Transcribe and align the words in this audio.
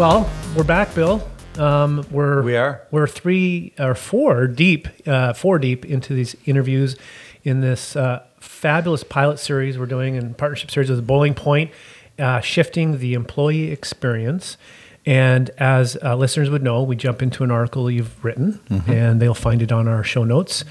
Well, 0.00 0.30
we're 0.56 0.64
back, 0.64 0.94
Bill. 0.94 1.22
Um, 1.58 2.06
we're 2.10 2.40
We 2.42 2.56
are? 2.56 2.80
we're 2.90 3.06
three 3.06 3.74
or 3.78 3.94
four 3.94 4.46
deep, 4.46 4.88
uh, 5.06 5.34
four 5.34 5.58
deep 5.58 5.84
into 5.84 6.14
these 6.14 6.34
interviews 6.46 6.96
in 7.44 7.60
this 7.60 7.96
uh, 7.96 8.22
fabulous 8.40 9.04
pilot 9.04 9.38
series 9.38 9.78
we're 9.78 9.84
doing 9.84 10.14
in 10.14 10.32
partnership 10.32 10.70
series 10.70 10.88
with 10.88 11.06
Boiling 11.06 11.34
Point, 11.34 11.70
uh, 12.18 12.40
shifting 12.40 12.96
the 12.98 13.12
employee 13.12 13.70
experience. 13.70 14.56
And 15.04 15.50
as 15.58 15.98
uh, 16.02 16.16
listeners 16.16 16.48
would 16.48 16.62
know, 16.62 16.82
we 16.82 16.96
jump 16.96 17.20
into 17.20 17.44
an 17.44 17.50
article 17.50 17.90
you've 17.90 18.24
written, 18.24 18.58
Mm-hmm. 18.70 18.90
and 18.90 19.20
they'll 19.20 19.34
find 19.34 19.60
it 19.60 19.70
on 19.70 19.86
our 19.86 20.02
show 20.02 20.24
notes. 20.24 20.64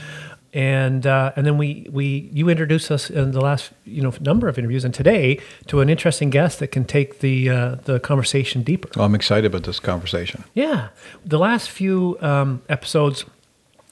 And 0.53 1.05
uh, 1.05 1.31
and 1.35 1.45
then 1.45 1.57
we 1.59 1.87
we 1.91 2.29
you 2.33 2.49
introduced 2.49 2.89
us 2.89 3.09
in 3.11 3.31
the 3.31 3.41
last 3.41 3.71
you 3.85 4.01
know 4.01 4.11
number 4.19 4.47
of 4.47 4.57
interviews, 4.57 4.83
and 4.83 4.93
today 4.93 5.39
to 5.67 5.79
an 5.81 5.89
interesting 5.89 6.31
guest 6.31 6.57
that 6.59 6.69
can 6.69 6.85
take 6.85 7.19
the 7.19 7.49
uh, 7.49 7.75
the 7.85 7.99
conversation 7.99 8.63
deeper. 8.63 8.89
Well, 8.95 9.05
I'm 9.05 9.13
excited 9.15 9.45
about 9.45 9.63
this 9.63 9.79
conversation. 9.79 10.43
Yeah. 10.55 10.89
The 11.23 11.37
last 11.37 11.69
few 11.69 12.17
um, 12.21 12.63
episodes, 12.67 13.25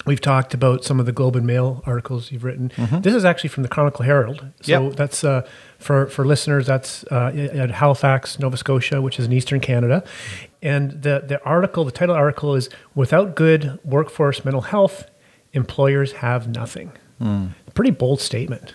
we've 0.07 0.19
talked 0.21 0.55
about 0.55 0.83
some 0.83 0.99
of 0.99 1.05
the 1.05 1.11
Globe 1.11 1.35
and 1.35 1.45
Mail 1.45 1.83
articles 1.85 2.31
you've 2.31 2.43
written. 2.43 2.71
This 3.01 3.13
is 3.13 3.23
actually 3.23 3.49
from 3.49 3.61
the 3.63 3.69
Chronicle 3.69 4.03
Herald. 4.05 4.39
So 4.61 4.73
Mm-hmm. 4.79 4.85
Yep. 4.87 4.95
that's 4.95 5.23
uh, 5.23 5.47
for, 5.77 6.07
for 6.07 6.25
listeners, 6.25 6.65
that's 6.65 7.03
uh, 7.11 7.31
at 7.53 7.69
Halifax, 7.69 8.39
Nova 8.39 8.57
Scotia, 8.57 8.99
which 8.99 9.19
is 9.19 9.25
in 9.27 9.31
eastern 9.31 9.59
Canada. 9.59 10.03
And 10.63 11.03
the, 11.03 11.23
the 11.27 11.39
article, 11.43 11.85
the 11.85 11.91
title 11.91 12.15
article 12.15 12.55
is 12.55 12.67
Without 12.95 13.35
Good 13.35 13.77
Workforce 13.83 14.43
Mental 14.43 14.61
Health, 14.63 15.05
Employers 15.53 16.13
Have 16.13 16.47
Nothing. 16.47 16.91
Hmm. 17.19 17.47
Pretty 17.73 17.91
bold 17.91 18.21
statement. 18.21 18.73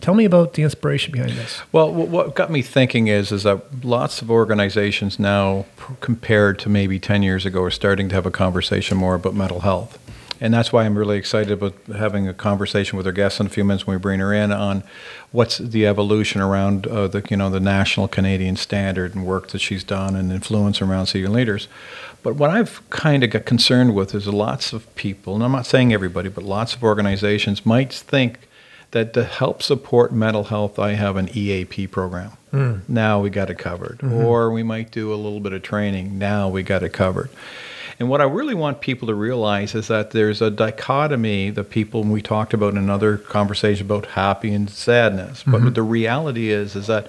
Tell 0.00 0.14
me 0.14 0.26
about 0.26 0.52
the 0.52 0.62
inspiration 0.62 1.12
behind 1.12 1.32
this. 1.32 1.62
Well, 1.72 1.90
what 1.90 2.34
got 2.34 2.50
me 2.50 2.60
thinking 2.60 3.06
is 3.06 3.32
is 3.32 3.44
that 3.44 3.84
lots 3.84 4.20
of 4.20 4.30
organizations 4.30 5.18
now, 5.18 5.64
compared 6.00 6.58
to 6.58 6.68
maybe 6.68 6.98
10 6.98 7.22
years 7.22 7.46
ago, 7.46 7.62
are 7.62 7.70
starting 7.70 8.10
to 8.10 8.14
have 8.14 8.26
a 8.26 8.30
conversation 8.30 8.98
more 8.98 9.14
about 9.14 9.34
mental 9.34 9.60
health. 9.60 9.98
And 10.44 10.52
that's 10.52 10.74
why 10.74 10.84
I'm 10.84 10.98
really 10.98 11.16
excited 11.16 11.50
about 11.50 11.72
having 11.96 12.28
a 12.28 12.34
conversation 12.34 12.98
with 12.98 13.06
our 13.06 13.14
guest 13.14 13.40
in 13.40 13.46
a 13.46 13.48
few 13.48 13.64
minutes 13.64 13.86
when 13.86 13.96
we 13.96 13.98
bring 13.98 14.20
her 14.20 14.30
in 14.34 14.52
on 14.52 14.82
what's 15.32 15.56
the 15.56 15.86
evolution 15.86 16.42
around 16.42 16.86
uh, 16.86 17.08
the 17.08 17.24
you 17.30 17.38
know 17.38 17.48
the 17.48 17.60
national 17.60 18.08
Canadian 18.08 18.56
standard 18.56 19.14
and 19.14 19.24
work 19.24 19.48
that 19.48 19.60
she's 19.60 19.82
done 19.82 20.14
and 20.14 20.30
influence 20.30 20.82
around 20.82 21.06
senior 21.06 21.30
leaders. 21.30 21.66
But 22.22 22.34
what 22.34 22.50
I've 22.50 22.82
kind 22.90 23.24
of 23.24 23.30
got 23.30 23.46
concerned 23.46 23.94
with 23.94 24.14
is 24.14 24.26
lots 24.26 24.74
of 24.74 24.94
people, 24.96 25.34
and 25.34 25.42
I'm 25.42 25.52
not 25.52 25.64
saying 25.64 25.94
everybody, 25.94 26.28
but 26.28 26.44
lots 26.44 26.74
of 26.74 26.84
organizations 26.84 27.64
might 27.64 27.90
think 27.90 28.40
that 28.90 29.14
to 29.14 29.24
help 29.24 29.62
support 29.62 30.12
mental 30.12 30.44
health, 30.44 30.78
I 30.78 30.92
have 30.92 31.16
an 31.16 31.30
EAP 31.34 31.86
program. 31.86 32.32
Now 32.86 33.18
we 33.18 33.30
got 33.30 33.48
it 33.48 33.58
covered. 33.58 34.00
Or 34.26 34.50
we 34.50 34.62
might 34.62 34.90
do 34.90 35.10
a 35.10 35.16
little 35.16 35.40
bit 35.40 35.54
of 35.54 35.62
training. 35.62 36.18
Now 36.18 36.50
we 36.50 36.62
got 36.62 36.82
it 36.82 36.92
covered. 36.92 37.30
And 37.98 38.08
what 38.08 38.20
I 38.20 38.24
really 38.24 38.54
want 38.54 38.80
people 38.80 39.06
to 39.08 39.14
realize 39.14 39.74
is 39.74 39.88
that 39.88 40.10
there's 40.10 40.42
a 40.42 40.50
dichotomy 40.50 41.50
that 41.50 41.70
people, 41.70 42.02
and 42.02 42.12
we 42.12 42.22
talked 42.22 42.52
about 42.52 42.72
in 42.72 42.78
another 42.78 43.18
conversation 43.18 43.86
about 43.86 44.06
happy 44.06 44.52
and 44.52 44.68
sadness. 44.68 45.44
But 45.44 45.60
mm-hmm. 45.60 45.72
the 45.72 45.82
reality 45.82 46.50
is, 46.50 46.74
is 46.74 46.88
that 46.88 47.08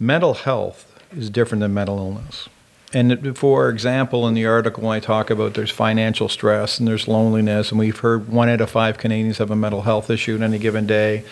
mental 0.00 0.34
health 0.34 0.84
is 1.16 1.30
different 1.30 1.60
than 1.60 1.74
mental 1.74 1.98
illness. 1.98 2.48
And 2.92 3.36
for 3.36 3.68
example, 3.68 4.26
in 4.26 4.34
the 4.34 4.46
article, 4.46 4.88
I 4.88 4.98
talk 4.98 5.28
about 5.30 5.54
there's 5.54 5.70
financial 5.70 6.28
stress 6.28 6.78
and 6.78 6.88
there's 6.88 7.06
loneliness, 7.06 7.70
and 7.70 7.78
we've 7.78 7.98
heard 7.98 8.28
one 8.28 8.48
out 8.48 8.60
of 8.60 8.70
five 8.70 8.96
Canadians 8.96 9.38
have 9.38 9.50
a 9.50 9.56
mental 9.56 9.82
health 9.82 10.08
issue 10.10 10.36
at 10.36 10.42
any 10.42 10.58
given 10.58 10.86
day. 10.86 11.24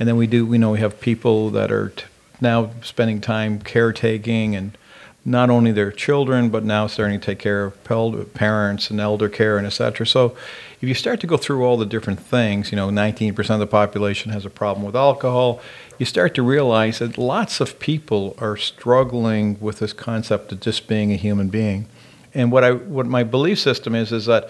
And 0.00 0.08
then 0.08 0.16
we 0.16 0.26
do, 0.26 0.44
we 0.44 0.58
know 0.58 0.72
we 0.72 0.80
have 0.80 1.00
people 1.00 1.50
that 1.50 1.70
are 1.70 1.90
t- 1.90 2.04
now 2.40 2.70
spending 2.82 3.20
time 3.20 3.60
caretaking 3.60 4.54
and 4.56 4.76
not 5.24 5.50
only 5.50 5.72
their 5.72 5.92
children, 5.92 6.48
but 6.48 6.64
now 6.64 6.86
starting 6.86 7.20
to 7.20 7.26
take 7.26 7.38
care 7.38 7.64
of 7.64 8.34
parents 8.34 8.90
and 8.90 9.00
elder 9.00 9.28
care 9.28 9.58
and 9.58 9.66
et 9.66 9.70
cetera. 9.70 10.06
So 10.06 10.36
if 10.80 10.88
you 10.88 10.94
start 10.94 11.20
to 11.20 11.26
go 11.26 11.36
through 11.36 11.64
all 11.64 11.76
the 11.76 11.86
different 11.86 12.20
things, 12.20 12.70
you 12.70 12.76
know, 12.76 12.88
19% 12.88 13.50
of 13.50 13.58
the 13.58 13.66
population 13.66 14.32
has 14.32 14.46
a 14.46 14.50
problem 14.50 14.86
with 14.86 14.96
alcohol, 14.96 15.60
you 15.98 16.06
start 16.06 16.34
to 16.36 16.42
realize 16.42 17.00
that 17.00 17.18
lots 17.18 17.60
of 17.60 17.78
people 17.78 18.36
are 18.38 18.56
struggling 18.56 19.58
with 19.60 19.80
this 19.80 19.92
concept 19.92 20.52
of 20.52 20.60
just 20.60 20.86
being 20.86 21.12
a 21.12 21.16
human 21.16 21.48
being. 21.48 21.86
And 22.32 22.52
what 22.52 22.62
I 22.62 22.72
what 22.72 23.06
my 23.06 23.24
belief 23.24 23.58
system 23.58 23.94
is 23.94 24.12
is 24.12 24.26
that 24.26 24.48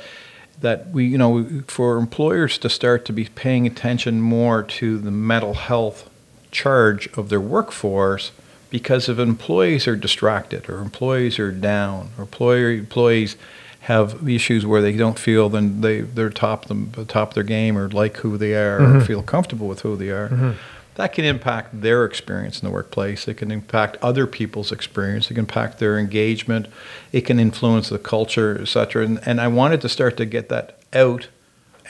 that 0.60 0.90
we 0.90 1.06
you 1.06 1.16
know 1.16 1.62
for 1.66 1.96
employers 1.96 2.58
to 2.58 2.68
start 2.68 3.04
to 3.06 3.12
be 3.12 3.24
paying 3.24 3.66
attention 3.66 4.20
more 4.20 4.62
to 4.62 4.98
the 4.98 5.10
mental 5.10 5.54
health 5.54 6.10
charge 6.50 7.08
of 7.16 7.28
their 7.28 7.40
workforce 7.40 8.32
because 8.70 9.08
if 9.08 9.18
employees 9.18 9.86
are 9.88 9.96
distracted 9.96 10.68
or 10.68 10.78
employees 10.78 11.38
are 11.38 11.52
down 11.52 12.10
or 12.16 12.22
employer 12.22 12.70
employees 12.70 13.36
have 13.80 14.28
issues 14.28 14.66
where 14.66 14.82
they 14.82 14.92
don't 14.92 15.18
feel 15.18 15.48
then 15.48 15.80
they 15.80 16.02
they're 16.02 16.30
top 16.30 16.66
them 16.66 16.92
top 17.08 17.28
of 17.28 17.34
their 17.34 17.42
game 17.42 17.78
or 17.78 17.88
like 17.88 18.18
who 18.18 18.36
they 18.36 18.54
are 18.54 18.78
or 18.78 18.86
mm-hmm. 18.86 19.00
feel 19.00 19.22
comfortable 19.22 19.68
with 19.68 19.80
who 19.80 19.96
they 19.96 20.10
are. 20.10 20.28
Mm-hmm. 20.28 20.50
That 20.96 21.12
can 21.12 21.24
impact 21.24 21.80
their 21.80 22.04
experience 22.04 22.60
in 22.60 22.66
the 22.66 22.72
workplace. 22.72 23.28
It 23.28 23.34
can 23.34 23.52
impact 23.52 23.96
other 24.02 24.26
people's 24.26 24.72
experience. 24.72 25.26
It 25.26 25.34
can 25.34 25.44
impact 25.44 25.78
their 25.78 25.96
engagement. 25.96 26.66
It 27.12 27.20
can 27.20 27.38
influence 27.38 27.88
the 27.88 27.98
culture 27.98 28.60
etc 28.60 29.04
and, 29.04 29.20
and 29.24 29.40
i 29.40 29.48
wanted 29.48 29.80
to 29.82 29.88
start 29.88 30.16
to 30.18 30.26
get 30.26 30.48
that 30.48 30.78
out. 30.92 31.28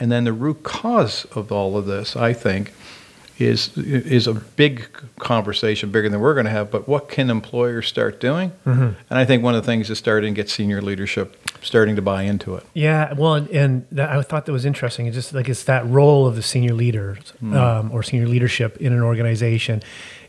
And 0.00 0.12
then 0.12 0.22
the 0.22 0.32
root 0.32 0.62
cause 0.62 1.24
of 1.34 1.50
all 1.50 1.76
of 1.76 1.86
this 1.86 2.14
i 2.14 2.32
think 2.32 2.72
is 3.38 3.76
is 3.76 4.26
a 4.26 4.34
big 4.34 4.88
conversation, 5.18 5.90
bigger 5.90 6.08
than 6.08 6.20
we're 6.20 6.34
going 6.34 6.46
to 6.46 6.50
have. 6.50 6.70
But 6.70 6.88
what 6.88 7.08
can 7.08 7.30
employers 7.30 7.86
start 7.86 8.20
doing? 8.20 8.52
And 8.64 8.96
I 9.10 9.24
think 9.24 9.42
one 9.42 9.54
of 9.54 9.62
the 9.62 9.66
things 9.66 9.90
is 9.90 9.98
starting 9.98 10.34
to 10.34 10.36
get 10.42 10.50
senior 10.50 10.82
leadership 10.82 11.36
starting 11.62 11.96
to 11.96 12.02
buy 12.02 12.22
into 12.22 12.54
it. 12.54 12.64
Yeah, 12.74 13.12
well, 13.14 13.34
and, 13.34 13.48
and 13.50 13.86
that, 13.92 14.10
I 14.10 14.22
thought 14.22 14.46
that 14.46 14.52
was 14.52 14.64
interesting. 14.64 15.06
It's 15.06 15.16
just 15.16 15.34
like 15.34 15.48
it's 15.48 15.64
that 15.64 15.86
role 15.86 16.26
of 16.26 16.36
the 16.36 16.42
senior 16.42 16.74
leaders 16.74 17.32
um, 17.42 17.90
or 17.92 18.02
senior 18.02 18.28
leadership 18.28 18.76
in 18.78 18.92
an 18.92 19.02
organization, 19.02 19.82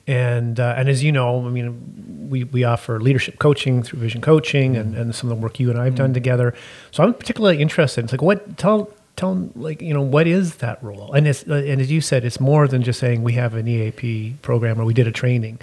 and 0.07 0.59
uh, 0.59 0.73
and 0.77 0.89
as 0.89 1.03
you 1.03 1.11
know, 1.11 1.45
I 1.45 1.49
mean, 1.49 2.27
we, 2.29 2.43
we 2.43 2.63
offer 2.63 2.99
leadership 2.99 3.39
coaching 3.39 3.83
through 3.83 3.99
Vision 3.99 4.21
Coaching 4.21 4.75
and, 4.75 4.95
and 4.95 5.13
some 5.13 5.31
of 5.31 5.37
the 5.37 5.41
work 5.41 5.59
you 5.59 5.69
and 5.69 5.79
I 5.79 5.85
have 5.85 5.95
done 5.95 6.13
together. 6.13 6.53
So 6.91 7.03
I'm 7.03 7.13
particularly 7.13 7.61
interested. 7.61 8.03
It's 8.03 8.13
like 8.13 8.21
what 8.21 8.57
tell 8.57 8.91
tell 9.19 9.31
'em, 9.31 9.51
like 9.55 9.81
you 9.81 9.93
know 9.93 10.01
what 10.01 10.27
is 10.27 10.55
that 10.55 10.81
role? 10.83 11.13
And 11.13 11.27
it's 11.27 11.43
uh, 11.47 11.53
and 11.71 11.81
as 11.81 11.91
you 11.91 12.01
said, 12.01 12.23
it's 12.25 12.39
more 12.39 12.67
than 12.67 12.81
just 12.83 12.99
saying 12.99 13.23
we 13.23 13.33
have 13.33 13.53
an 13.53 13.67
EAP 13.67 14.35
program 14.41 14.79
or 14.79 14.85
we 14.85 14.93
did 14.93 15.07
a 15.07 15.11
training. 15.11 15.59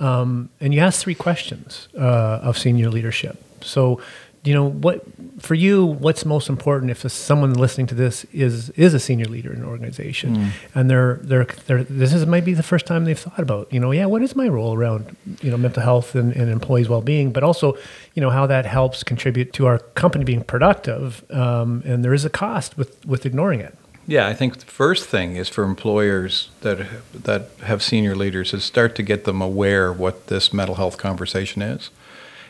Um, 0.00 0.48
and 0.60 0.74
you 0.74 0.80
ask 0.80 1.00
three 1.00 1.14
questions 1.14 1.88
uh, 1.96 2.48
of 2.48 2.58
senior 2.58 2.90
leadership. 2.90 3.36
So, 3.60 4.00
you 4.44 4.54
know, 4.54 4.68
what 4.68 5.04
for 5.38 5.54
you? 5.54 5.86
What's 5.86 6.24
most 6.24 6.48
important 6.48 6.90
if 6.90 7.08
someone 7.12 7.54
listening 7.54 7.86
to 7.88 7.94
this 7.94 8.24
is 8.32 8.70
is 8.70 8.92
a 8.92 8.98
senior 8.98 9.26
leader 9.26 9.52
in 9.52 9.60
an 9.60 9.64
organization, 9.64 10.52
and 10.74 10.90
they're 10.90 11.20
they're 11.22 11.44
they're 11.66 11.84
this 11.84 12.12
is 12.12 12.26
maybe 12.26 12.52
the 12.52 12.62
first 12.64 12.84
time 12.84 13.04
they've 13.04 13.18
thought 13.18 13.38
about, 13.38 13.72
you 13.72 13.78
know, 13.78 13.92
yeah, 13.92 14.06
what 14.06 14.20
is 14.20 14.34
my 14.34 14.48
role 14.48 14.74
around 14.74 15.16
you 15.42 15.50
know 15.50 15.56
mental 15.56 15.82
health 15.82 16.16
and, 16.16 16.32
and 16.32 16.50
employees' 16.50 16.88
well 16.88 17.02
being, 17.02 17.30
but 17.30 17.44
also, 17.44 17.76
you 18.14 18.20
know, 18.20 18.30
how 18.30 18.46
that 18.46 18.66
helps 18.66 19.04
contribute 19.04 19.52
to 19.52 19.66
our 19.66 19.78
company 19.78 20.24
being 20.24 20.42
productive. 20.42 21.24
Um, 21.30 21.82
and 21.84 22.04
there 22.04 22.14
is 22.14 22.24
a 22.24 22.30
cost 22.30 22.76
with 22.76 23.04
with 23.06 23.24
ignoring 23.24 23.60
it. 23.60 23.76
Yeah, 24.06 24.26
I 24.26 24.34
think 24.34 24.58
the 24.58 24.66
first 24.66 25.06
thing 25.08 25.36
is 25.36 25.48
for 25.48 25.62
employers 25.62 26.50
that 26.62 26.88
that 27.14 27.50
have 27.62 27.82
senior 27.82 28.16
leaders 28.16 28.52
is 28.52 28.64
start 28.64 28.96
to 28.96 29.02
get 29.04 29.24
them 29.24 29.40
aware 29.40 29.90
of 29.90 30.00
what 30.00 30.26
this 30.26 30.52
mental 30.52 30.74
health 30.74 30.98
conversation 30.98 31.62
is, 31.62 31.90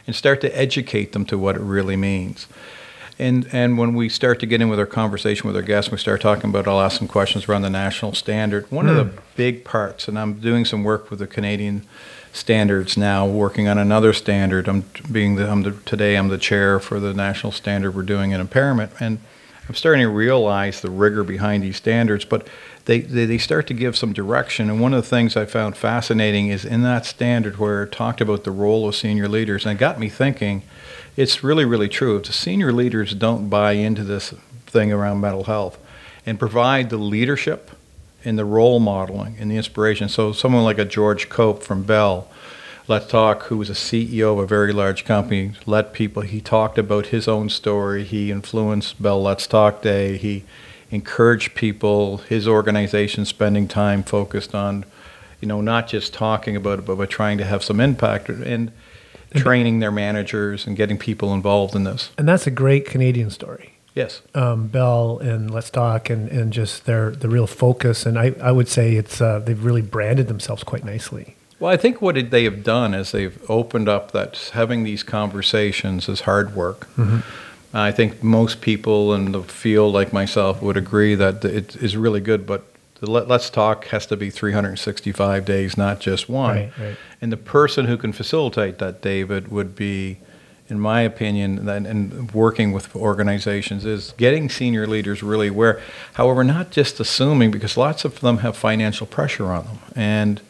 and 0.07 0.17
start 0.17 0.41
to 0.43 0.59
educate 0.59 1.13
them 1.13 1.25
to 1.27 1.39
what 1.39 1.57
it 1.57 1.63
really 1.63 1.97
means. 1.97 2.47
And 3.19 3.47
and 3.53 3.79
when 3.79 3.95
we 3.95 4.09
start 4.09 4.41
to 4.41 4.47
get 4.47 4.61
in 4.61 4.69
with 4.69 4.79
our 4.79 4.87
conversation 4.87 5.47
with 5.47 5.57
our 5.57 5.63
guests, 5.63 5.91
we 5.91 5.99
start 5.99 6.21
talking 6.21 6.51
about. 6.51 6.67
I'll 6.67 6.81
ask 6.81 6.99
some 6.99 7.09
questions 7.09 7.49
around 7.49 7.63
the 7.63 7.71
national 7.71 8.15
standard. 8.15 8.71
One 8.71 8.89
of 8.89 8.97
the 8.97 9.05
hmm. 9.05 9.19
big 9.37 9.65
parts, 9.65 10.09
and 10.09 10.19
I'm 10.19 10.35
doing 10.35 10.65
some 10.65 10.83
work 10.83 11.11
with 11.11 11.19
the 11.19 11.27
Canadian 11.27 11.87
standards 12.33 12.97
now, 12.97 13.27
working 13.27 13.69
on 13.69 13.77
another 13.79 14.13
standard. 14.15 14.67
I'm 14.67 14.85
being 15.11 15.37
the, 15.37 15.51
I'm 15.51 15.63
the 15.63 15.73
today 15.85 16.17
I'm 16.17 16.29
the 16.29 16.39
chair 16.39 16.81
for 16.81 16.99
the 16.99 17.13
national 17.13 17.53
standard 17.53 17.95
we're 17.95 18.03
doing 18.03 18.31
in 18.31 18.41
impairment 18.41 18.93
and 19.01 19.19
I'm 19.69 19.77
starting 19.77 20.03
to 20.03 20.09
realize 20.09 20.81
the 20.81 20.91
rigor 20.91 21.23
behind 21.23 21.63
these 21.63 21.77
standards, 21.77 22.25
but 22.25 22.49
they, 22.85 23.01
they, 23.01 23.27
they 23.27 23.39
start 23.39 23.67
to 23.69 23.75
give 23.75 23.97
some 23.97 24.13
direction. 24.13 24.69
And 24.69 24.81
one 24.81 24.93
of 24.93 25.03
the 25.03 25.09
things 25.09 25.37
I 25.37 25.45
found 25.45 25.77
fascinating 25.77 26.49
is 26.49 26.65
in 26.65 26.83
that 26.83 27.07
standard 27.07 27.59
where 27.59 27.85
it 27.85 27.93
talked 27.93 28.21
about 28.21 28.45
the 28.45 28.51
role 28.51 28.89
of 28.89 28.97
senior 28.97 29.29
leaders, 29.29 29.65
and 29.65 29.77
it 29.77 29.81
got 29.81 30.01
me 30.01 30.09
thinking, 30.09 30.63
it's 31.17 31.45
really, 31.45 31.65
really 31.65 31.89
true. 31.89 32.17
If 32.17 32.25
the 32.25 32.33
senior 32.33 32.73
leaders 32.73 33.15
don't 33.15 33.49
buy 33.49 33.73
into 33.73 34.03
this 34.03 34.35
thing 34.67 34.93
around 34.93 35.21
mental 35.21 35.45
health 35.45 35.79
and 36.25 36.39
provide 36.39 36.91
the 36.91 36.97
leadership 36.97 37.71
and 38.25 38.39
the 38.39 38.45
role 38.45 38.81
modeling 38.81 39.37
and 39.39 39.51
the 39.51 39.57
inspiration, 39.57 40.09
so 40.09 40.33
someone 40.33 40.65
like 40.65 40.79
a 40.79 40.85
George 40.85 41.29
Cope 41.29 41.63
from 41.63 41.83
Bell, 41.85 42.29
Let's 42.89 43.07
Talk, 43.07 43.45
who 43.45 43.59
was 43.59 43.71
a 43.71 43.75
CEO 43.75 44.33
of 44.33 44.39
a 44.39 44.47
very 44.47 44.73
large 44.73 45.05
company, 45.05 45.53
let 45.67 45.93
people, 45.93 46.23
he 46.23 46.41
talked 46.41 46.79
about 46.79 47.07
his 47.07 47.29
own 47.29 47.49
story. 47.49 48.03
He 48.03 48.33
influenced 48.33 49.01
Bell 49.01 49.23
Let's 49.23 49.47
Talk 49.47 49.83
Day. 49.83 50.17
He 50.17 50.45
encouraged 50.93 51.57
people, 51.57 52.19
his 52.19 52.47
organization 52.47 53.25
spending 53.25 53.67
time 53.67 54.05
focused 54.05 54.55
on, 54.55 54.85
you 55.41 55.49
know, 55.49 55.61
not 55.61 55.89
just 55.89 56.15
talking 56.15 56.55
about 56.55 56.79
it, 56.79 56.85
but, 56.85 56.97
but 56.97 57.11
trying 57.11 57.39
to 57.39 57.45
have 57.45 57.65
some 57.65 57.81
impact 57.81 58.29
and 58.29 58.71
training 59.35 59.81
their 59.81 59.91
managers 59.91 60.67
and 60.67 60.77
getting 60.77 60.99
people 60.99 61.33
involved 61.33 61.75
in 61.75 61.85
this. 61.85 62.11
And 62.19 62.29
that's 62.29 62.47
a 62.47 62.51
great 62.51 62.85
Canadian 62.85 63.31
story. 63.31 63.73
Yes. 63.95 64.23
Um, 64.35 64.69
Bell 64.69 65.19
and 65.19 65.51
Let's 65.51 65.71
Talk 65.71 66.11
and, 66.11 66.29
and 66.29 66.53
just 66.53 66.87
their 66.87 67.11
the 67.11 67.29
real 67.29 67.47
focus. 67.47 68.07
And 68.07 68.19
I, 68.19 68.35
I 68.41 68.53
would 68.53 68.69
say 68.69 68.95
it's 68.95 69.21
uh, 69.21 69.39
they've 69.39 69.63
really 69.63 69.83
branded 69.83 70.29
themselves 70.29 70.63
quite 70.63 70.85
nicely. 70.85 71.37
Well, 71.59 71.71
I 71.71 71.77
think 71.77 72.03
what 72.03 72.31
they 72.31 72.45
have 72.45 72.65
done 72.65 72.93
is 72.93 73.13
they've 73.13 73.39
opened 73.51 73.89
up 73.89 74.13
that 74.13 74.51
having 74.53 74.85
these 74.85 75.03
conversations 75.03 76.09
is 76.09 76.23
hard 76.23 76.57
work. 76.57 76.89
Mm-hmm. 76.97 77.21
I 77.75 77.91
think 77.91 78.23
most 78.23 78.61
people 78.61 79.15
in 79.15 79.33
the 79.33 79.43
field, 79.43 79.95
like 79.95 80.13
myself, 80.13 80.61
would 80.63 80.77
agree 80.77 81.15
that 81.15 81.45
it 81.45 81.77
is 81.77 81.97
really 81.97 82.21
good, 82.21 82.47
but 82.47 82.65
the 83.01 83.11
Let's 83.11 83.51
Talk 83.51 83.87
has 83.87 84.07
to 84.07 84.17
be 84.17 84.31
365 84.31 85.45
days, 85.45 85.77
not 85.77 85.99
just 85.99 86.29
one. 86.29 86.57
Right, 86.57 86.73
right. 86.79 86.97
And 87.21 87.33
the 87.33 87.37
person 87.37 87.87
who 87.87 87.97
can 87.97 88.13
facilitate 88.13 88.79
that, 88.79 89.03
David, 89.03 89.49
would 89.49 89.75
be, 89.75 90.19
in 90.69 90.79
my 90.79 91.01
opinion, 91.01 91.69
and 91.69 92.31
working 92.33 92.71
with 92.71 92.95
organizations, 92.95 93.85
is 93.85 94.13
getting 94.19 94.49
senior 94.49 94.87
leaders 94.87 95.23
really 95.23 95.49
aware. 95.49 95.81
However, 96.13 96.45
not 96.45 96.71
just 96.71 97.01
assuming, 97.01 97.51
because 97.51 97.77
lots 97.77 98.05
of 98.05 98.21
them 98.21 98.39
have 98.39 98.57
financial 98.57 99.07
pressure 99.07 99.47
on 99.47 99.65
them. 99.65 99.79
And 99.97 100.41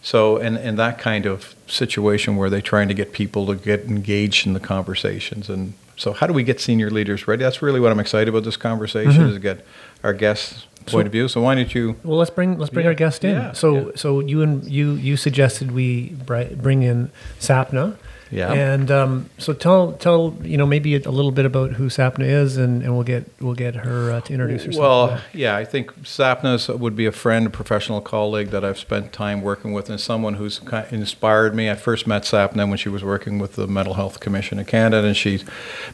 so, 0.00 0.36
in, 0.36 0.56
in 0.56 0.76
that 0.76 0.98
kind 0.98 1.26
of 1.26 1.56
situation 1.66 2.36
where 2.36 2.50
they're 2.50 2.60
trying 2.60 2.86
to 2.86 2.94
get 2.94 3.12
people 3.12 3.46
to 3.46 3.56
get 3.56 3.80
engaged 3.86 4.46
in 4.46 4.52
the 4.52 4.60
conversations. 4.60 5.48
And 5.48 5.72
so, 5.96 6.12
how 6.12 6.26
do 6.26 6.32
we 6.34 6.42
get 6.42 6.60
senior 6.60 6.90
leaders 6.90 7.26
ready? 7.26 7.42
That's 7.42 7.62
really 7.62 7.80
what 7.80 7.90
I'm 7.90 7.98
excited 7.98 8.28
about 8.28 8.44
this 8.44 8.56
conversation 8.56 9.12
mm-hmm. 9.12 9.28
is 9.28 9.34
to 9.34 9.40
get 9.40 9.64
our 10.04 10.12
guests' 10.12 10.66
point 10.80 10.90
so, 10.90 11.00
of 11.00 11.12
view. 11.12 11.28
So, 11.28 11.40
why 11.40 11.54
don't 11.54 11.74
you? 11.74 11.96
Well, 12.04 12.18
let's 12.18 12.30
bring 12.30 12.58
let's 12.58 12.70
bring 12.70 12.84
yeah, 12.84 12.90
our 12.90 12.94
guest 12.94 13.24
in. 13.24 13.34
Yeah, 13.34 13.52
so, 13.52 13.74
yeah. 13.74 13.92
so 13.96 14.20
you 14.20 14.42
and 14.42 14.64
you 14.64 14.92
you 14.92 15.16
suggested 15.16 15.72
we 15.72 16.10
bring 16.10 16.82
in 16.82 17.10
Sapna. 17.40 17.96
Yeah. 18.30 18.52
And 18.52 18.90
um, 18.90 19.30
so 19.38 19.52
tell 19.52 19.92
tell 19.92 20.36
you 20.42 20.56
know 20.56 20.66
maybe 20.66 20.96
a 20.96 21.10
little 21.10 21.30
bit 21.30 21.44
about 21.44 21.72
who 21.72 21.88
Sapna 21.88 22.24
is, 22.24 22.56
and, 22.56 22.82
and 22.82 22.94
we'll 22.94 23.04
get 23.04 23.24
we'll 23.40 23.54
get 23.54 23.76
her 23.76 24.10
uh, 24.10 24.20
to 24.22 24.32
introduce 24.32 24.64
herself. 24.64 25.10
Well, 25.10 25.20
yeah, 25.32 25.56
I 25.56 25.64
think 25.64 25.94
Sapna 26.02 26.78
would 26.78 26.96
be 26.96 27.06
a 27.06 27.12
friend, 27.12 27.46
a 27.46 27.50
professional 27.50 28.00
colleague 28.00 28.48
that 28.48 28.64
I've 28.64 28.78
spent 28.78 29.12
time 29.12 29.42
working 29.42 29.72
with, 29.72 29.88
and 29.88 30.00
someone 30.00 30.34
who's 30.34 30.60
inspired 30.90 31.54
me. 31.54 31.70
I 31.70 31.76
first 31.76 32.06
met 32.06 32.22
Sapna 32.22 32.68
when 32.68 32.78
she 32.78 32.88
was 32.88 33.04
working 33.04 33.38
with 33.38 33.54
the 33.54 33.66
Mental 33.66 33.94
Health 33.94 34.18
Commission 34.20 34.58
of 34.58 34.66
Canada, 34.66 35.06
and 35.06 35.16
she's 35.16 35.44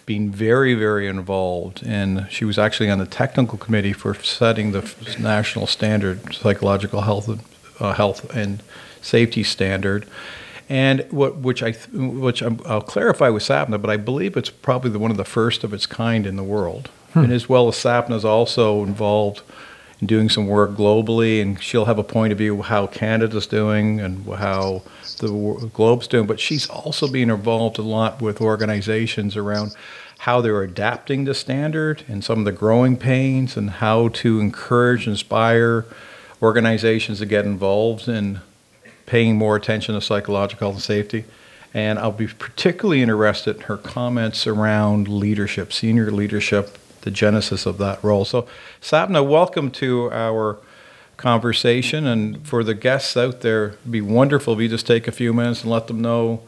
been 0.06 0.30
very 0.30 0.74
very 0.74 1.06
involved. 1.06 1.82
And 1.84 2.26
she 2.30 2.44
was 2.44 2.58
actually 2.58 2.90
on 2.90 2.98
the 2.98 3.06
technical 3.06 3.58
committee 3.58 3.92
for 3.92 4.14
setting 4.14 4.72
the 4.72 4.90
national 5.18 5.66
standard 5.66 6.34
psychological 6.34 7.02
health 7.02 7.28
uh, 7.80 7.92
health 7.92 8.34
and 8.34 8.62
safety 9.02 9.42
standard 9.42 10.06
and 10.72 11.06
what, 11.10 11.36
which 11.36 11.62
I, 11.62 11.72
which 11.92 12.42
i 12.42 12.48
will 12.48 12.80
clarify 12.80 13.28
with 13.28 13.42
Sapna, 13.42 13.78
but 13.78 13.90
I 13.90 13.98
believe 13.98 14.38
it's 14.38 14.48
probably 14.48 14.90
the, 14.90 14.98
one 14.98 15.10
of 15.10 15.18
the 15.18 15.24
first 15.24 15.64
of 15.64 15.74
its 15.74 15.84
kind 15.84 16.26
in 16.26 16.36
the 16.36 16.42
world. 16.42 16.88
Hmm. 17.12 17.24
And 17.24 17.32
as 17.34 17.46
well 17.46 17.68
as 17.68 17.74
Sapna 17.74 18.14
is 18.14 18.24
also 18.24 18.82
involved 18.82 19.42
in 20.00 20.06
doing 20.06 20.30
some 20.30 20.46
work 20.46 20.70
globally, 20.70 21.42
and 21.42 21.62
she'll 21.62 21.84
have 21.84 21.98
a 21.98 22.02
point 22.02 22.32
of 22.32 22.38
view 22.38 22.62
how 22.62 22.86
Canada's 22.86 23.46
doing 23.46 24.00
and 24.00 24.24
how 24.26 24.80
the 25.18 25.28
globe's 25.74 26.08
doing. 26.08 26.26
But 26.26 26.40
she's 26.40 26.66
also 26.70 27.06
being 27.06 27.28
involved 27.28 27.78
a 27.78 27.82
lot 27.82 28.22
with 28.22 28.40
organizations 28.40 29.36
around 29.36 29.76
how 30.20 30.40
they're 30.40 30.62
adapting 30.62 31.24
the 31.24 31.34
standard 31.34 32.02
and 32.08 32.24
some 32.24 32.38
of 32.38 32.44
the 32.46 32.52
growing 32.52 32.96
pains, 32.96 33.58
and 33.58 33.68
how 33.68 34.08
to 34.08 34.40
encourage, 34.40 35.06
inspire 35.06 35.84
organizations 36.40 37.18
to 37.18 37.26
get 37.26 37.44
involved 37.44 38.08
in 38.08 38.40
paying 39.06 39.36
more 39.36 39.56
attention 39.56 39.94
to 39.94 40.00
psychological 40.00 40.68
health 40.68 40.76
and 40.76 40.82
safety. 40.82 41.24
And 41.74 41.98
I'll 41.98 42.12
be 42.12 42.26
particularly 42.26 43.02
interested 43.02 43.56
in 43.56 43.62
her 43.62 43.76
comments 43.76 44.46
around 44.46 45.08
leadership, 45.08 45.72
senior 45.72 46.10
leadership, 46.10 46.78
the 47.00 47.10
genesis 47.10 47.66
of 47.66 47.78
that 47.78 48.02
role. 48.04 48.24
So, 48.24 48.46
Sapna, 48.80 49.26
welcome 49.26 49.70
to 49.72 50.10
our 50.12 50.58
conversation. 51.16 52.06
And 52.06 52.46
for 52.46 52.62
the 52.62 52.74
guests 52.74 53.16
out 53.16 53.40
there, 53.40 53.68
it'd 53.68 53.90
be 53.90 54.00
wonderful 54.00 54.54
if 54.54 54.60
you 54.60 54.68
just 54.68 54.86
take 54.86 55.08
a 55.08 55.12
few 55.12 55.32
minutes 55.32 55.62
and 55.62 55.70
let 55.70 55.86
them 55.86 56.00
know 56.00 56.42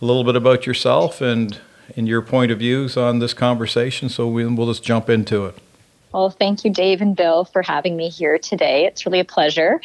a 0.00 0.04
little 0.04 0.24
bit 0.24 0.36
about 0.36 0.66
yourself 0.66 1.20
and, 1.20 1.58
and 1.96 2.06
your 2.06 2.22
point 2.22 2.52
of 2.52 2.58
views 2.58 2.96
on 2.96 3.18
this 3.18 3.34
conversation. 3.34 4.08
So 4.08 4.28
we, 4.28 4.46
we'll 4.46 4.68
just 4.68 4.84
jump 4.84 5.10
into 5.10 5.46
it. 5.46 5.56
Well, 6.12 6.30
thank 6.30 6.64
you, 6.64 6.72
Dave 6.72 7.00
and 7.00 7.14
Bill, 7.14 7.44
for 7.44 7.62
having 7.62 7.96
me 7.96 8.08
here 8.08 8.38
today. 8.38 8.86
It's 8.86 9.06
really 9.06 9.20
a 9.20 9.24
pleasure. 9.24 9.80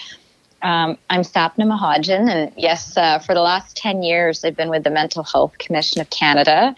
Um, 0.66 0.98
I'm 1.12 1.22
Sapna 1.22 1.60
Mahajan, 1.60 2.28
and 2.28 2.52
yes, 2.58 2.98
uh, 2.98 3.20
for 3.20 3.36
the 3.36 3.42
last 3.42 3.78
10 3.78 4.02
years, 4.02 4.44
I've 4.44 4.56
been 4.56 4.72
with 4.72 4.84
the 4.84 4.90
Mental 4.90 5.22
Health 5.22 5.60
Commission 5.60 6.02
of 6.02 6.10
Canada 6.10 6.76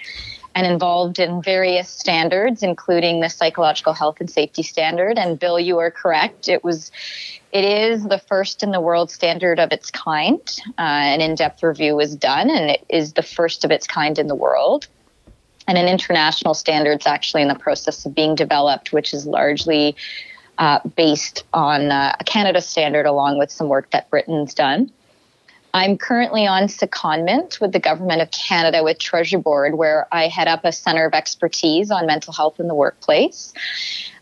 and 0.56 0.68
involved 0.68 1.20
in 1.20 1.42
various 1.42 1.88
standards, 1.88 2.64
including 2.64 3.22
the 3.22 3.30
Psychological 3.30 3.94
Health 3.94 4.18
and 4.20 4.30
Safety 4.30 4.62
Standard. 4.62 5.18
And 5.18 5.40
Bill, 5.40 5.58
you 5.58 5.78
are 5.78 5.90
correct. 5.90 6.50
It 6.50 6.66
was, 6.66 6.92
it 7.54 7.64
is 7.64 8.04
the 8.04 8.18
first 8.18 8.62
in 8.62 8.72
the 8.72 8.82
world 8.82 9.10
standard 9.10 9.58
of 9.58 9.72
its 9.72 9.90
kind. 9.90 10.42
Uh, 10.78 10.82
an 10.82 11.22
in-depth 11.22 11.64
review 11.64 11.96
was 11.96 12.14
done, 12.14 12.50
and 12.50 12.70
it 12.70 12.84
is 12.90 13.14
the 13.14 13.24
first 13.24 13.64
of 13.64 13.72
its 13.72 13.88
kind 13.88 14.20
in 14.20 14.28
the 14.28 14.36
world. 14.36 14.88
And 15.66 15.78
an 15.78 15.88
international 15.88 16.56
standard 16.56 17.00
is 17.00 17.08
actually 17.08 17.42
in 17.42 17.48
the 17.48 17.56
process 17.56 18.06
of 18.06 18.14
being 18.14 18.36
developed, 18.36 18.92
which 18.92 19.14
is 19.14 19.26
largely 19.26 19.96
uh, 20.58 20.80
based 20.96 21.44
on 21.54 21.92
uh, 21.92 22.16
a 22.20 22.24
Canada 22.24 22.62
standard, 22.62 23.06
along 23.06 23.38
with 23.38 23.52
some 23.52 23.68
work 23.68 23.90
that 23.92 24.10
Britain's 24.10 24.54
done. 24.54 24.92
I'm 25.74 25.98
currently 25.98 26.48
on 26.48 26.64
secondment 26.64 27.62
with 27.62 27.72
the 27.72 27.80
Government 27.80 28.22
of 28.22 28.32
Canada 28.32 28.84
with 28.84 28.98
Treasury 28.98 29.40
Board, 29.40 29.76
where 29.76 30.08
I 30.12 30.28
head 30.28 30.48
up 30.48 30.66
a 30.66 30.72
center 30.72 31.06
of 31.06 31.14
expertise 31.14 31.92
on 31.92 32.08
mental 32.08 32.34
health 32.34 32.60
in 32.60 32.68
the 32.68 32.74
workplace 32.74 33.54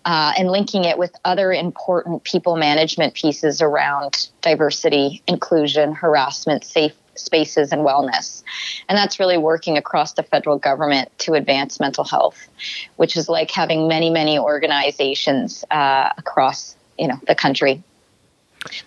uh, 0.03 0.33
and 0.37 0.49
linking 0.49 0.83
it 0.83 0.97
with 0.97 1.15
other 1.23 1.53
important 1.53 2.23
people 2.23 2.57
management 2.57 3.13
pieces 3.13 3.61
around 3.61 4.29
diversity, 4.41 5.23
inclusion, 5.27 5.93
harassment, 5.93 6.63
safe 6.63 6.93
spaces 7.15 7.71
and 7.71 7.81
wellness. 7.81 8.43
And 8.87 8.97
that's 8.97 9.19
really 9.19 9.37
working 9.37 9.77
across 9.77 10.13
the 10.13 10.23
federal 10.23 10.57
government 10.57 11.09
to 11.19 11.33
advance 11.33 11.79
mental 11.79 12.03
health, 12.03 12.47
which 12.97 13.17
is 13.17 13.29
like 13.29 13.51
having 13.51 13.87
many, 13.87 14.09
many 14.09 14.37
organizations 14.37 15.63
uh, 15.71 16.09
across 16.17 16.75
you 16.97 17.07
know 17.07 17.19
the 17.27 17.35
country. 17.35 17.83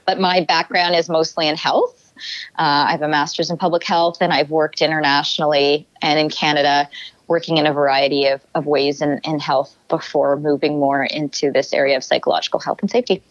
But 0.06 0.18
my 0.18 0.44
background 0.44 0.96
is 0.96 1.08
mostly 1.08 1.48
in 1.48 1.56
health. 1.56 2.12
Uh, 2.58 2.88
I 2.88 2.92
have 2.92 3.02
a 3.02 3.08
master's 3.08 3.50
in 3.50 3.56
public 3.56 3.84
health, 3.84 4.18
and 4.20 4.32
I've 4.32 4.50
worked 4.50 4.82
internationally 4.82 5.86
and 6.02 6.18
in 6.18 6.30
Canada, 6.30 6.88
working 7.28 7.58
in 7.58 7.66
a 7.66 7.72
variety 7.72 8.26
of, 8.26 8.40
of 8.54 8.66
ways 8.66 9.00
in, 9.00 9.20
in 9.22 9.38
health 9.38 9.76
before 9.88 10.36
moving 10.36 10.80
more 10.80 11.04
into 11.04 11.52
this 11.52 11.72
area 11.72 11.96
of 11.96 12.02
psychological 12.02 12.58
health 12.58 12.80
and 12.80 12.90
safety. 12.90 13.22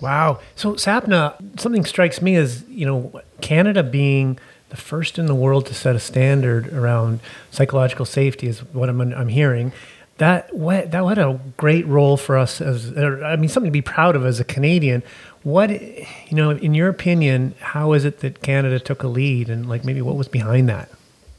Wow. 0.00 0.40
So 0.56 0.74
Sapna, 0.74 1.34
something 1.58 1.84
strikes 1.84 2.20
me 2.20 2.36
as, 2.36 2.64
you 2.68 2.86
know, 2.86 3.20
Canada 3.40 3.82
being 3.82 4.38
the 4.70 4.76
first 4.76 5.18
in 5.18 5.26
the 5.26 5.34
world 5.34 5.66
to 5.66 5.74
set 5.74 5.94
a 5.94 6.00
standard 6.00 6.72
around 6.72 7.20
psychological 7.50 8.04
safety 8.04 8.48
is 8.48 8.58
what 8.72 8.88
I'm, 8.88 9.00
I'm 9.00 9.28
hearing. 9.28 9.72
That 10.18 10.54
what 10.54 10.92
that 10.92 11.04
what 11.04 11.18
a 11.18 11.40
great 11.56 11.86
role 11.86 12.16
for 12.16 12.36
us 12.36 12.60
as 12.60 12.96
I 12.96 13.36
mean 13.36 13.48
something 13.48 13.70
to 13.70 13.72
be 13.72 13.82
proud 13.82 14.14
of 14.14 14.24
as 14.24 14.38
a 14.38 14.44
Canadian. 14.44 15.02
What 15.42 15.70
you 15.70 16.06
know, 16.36 16.50
in 16.50 16.72
your 16.74 16.88
opinion, 16.88 17.54
how 17.60 17.92
is 17.92 18.04
it 18.04 18.20
that 18.20 18.40
Canada 18.40 18.78
took 18.78 19.02
a 19.02 19.08
lead 19.08 19.48
and 19.48 19.68
like 19.68 19.84
maybe 19.84 20.02
what 20.02 20.16
was 20.16 20.28
behind 20.28 20.68
that? 20.68 20.88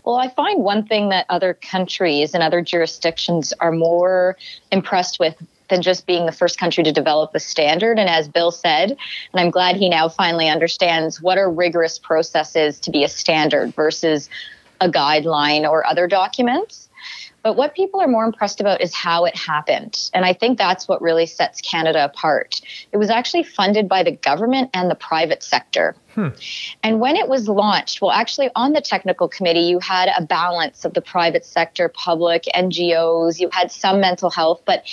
Well, 0.05 0.17
I 0.17 0.29
find 0.29 0.61
one 0.61 0.85
thing 0.85 1.09
that 1.09 1.25
other 1.29 1.53
countries 1.55 2.33
and 2.33 2.43
other 2.43 2.61
jurisdictions 2.61 3.53
are 3.59 3.71
more 3.71 4.37
impressed 4.71 5.19
with 5.19 5.35
than 5.69 5.81
just 5.81 6.05
being 6.05 6.25
the 6.25 6.31
first 6.31 6.59
country 6.59 6.83
to 6.83 6.91
develop 6.91 7.31
a 7.33 7.39
standard. 7.39 7.99
And 7.99 8.09
as 8.09 8.27
Bill 8.27 8.51
said, 8.51 8.91
and 8.91 9.41
I'm 9.41 9.51
glad 9.51 9.75
he 9.75 9.89
now 9.89 10.09
finally 10.09 10.49
understands 10.49 11.21
what 11.21 11.37
are 11.37 11.51
rigorous 11.51 11.99
processes 11.99 12.79
to 12.81 12.91
be 12.91 13.03
a 13.03 13.09
standard 13.09 13.73
versus 13.75 14.29
a 14.81 14.89
guideline 14.89 15.69
or 15.69 15.85
other 15.85 16.07
documents. 16.07 16.89
But 17.45 17.57
what 17.57 17.75
people 17.75 18.01
are 18.01 18.07
more 18.07 18.25
impressed 18.25 18.59
about 18.59 18.81
is 18.81 18.91
how 18.91 19.25
it 19.25 19.35
happened. 19.37 20.09
And 20.15 20.25
I 20.25 20.33
think 20.33 20.57
that's 20.57 20.87
what 20.87 20.99
really 20.99 21.27
sets 21.27 21.61
Canada 21.61 22.05
apart. 22.05 22.59
It 22.91 22.97
was 22.97 23.11
actually 23.11 23.43
funded 23.43 23.87
by 23.87 24.01
the 24.01 24.13
government 24.13 24.71
and 24.73 24.89
the 24.89 24.95
private 24.95 25.43
sector. 25.43 25.95
Hmm. 26.15 26.29
And 26.81 26.99
when 26.99 27.15
it 27.15 27.27
was 27.27 27.47
launched, 27.47 28.01
well, 28.01 28.09
actually, 28.09 28.49
on 28.55 28.73
the 28.73 28.81
technical 28.81 29.27
committee, 29.27 29.59
you 29.59 29.77
had 29.77 30.09
a 30.17 30.23
balance 30.23 30.85
of 30.85 30.95
the 30.95 31.01
private 31.01 31.45
sector, 31.45 31.87
public, 31.87 32.45
NGOs, 32.55 33.39
you 33.39 33.49
had 33.51 33.71
some 33.71 34.01
mental 34.01 34.31
health, 34.31 34.63
but 34.65 34.83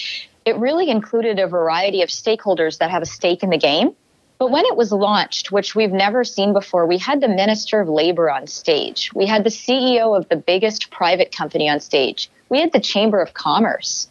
it 0.44 0.56
really 0.56 0.90
included 0.90 1.38
a 1.38 1.46
variety 1.46 2.02
of 2.02 2.08
stakeholders 2.08 2.78
that 2.78 2.90
have 2.90 3.02
a 3.02 3.06
stake 3.06 3.42
in 3.42 3.50
the 3.50 3.58
game. 3.58 3.94
But 4.38 4.50
when 4.50 4.64
it 4.64 4.76
was 4.76 4.90
launched, 4.90 5.52
which 5.52 5.76
we've 5.76 5.92
never 5.92 6.24
seen 6.24 6.52
before, 6.52 6.84
we 6.84 6.98
had 6.98 7.20
the 7.20 7.28
Minister 7.28 7.80
of 7.80 7.88
Labor 7.88 8.28
on 8.28 8.48
stage. 8.48 9.08
We 9.14 9.24
had 9.24 9.44
the 9.44 9.50
CEO 9.50 10.18
of 10.18 10.28
the 10.28 10.36
biggest 10.36 10.90
private 10.90 11.34
company 11.34 11.68
on 11.68 11.78
stage. 11.78 12.28
We 12.48 12.58
had 12.58 12.72
the 12.72 12.80
Chamber 12.80 13.20
of 13.20 13.34
Commerce. 13.34 14.08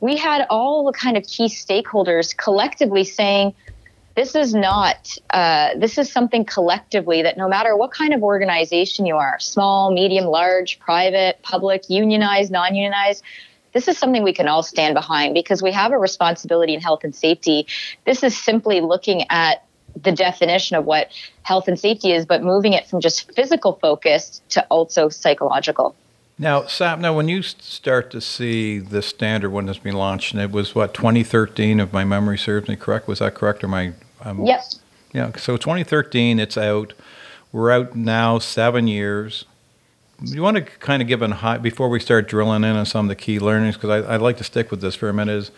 We 0.00 0.16
had 0.16 0.44
all 0.50 0.84
the 0.86 0.92
kind 0.92 1.16
of 1.16 1.24
key 1.24 1.46
stakeholders 1.46 2.36
collectively 2.36 3.04
saying, 3.04 3.54
this 4.16 4.34
is 4.34 4.54
not, 4.54 5.16
uh, 5.30 5.70
this 5.76 5.98
is 5.98 6.10
something 6.10 6.44
collectively 6.44 7.22
that 7.22 7.38
no 7.38 7.48
matter 7.48 7.76
what 7.76 7.92
kind 7.92 8.12
of 8.12 8.24
organization 8.24 9.06
you 9.06 9.16
are 9.16 9.38
small, 9.38 9.92
medium, 9.92 10.24
large, 10.24 10.80
private, 10.80 11.40
public, 11.42 11.88
unionized, 11.88 12.50
non 12.50 12.74
unionized 12.74 13.22
this 13.72 13.88
is 13.88 13.98
something 13.98 14.22
we 14.22 14.32
can 14.32 14.48
all 14.48 14.62
stand 14.62 14.94
behind 14.94 15.34
because 15.34 15.62
we 15.62 15.72
have 15.72 15.92
a 15.92 15.98
responsibility 15.98 16.74
in 16.74 16.80
health 16.80 17.04
and 17.04 17.14
safety. 17.14 17.66
This 18.04 18.22
is 18.22 18.36
simply 18.36 18.80
looking 18.80 19.24
at 19.30 19.64
the 20.00 20.12
definition 20.12 20.76
of 20.76 20.84
what 20.84 21.10
health 21.42 21.68
and 21.68 21.78
safety 21.78 22.12
is, 22.12 22.24
but 22.24 22.42
moving 22.42 22.72
it 22.72 22.86
from 22.86 23.00
just 23.00 23.32
physical 23.32 23.74
focus 23.74 24.40
to 24.50 24.64
also 24.66 25.08
psychological. 25.08 25.94
Now, 26.38 26.62
Sapna, 26.62 27.14
when 27.14 27.28
you 27.28 27.42
start 27.42 28.10
to 28.12 28.20
see 28.20 28.78
the 28.78 29.02
standard 29.02 29.50
when 29.50 29.68
it's 29.68 29.78
been 29.78 29.96
launched, 29.96 30.32
and 30.32 30.40
it 30.40 30.50
was 30.50 30.74
what 30.74 30.94
2013, 30.94 31.80
if 31.80 31.92
my 31.92 32.04
memory 32.04 32.38
serves 32.38 32.66
me 32.68 32.76
correct, 32.76 33.06
was 33.06 33.18
that 33.18 33.34
correct, 33.34 33.62
or 33.62 33.68
my? 33.68 33.92
Um, 34.22 34.46
yep. 34.46 34.62
Yeah. 35.12 35.36
So 35.36 35.56
2013, 35.56 36.38
it's 36.38 36.56
out. 36.56 36.94
We're 37.52 37.70
out 37.72 37.94
now 37.96 38.38
seven 38.38 38.86
years 38.86 39.44
you 40.22 40.42
want 40.42 40.56
to 40.56 40.62
kind 40.62 41.02
of 41.02 41.08
give 41.08 41.22
a 41.22 41.28
high 41.28 41.58
before 41.58 41.88
we 41.88 42.00
start 42.00 42.28
drilling 42.28 42.64
in 42.64 42.76
on 42.76 42.86
some 42.86 43.06
of 43.06 43.08
the 43.08 43.16
key 43.16 43.38
learnings 43.38 43.76
because 43.76 44.04
I'd 44.06 44.20
like 44.20 44.36
to 44.38 44.44
stick 44.44 44.70
with 44.70 44.80
this 44.80 44.94
for 44.94 45.08
a 45.08 45.14
minute. 45.14 45.32
Is 45.32 45.50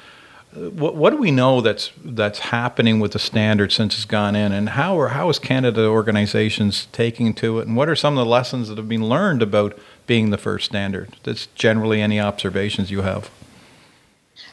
uh, 0.56 0.70
what, 0.70 0.94
what 0.94 1.10
do 1.10 1.16
we 1.16 1.30
know 1.30 1.60
that's 1.60 1.90
that's 2.04 2.38
happening 2.38 3.00
with 3.00 3.12
the 3.12 3.18
standard 3.18 3.72
since 3.72 3.94
it's 3.94 4.04
gone 4.04 4.36
in, 4.36 4.52
and 4.52 4.70
how 4.70 4.98
are 5.00 5.08
how 5.08 5.28
is 5.28 5.38
Canada 5.38 5.86
organizations 5.86 6.86
taking 6.92 7.34
to 7.34 7.58
it, 7.58 7.66
and 7.66 7.76
what 7.76 7.88
are 7.88 7.96
some 7.96 8.16
of 8.16 8.24
the 8.24 8.30
lessons 8.30 8.68
that 8.68 8.78
have 8.78 8.88
been 8.88 9.08
learned 9.08 9.42
about 9.42 9.78
being 10.06 10.30
the 10.30 10.38
first 10.38 10.66
standard? 10.66 11.16
That's 11.24 11.46
generally 11.54 12.00
any 12.00 12.20
observations 12.20 12.90
you 12.90 13.02
have. 13.02 13.30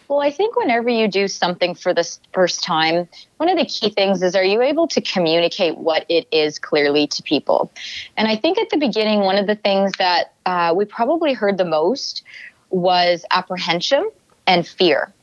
Well, 0.10 0.22
I 0.22 0.32
think 0.32 0.56
whenever 0.56 0.90
you 0.90 1.08
do 1.08 1.28
something 1.28 1.76
for 1.76 1.94
the 1.94 2.18
first 2.34 2.64
time, 2.64 3.08
one 3.38 3.48
of 3.48 3.60
the 3.60 3.66
key 3.66 3.92
things 3.92 4.24
is 4.24 4.36
are 4.36 4.44
you 4.44 4.60
able 4.64 4.88
to 4.88 5.02
communicate 5.02 5.78
what 5.78 6.04
it 6.10 6.28
is 6.32 6.58
clearly 6.58 7.06
to 7.06 7.22
people? 7.22 7.72
And 8.18 8.28
I 8.28 8.36
think 8.36 8.58
at 8.58 8.72
the 8.72 8.78
beginning, 8.78 9.20
one 9.20 9.38
of 9.38 9.46
the 9.46 9.56
things 9.56 9.92
that 10.00 10.34
uh, 10.48 10.74
we 10.76 10.86
probably 10.86 11.34
heard 11.34 11.60
the 11.60 11.66
most 11.66 12.24
was 12.72 13.24
apprehension 13.30 14.10
and 14.48 14.68
fear. 14.68 15.14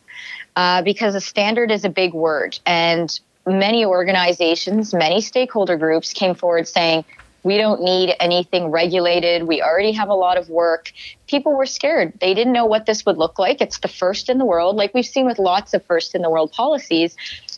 Uh, 0.55 0.83
because 0.83 1.17
a 1.17 1.21
standard 1.21 1.73
is 1.73 1.85
a 1.85 1.91
big 1.91 2.15
word. 2.15 2.59
And 2.65 3.19
many 3.45 3.85
organizations, 3.85 4.95
many 4.95 5.21
stakeholder 5.21 5.77
groups 5.77 6.13
came 6.13 6.35
forward 6.37 6.69
saying, 6.69 7.05
we 7.47 7.59
don't 7.59 7.81
need 7.81 8.13
anything 8.19 8.73
regulated. 8.73 9.45
We 9.45 9.63
already 9.63 9.93
have 9.93 10.09
a 10.09 10.15
lot 10.15 10.37
of 10.37 10.51
work. 10.51 10.93
People 11.29 11.57
were 11.57 11.65
scared. 11.65 12.13
They 12.21 12.35
didn't 12.35 12.53
know 12.53 12.67
what 12.67 12.87
this 12.87 13.07
would 13.07 13.17
look 13.17 13.39
like. 13.39 13.61
It's 13.61 13.79
the 13.79 13.89
first 13.89 14.29
in 14.29 14.39
the 14.39 14.45
world. 14.45 14.75
Like 14.75 14.93
we've 14.93 15.07
seen 15.07 15.27
with 15.27 15.39
lots 15.39 15.73
of 15.73 15.85
first 15.85 16.17
in 16.17 16.23
the 16.23 16.29
world 16.29 16.51
policies, 16.51 17.17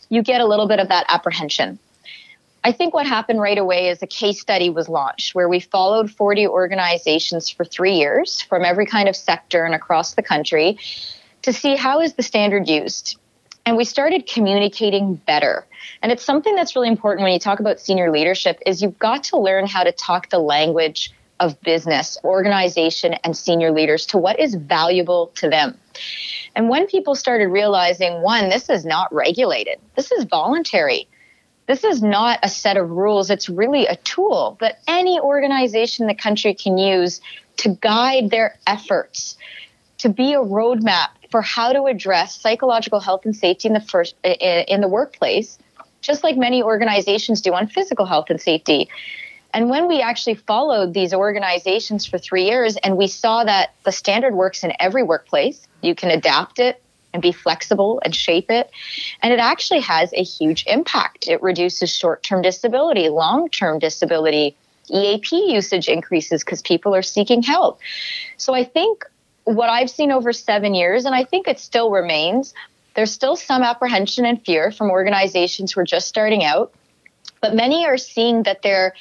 you 0.09 0.21
get 0.21 0.41
a 0.41 0.45
little 0.45 0.67
bit 0.67 0.79
of 0.79 0.89
that 0.89 1.07
apprehension. 1.09 1.79
I 2.63 2.71
think 2.71 2.93
what 2.93 3.07
happened 3.07 3.41
right 3.41 3.57
away 3.57 3.89
is 3.89 4.03
a 4.03 4.07
case 4.07 4.39
study 4.39 4.69
was 4.69 4.89
launched 4.89 5.33
where 5.33 5.49
we 5.49 5.59
followed 5.59 6.11
40 6.11 6.45
organizations 6.45 7.49
for 7.49 7.65
three 7.65 7.95
years 7.95 8.43
from 8.43 8.63
every 8.63 8.85
kind 8.85 9.09
of 9.09 9.15
sector 9.15 9.65
and 9.65 9.73
across 9.73 10.13
the 10.13 10.21
country 10.21 10.77
to 11.41 11.51
see 11.51 11.75
how 11.75 11.99
is 11.99 12.13
the 12.13 12.23
standard 12.23 12.69
used 12.69 13.17
and 13.65 13.77
we 13.77 13.85
started 13.85 14.25
communicating 14.25 15.15
better. 15.15 15.65
And 16.01 16.11
it's 16.11 16.23
something 16.23 16.55
that's 16.55 16.75
really 16.75 16.87
important 16.87 17.23
when 17.23 17.33
you 17.33 17.39
talk 17.39 17.59
about 17.59 17.79
senior 17.79 18.11
leadership 18.11 18.59
is 18.65 18.81
you've 18.81 18.99
got 18.99 19.23
to 19.25 19.37
learn 19.37 19.67
how 19.67 19.83
to 19.83 19.91
talk 19.91 20.29
the 20.29 20.39
language 20.39 21.13
of 21.39 21.59
business 21.61 22.17
organization 22.23 23.13
and 23.23 23.35
senior 23.35 23.71
leaders 23.71 24.05
to 24.07 24.17
what 24.17 24.39
is 24.39 24.55
valuable 24.55 25.31
to 25.35 25.49
them. 25.49 25.77
And 26.55 26.69
when 26.69 26.87
people 26.87 27.15
started 27.15 27.47
realizing 27.47 28.21
one 28.21 28.49
this 28.49 28.69
is 28.69 28.85
not 28.85 29.13
regulated 29.13 29.79
this 29.95 30.11
is 30.11 30.25
voluntary 30.25 31.07
this 31.67 31.83
is 31.83 32.01
not 32.01 32.39
a 32.43 32.49
set 32.49 32.75
of 32.75 32.89
rules 32.89 33.29
it's 33.29 33.47
really 33.47 33.85
a 33.85 33.95
tool 33.97 34.57
that 34.59 34.79
any 34.87 35.19
organization 35.19 36.03
in 36.03 36.07
the 36.07 36.21
country 36.21 36.53
can 36.53 36.77
use 36.77 37.21
to 37.57 37.69
guide 37.81 38.29
their 38.29 38.57
efforts 38.67 39.37
to 39.99 40.09
be 40.09 40.33
a 40.33 40.39
roadmap 40.39 41.09
for 41.29 41.41
how 41.41 41.73
to 41.73 41.85
address 41.85 42.39
psychological 42.39 42.99
health 42.99 43.25
and 43.25 43.35
safety 43.35 43.67
in 43.67 43.73
the 43.73 43.81
first 43.81 44.15
in 44.23 44.81
the 44.81 44.87
workplace, 44.87 45.57
just 46.01 46.23
like 46.23 46.37
many 46.37 46.63
organizations 46.63 47.41
do 47.41 47.53
on 47.53 47.67
physical 47.67 48.05
health 48.05 48.29
and 48.29 48.41
safety. 48.41 48.89
And 49.53 49.69
when 49.69 49.87
we 49.87 50.01
actually 50.01 50.35
followed 50.35 50.93
these 50.93 51.13
organizations 51.13 52.05
for 52.05 52.19
three 52.19 52.45
years 52.45 52.77
and 52.77 52.97
we 52.97 53.07
saw 53.07 53.43
that 53.43 53.73
the 53.83 53.91
standard 53.91 54.35
works 54.35 54.63
in 54.63 54.73
every 54.79 55.01
workplace, 55.01 55.67
you 55.81 55.95
can 55.95 56.11
adapt 56.11 56.59
it 56.59 56.81
and 57.13 57.21
be 57.21 57.31
flexible 57.31 57.99
and 58.05 58.15
shape 58.15 58.51
it. 58.51 58.69
And 59.23 59.33
it 59.33 59.39
actually 59.39 59.79
has 59.79 60.13
a 60.13 60.23
huge 60.23 60.65
impact. 60.67 61.27
It 61.27 61.41
reduces 61.41 61.93
short 61.93 62.21
term 62.21 62.43
disability, 62.43 63.09
long 63.09 63.49
term 63.49 63.79
disability, 63.79 64.55
EAP 64.91 65.51
usage 65.51 65.87
increases 65.87 66.43
because 66.43 66.61
people 66.61 66.93
are 66.95 67.01
seeking 67.01 67.41
help. 67.41 67.79
So 68.37 68.53
I 68.53 68.63
think 68.63 69.05
what 69.55 69.69
I've 69.69 69.89
seen 69.89 70.11
over 70.11 70.31
seven 70.31 70.75
years, 70.75 71.05
and 71.05 71.15
I 71.15 71.23
think 71.23 71.47
it 71.47 71.59
still 71.59 71.89
remains, 71.89 72.53
there's 72.95 73.11
still 73.11 73.35
some 73.35 73.63
apprehension 73.63 74.25
and 74.25 74.43
fear 74.45 74.71
from 74.71 74.91
organizations 74.91 75.71
who 75.71 75.81
are 75.81 75.85
just 75.85 76.07
starting 76.07 76.43
out, 76.43 76.71
but 77.41 77.55
many 77.55 77.85
are 77.85 77.97
seeing 77.97 78.43
that 78.43 78.61
they're 78.61 78.93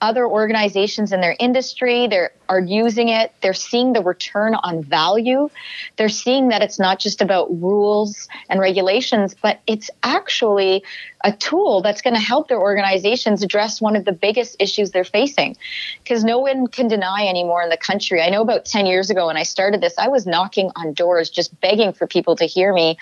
other 0.00 0.26
organizations 0.26 1.12
in 1.12 1.20
their 1.20 1.36
industry 1.38 2.06
they 2.06 2.28
are 2.48 2.60
using 2.60 3.08
it. 3.08 3.32
They're 3.42 3.52
seeing 3.52 3.92
the 3.92 4.02
return 4.02 4.54
on 4.54 4.82
value. 4.82 5.50
They're 5.96 6.08
seeing 6.08 6.48
that 6.48 6.62
it's 6.62 6.78
not 6.78 6.98
just 6.98 7.20
about 7.20 7.48
rules 7.60 8.28
and 8.48 8.60
regulations 8.60 9.34
but 9.40 9.60
it's 9.66 9.90
actually 10.02 10.84
a 11.24 11.32
tool 11.32 11.82
that's 11.82 12.00
going 12.00 12.14
to 12.14 12.20
help 12.20 12.48
their 12.48 12.60
organizations 12.60 13.42
address 13.42 13.80
one 13.80 13.96
of 13.96 14.04
the 14.04 14.12
biggest 14.12 14.56
issues 14.60 14.92
they're 14.92 15.04
facing. 15.04 15.56
Because 16.02 16.22
no 16.22 16.38
one 16.38 16.68
can 16.68 16.88
deny 16.88 17.26
anymore 17.26 17.62
in 17.62 17.70
the 17.70 17.76
country. 17.76 18.22
I 18.22 18.30
know 18.30 18.42
about 18.42 18.64
10 18.64 18.86
years 18.86 19.10
ago 19.10 19.26
when 19.26 19.36
i 19.36 19.42
started 19.42 19.80
this 19.80 19.94
i 19.98 20.08
was 20.08 20.26
knocking 20.26 20.70
on 20.76 20.92
doors 20.92 21.30
just 21.30 21.58
begging 21.60 21.92
for 21.92 22.06
people 22.06 22.36
to 22.36 22.44
hear 22.44 22.72
me 22.72 22.96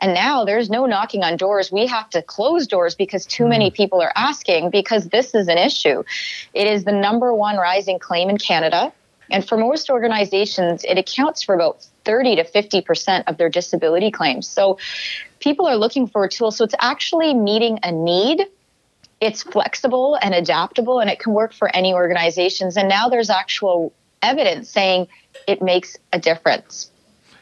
and 0.00 0.14
now 0.14 0.44
there's 0.44 0.70
no 0.70 0.86
knocking 0.86 1.22
on 1.22 1.36
doors. 1.36 1.70
We 1.70 1.86
have 1.86 2.08
to 2.10 2.22
close 2.22 2.66
doors 2.66 2.94
because 2.94 3.26
too 3.26 3.46
many 3.46 3.70
mm. 3.70 3.74
people 3.74 4.00
are 4.00 4.12
asking 4.16 4.70
because 4.70 5.08
this 5.08 5.34
is 5.34 5.48
an 5.48 5.58
issue. 5.58 6.02
It 6.54 6.66
is 6.66 6.84
the 6.84 6.92
number 6.92 7.34
one 7.34 7.56
rising 7.56 7.98
claim 7.98 8.30
in 8.30 8.38
Canada. 8.38 8.92
And 9.30 9.46
for 9.46 9.56
most 9.56 9.90
organizations, 9.90 10.84
it 10.84 10.98
accounts 10.98 11.42
for 11.42 11.54
about 11.54 11.84
30 12.04 12.36
to 12.36 12.44
50% 12.44 13.24
of 13.26 13.36
their 13.36 13.48
disability 13.48 14.10
claims. 14.10 14.48
So 14.48 14.78
people 15.38 15.66
are 15.66 15.76
looking 15.76 16.08
for 16.08 16.24
a 16.24 16.28
tool. 16.28 16.50
So 16.50 16.64
it's 16.64 16.74
actually 16.80 17.34
meeting 17.34 17.78
a 17.82 17.92
need. 17.92 18.46
It's 19.20 19.42
flexible 19.42 20.18
and 20.20 20.34
adaptable, 20.34 20.98
and 20.98 21.10
it 21.10 21.20
can 21.20 21.34
work 21.34 21.52
for 21.52 21.74
any 21.76 21.92
organizations. 21.92 22.76
And 22.76 22.88
now 22.88 23.08
there's 23.08 23.28
actual 23.28 23.92
evidence 24.22 24.70
saying 24.70 25.08
it 25.46 25.62
makes 25.62 25.96
a 26.12 26.18
difference. 26.18 26.90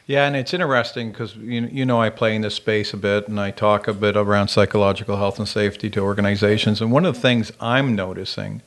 Yeah, 0.09 0.25
and 0.25 0.35
it's 0.35 0.55
interesting 0.55 1.11
because 1.11 1.35
you, 1.35 1.69
you 1.71 1.85
know 1.85 2.01
I 2.01 2.09
play 2.09 2.35
in 2.35 2.41
this 2.41 2.55
space 2.55 2.95
a 2.95 2.97
bit 2.97 3.27
and 3.27 3.39
I 3.39 3.51
talk 3.51 3.87
a 3.87 3.93
bit 3.93 4.17
around 4.17 4.47
psychological 4.47 5.17
health 5.17 5.37
and 5.37 5.47
safety 5.47 5.87
to 5.91 5.99
organizations. 5.99 6.81
And 6.81 6.91
one 6.91 7.05
of 7.05 7.13
the 7.13 7.21
things 7.21 7.51
I'm 7.61 7.95
noticing 7.95 8.63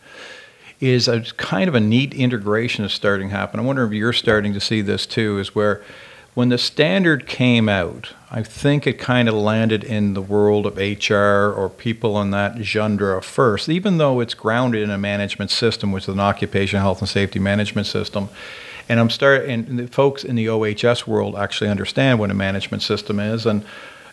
is 0.78 1.08
a 1.08 1.22
kind 1.22 1.66
of 1.66 1.74
a 1.74 1.80
neat 1.80 2.14
integration 2.14 2.84
is 2.84 2.92
starting 2.92 3.30
to 3.30 3.34
happen. 3.34 3.58
I 3.58 3.64
wonder 3.64 3.84
if 3.84 3.92
you're 3.92 4.12
starting 4.12 4.52
to 4.52 4.60
see 4.60 4.82
this 4.82 5.04
too, 5.04 5.40
is 5.40 5.52
where 5.52 5.82
when 6.34 6.48
the 6.48 6.58
standard 6.58 7.26
came 7.26 7.68
out, 7.68 8.14
I 8.30 8.44
think 8.44 8.86
it 8.86 9.00
kind 9.00 9.28
of 9.28 9.34
landed 9.34 9.82
in 9.82 10.14
the 10.14 10.22
world 10.22 10.64
of 10.64 10.76
HR 10.76 11.50
or 11.50 11.68
people 11.68 12.20
in 12.20 12.30
that 12.30 12.58
genre 12.58 13.20
first, 13.20 13.68
even 13.68 13.98
though 13.98 14.20
it's 14.20 14.34
grounded 14.34 14.80
in 14.84 14.90
a 14.90 14.96
management 14.96 15.50
system, 15.50 15.90
which 15.90 16.04
is 16.04 16.10
an 16.10 16.20
occupational 16.20 16.84
health 16.84 17.00
and 17.00 17.08
safety 17.08 17.40
management 17.40 17.88
system 17.88 18.28
and 18.88 19.00
I'm 19.00 19.10
starting, 19.10 19.50
and 19.50 19.78
the 19.78 19.86
folks 19.86 20.24
in 20.24 20.36
the 20.36 20.48
OHS 20.48 21.06
world 21.06 21.36
actually 21.36 21.70
understand 21.70 22.18
what 22.18 22.30
a 22.30 22.34
management 22.34 22.82
system 22.82 23.20
is, 23.20 23.46
and 23.46 23.64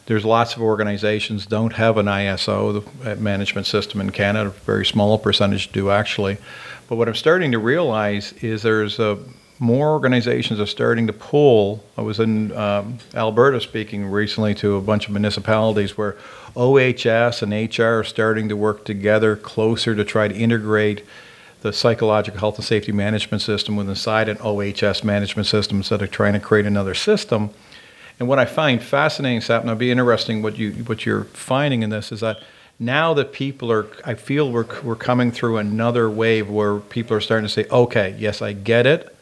there's 0.06 0.26
lots 0.26 0.56
of 0.56 0.62
organizations 0.64 1.46
don't 1.46 1.74
have 1.74 1.98
an 1.98 2.08
ISO 2.08 2.84
the 3.04 3.16
management 3.18 3.68
system 3.68 4.02
in 4.02 4.10
Canada. 4.10 4.50
A 4.50 4.54
very 4.54 4.86
small 4.86 5.20
percentage 5.20 5.72
do 5.72 5.92
actually. 5.92 6.38
But 6.88 6.96
what 6.96 7.08
I'm 7.08 7.14
starting 7.14 7.52
to 7.52 7.60
realize 7.60 8.34
is 8.42 8.64
there's 8.64 8.98
a 8.98 9.20
more 9.60 9.92
organizations 9.92 10.60
are 10.60 10.66
starting 10.66 11.06
to 11.08 11.14
pull. 11.14 11.84
I 11.98 12.02
was 12.02 12.20
in 12.20 12.52
um, 12.54 12.98
Alberta 13.14 13.60
speaking 13.60 14.08
recently 14.08 14.56
to 14.56 14.78
a 14.78 14.82
bunch 14.82 15.06
of 15.06 15.12
municipalities 15.12 15.98
where 15.98 16.16
OHS 16.56 17.44
and 17.44 17.52
HR 17.52 18.00
are 18.00 18.04
starting 18.04 18.50
to 18.50 18.56
work 18.56 18.86
together 18.86 19.36
closer 19.36 19.94
to 19.94 20.06
try 20.06 20.28
to 20.28 20.36
integrate 20.36 21.06
the 21.62 21.74
psychological 21.74 22.40
health 22.40 22.56
and 22.58 22.66
safety 22.66 22.92
management 22.92 23.42
system 23.42 23.76
with 23.76 23.90
inside 23.90 24.30
an 24.30 24.38
OHS 24.40 25.04
management 25.04 25.48
system 25.48 25.78
instead 25.78 26.02
of 26.02 26.12
trying 26.12 26.34
to 26.34 26.40
create 26.40 26.66
another 26.66 26.94
system. 26.94 27.50
And 28.20 28.28
what 28.28 28.40
I 28.40 28.46
find 28.46 28.82
fascinating, 28.82 29.42
Sap, 29.42 29.62
and 29.62 29.70
it'll 29.70 29.80
be 29.80 29.92
interesting 29.92 30.42
what 30.42 30.58
you 30.58 30.72
what 30.86 31.06
you're 31.06 31.26
finding 31.26 31.84
in 31.84 31.90
this 31.90 32.12
is 32.12 32.20
that 32.22 32.38
now 32.80 33.14
that 33.14 33.34
people 33.34 33.72
are, 33.72 33.88
I 34.06 34.14
feel 34.14 34.52
we're 34.52 34.68
we're 34.84 34.96
coming 34.96 35.32
through 35.32 35.58
another 35.58 36.10
wave 36.10 36.50
where 36.50 36.80
people 36.80 37.16
are 37.16 37.22
starting 37.22 37.48
to 37.48 37.54
say, 37.54 37.66
okay, 37.70 38.16
yes, 38.18 38.42
I 38.42 38.54
get 38.54 38.86
it. 38.86 39.16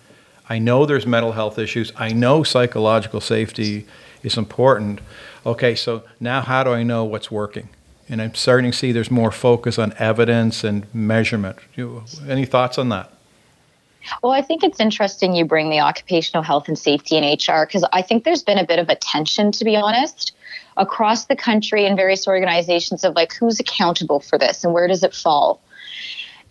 I 0.50 0.60
know 0.60 0.86
there's 0.86 1.06
mental 1.06 1.34
health 1.34 1.60
issues. 1.60 1.92
I 1.96 2.14
know 2.14 2.44
psychological 2.44 3.20
safety 3.20 3.86
is 4.24 4.38
important. 4.38 5.02
Okay, 5.46 5.76
so 5.76 6.04
now 6.20 6.42
how 6.42 6.64
do 6.64 6.72
I 6.72 6.84
know 6.84 7.04
what's 7.04 7.30
working? 7.30 7.70
And 8.10 8.22
I'm 8.22 8.36
starting 8.36 8.72
to 8.72 8.78
see 8.78 8.92
there's 8.92 9.12
more 9.12 9.32
focus 9.32 9.78
on 9.78 9.94
evidence 10.00 10.64
and 10.64 10.94
measurement. 10.94 11.58
Any 12.28 12.46
thoughts 12.46 12.78
on 12.78 12.90
that? 12.90 13.12
Well, 14.24 14.32
I 14.32 14.42
think 14.42 14.64
it's 14.64 14.80
interesting 14.80 15.36
you 15.36 15.44
bring 15.44 15.70
the 15.70 15.82
occupational 15.82 16.42
health 16.44 16.70
and 16.70 16.80
safety 16.80 17.18
in 17.18 17.24
HR 17.24 17.66
because 17.66 17.86
I 17.92 18.02
think 18.02 18.24
there's 18.24 18.44
been 18.44 18.58
a 18.58 18.66
bit 18.66 18.80
of 18.80 18.88
a 18.88 18.96
tension, 18.96 19.52
to 19.52 19.66
be 19.66 19.76
honest, 19.76 20.34
across 20.78 21.26
the 21.26 21.36
country 21.36 21.86
and 21.86 21.98
various 21.98 22.28
organizations 22.28 23.04
of 23.04 23.16
like 23.16 23.34
who's 23.34 23.60
accountable 23.60 24.22
for 24.22 24.38
this 24.38 24.64
and 24.64 24.74
where 24.74 24.88
does 24.88 25.04
it 25.04 25.14
fall. 25.14 25.62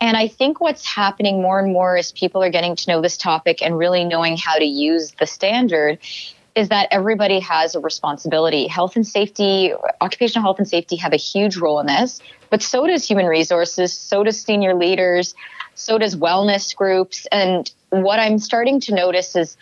And 0.01 0.17
I 0.17 0.29
think 0.29 0.61
what's 0.61 0.85
happening 0.85 1.41
more 1.41 1.59
and 1.59 1.73
more 1.73 1.97
as 1.97 2.13
people 2.13 2.43
are 2.43 2.51
getting 2.51 2.77
to 2.77 2.91
know 2.91 3.01
this 3.01 3.17
topic 3.17 3.63
and 3.63 3.79
really 3.79 4.05
knowing 4.05 4.37
how 4.37 4.57
to 4.57 4.65
use 4.65 5.13
the 5.13 5.27
standard 5.27 5.99
is 6.57 6.71
that 6.71 6.89
everybody 6.91 7.39
has 7.39 7.75
a 7.75 7.81
responsibility. 7.81 8.67
Health 8.67 8.97
and 8.97 9.07
safety, 9.07 9.75
occupational 10.01 10.43
health 10.43 10.59
and 10.59 10.67
safety 10.67 10.97
have 10.97 11.13
a 11.13 11.19
huge 11.19 11.59
role 11.59 11.79
in 11.79 11.87
this, 11.87 12.21
but 12.49 12.63
so 12.63 12.87
does 12.87 13.07
human 13.07 13.27
resources, 13.27 13.93
so 13.93 14.25
does 14.25 14.41
senior 14.41 14.75
leaders, 14.75 15.35
so 15.75 15.99
does 15.99 16.17
wellness 16.17 16.75
groups. 16.75 17.27
And 17.31 17.71
what 17.91 18.19
I'm 18.19 18.39
starting 18.39 18.81
to 18.81 18.95
notice 18.95 19.37
is 19.37 19.59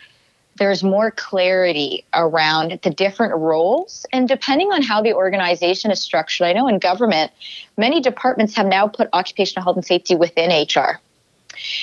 there's 0.57 0.83
more 0.83 1.11
clarity 1.11 2.05
around 2.13 2.79
the 2.81 2.89
different 2.89 3.35
roles. 3.35 4.05
And 4.13 4.25
depending 4.25 4.71
on 4.71 4.81
how 4.81 5.01
the 5.01 5.13
organization 5.13 5.91
is 5.91 5.99
structured, 5.99 6.47
I 6.47 6.53
know 6.53 6.69
in 6.69 6.79
government, 6.79 7.33
many 7.77 7.99
departments 7.99 8.55
have 8.55 8.67
now 8.67 8.87
put 8.87 9.09
occupational 9.11 9.65
health 9.65 9.75
and 9.75 9.85
safety 9.85 10.15
within 10.15 10.49
HR. 10.49 11.01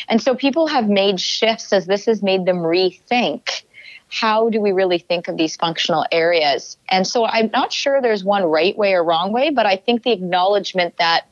And 0.09 0.23
so 0.23 0.35
people 0.35 0.69
have 0.69 0.89
made 0.89 1.21
shifts 1.21 1.71
as 1.75 1.85
this 1.85 2.07
has 2.07 2.23
made 2.23 2.47
them 2.47 2.59
rethink 2.59 3.63
how 4.13 4.51
do 4.51 4.61
we 4.61 4.73
really 4.73 4.99
think 4.99 5.27
of 5.27 5.39
these 5.39 5.57
functional 5.57 6.05
areas? 6.13 6.77
And 6.91 7.07
so 7.07 7.25
I'm 7.25 7.51
not 7.51 7.73
sure 7.73 8.03
there's 8.03 8.23
one 8.23 8.45
right 8.45 8.77
way 8.77 8.93
or 8.93 9.03
wrong 9.03 9.33
way, 9.33 9.49
but 9.49 9.65
I 9.65 9.77
think 9.77 10.03
the 10.03 10.13
acknowledgement 10.13 10.99
that 10.99 11.29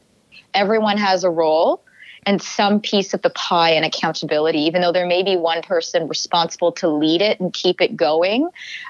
everyone 0.54 0.96
has 0.96 1.22
a 1.22 1.28
role 1.28 1.84
and 2.24 2.40
some 2.40 2.80
piece 2.80 3.12
of 3.12 3.20
the 3.20 3.28
pie 3.28 3.72
and 3.72 3.84
accountability, 3.84 4.60
even 4.60 4.80
though 4.80 4.92
there 4.92 5.06
may 5.06 5.22
be 5.22 5.36
one 5.36 5.60
person 5.60 6.08
responsible 6.08 6.72
to 6.72 6.88
lead 6.88 7.20
it 7.20 7.38
and 7.38 7.52
keep 7.52 7.82
it 7.82 7.98
going, 7.98 8.48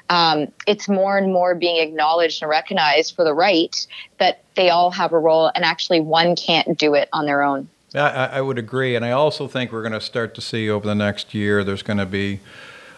um, 0.09 0.47
it's 0.69 0.89
more 0.89 1.19
and 1.19 1.33
more 1.33 1.57
being 1.57 1.83
acknowledged 1.83 2.43
and 2.43 2.49
recognized 2.49 3.17
for 3.17 3.25
the 3.25 3.35
right 3.35 3.89
that 4.19 4.45
they 4.55 4.71
all 4.71 4.93
have 4.93 5.13
a 5.13 5.19
role 5.19 5.51
and 5.57 5.65
actually 5.65 6.01
one 6.01 6.37
can't 6.37 6.79
do 6.79 6.95
it 6.95 7.09
on 7.13 7.27
their 7.27 7.43
own. 7.43 7.69
I, 7.93 8.27
I 8.35 8.41
would 8.41 8.59
agree. 8.59 8.95
And 8.95 9.05
I 9.05 9.11
also 9.11 9.49
think 9.49 9.73
we're 9.73 9.83
going 9.83 9.95
to 9.95 10.01
start 10.01 10.37
to 10.37 10.41
see 10.41 10.71
over 10.71 10.87
the 10.87 10.95
next 10.95 11.35
year, 11.35 11.65
there's 11.65 11.83
going 11.83 11.99
to 11.99 12.07
be 12.07 12.39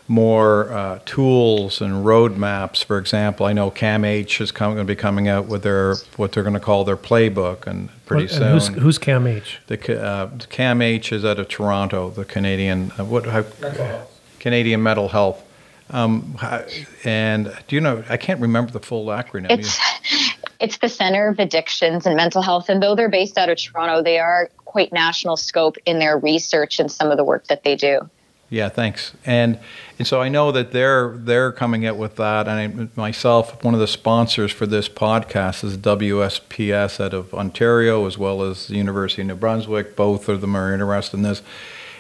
more 0.08 0.70
uh, 0.72 0.98
tools 1.06 1.80
and 1.80 2.04
roadmaps. 2.04 2.84
For 2.84 2.98
example, 2.98 3.46
I 3.46 3.52
know 3.52 3.70
CAMH 3.70 4.40
is 4.40 4.50
going 4.52 4.76
to 4.76 4.84
be 4.84 4.96
coming 4.96 5.28
out 5.28 5.46
with 5.46 5.62
their 5.62 5.94
what 6.16 6.32
they're 6.32 6.42
going 6.42 6.54
to 6.54 6.60
call 6.60 6.84
their 6.84 6.96
playbook, 6.96 7.66
and 7.66 7.88
pretty 8.06 8.24
What- 8.24 8.32
soon. 8.32 8.42
and 8.42 8.52
who's, 8.52 8.66
who's 8.68 8.98
CAMH? 8.98 9.58
the, 9.68 10.02
uh, 10.02 10.28
CAMH 10.50 11.12
is 11.12 11.24
out 11.24 11.38
of 11.38 11.48
Toronto, 11.48 12.10
the 12.10 12.24
Canadian 12.24 12.92
uh, 12.98 13.04
what 13.04 13.26
how, 13.26 13.44
Canadian 14.38 14.82
Mental 14.82 15.08
Health. 15.08 15.42
Um, 15.90 16.38
and 17.04 17.52
do 17.68 17.74
you 17.76 17.80
know? 17.80 18.02
I 18.08 18.16
can't 18.16 18.40
remember 18.40 18.72
the 18.72 18.80
full 18.80 19.06
acronym. 19.06 19.50
It's 19.50 19.78
it's 20.58 20.78
the 20.78 20.88
Center 20.88 21.28
of 21.28 21.38
Addictions 21.38 22.06
and 22.06 22.16
Mental 22.16 22.40
Health, 22.40 22.68
and 22.68 22.82
though 22.82 22.94
they're 22.94 23.08
based 23.10 23.36
out 23.36 23.48
of 23.50 23.58
Toronto, 23.58 24.02
they 24.02 24.18
are 24.18 24.48
quite 24.64 24.92
national 24.92 25.36
scope 25.36 25.76
in 25.84 25.98
their 25.98 26.16
research 26.18 26.78
and 26.80 26.90
some 26.90 27.10
of 27.10 27.16
the 27.18 27.24
work 27.24 27.46
that 27.48 27.62
they 27.64 27.76
do. 27.76 28.08
Yeah, 28.52 28.68
thanks. 28.68 29.14
And 29.24 29.58
and 29.98 30.06
so 30.06 30.20
I 30.20 30.28
know 30.28 30.52
that 30.52 30.72
they're 30.72 31.16
they're 31.16 31.52
coming 31.52 31.86
out 31.86 31.96
with 31.96 32.16
that. 32.16 32.46
And 32.46 32.90
I, 32.94 33.00
myself, 33.00 33.64
one 33.64 33.72
of 33.72 33.80
the 33.80 33.86
sponsors 33.86 34.52
for 34.52 34.66
this 34.66 34.90
podcast 34.90 35.64
is 35.64 35.78
WSPS 35.78 37.02
out 37.02 37.14
of 37.14 37.32
Ontario, 37.32 38.04
as 38.04 38.18
well 38.18 38.42
as 38.42 38.66
the 38.66 38.76
University 38.76 39.22
of 39.22 39.28
New 39.28 39.36
Brunswick. 39.36 39.96
Both 39.96 40.28
of 40.28 40.42
them 40.42 40.54
are 40.54 40.70
interested 40.70 41.16
in 41.16 41.22
this. 41.22 41.40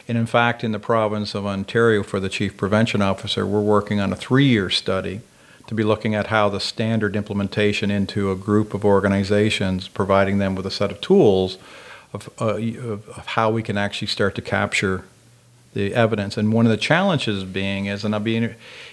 And 0.06 0.18
in 0.18 0.26
fact, 0.26 0.62
in 0.62 0.72
the 0.72 0.78
province 0.78 1.34
of 1.34 1.46
Ontario, 1.46 2.02
for 2.02 2.20
the 2.20 2.28
chief 2.28 2.58
prevention 2.58 3.00
officer, 3.00 3.46
we're 3.46 3.62
working 3.62 3.98
on 3.98 4.12
a 4.12 4.16
three-year 4.16 4.68
study 4.68 5.22
to 5.68 5.74
be 5.74 5.82
looking 5.82 6.14
at 6.14 6.26
how 6.26 6.50
the 6.50 6.60
standard 6.60 7.16
implementation 7.16 7.90
into 7.90 8.30
a 8.30 8.36
group 8.36 8.74
of 8.74 8.84
organizations, 8.84 9.88
providing 9.88 10.36
them 10.36 10.54
with 10.54 10.66
a 10.66 10.70
set 10.70 10.90
of 10.90 11.00
tools 11.00 11.56
of, 12.12 12.28
uh, 12.38 12.56
of 12.56 13.08
of 13.08 13.26
how 13.28 13.48
we 13.48 13.62
can 13.62 13.78
actually 13.78 14.08
start 14.08 14.34
to 14.34 14.42
capture 14.42 15.04
the 15.74 15.94
evidence. 15.94 16.36
And 16.36 16.52
one 16.52 16.66
of 16.66 16.70
the 16.70 16.76
challenges 16.76 17.44
being 17.44 17.86
is, 17.86 18.04
and 18.04 18.14
I'll 18.14 18.20
be, 18.20 18.36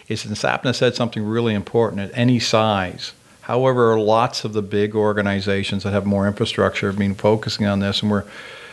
is, 0.08 0.26
Sapna 0.26 0.74
said 0.74 0.96
something 0.96 1.24
really 1.24 1.54
important 1.54 2.02
at 2.02 2.12
any 2.18 2.40
size. 2.40 3.14
However, 3.42 4.00
lots 4.00 4.46
of 4.46 4.54
the 4.54 4.62
big 4.62 4.96
organizations 4.96 5.84
that 5.84 5.92
have 5.92 6.06
more 6.06 6.28
infrastructure 6.28 6.88
have 6.88 7.00
been 7.00 7.16
focusing 7.16 7.66
on 7.66 7.80
this, 7.80 8.02
and 8.02 8.12
we're 8.12 8.26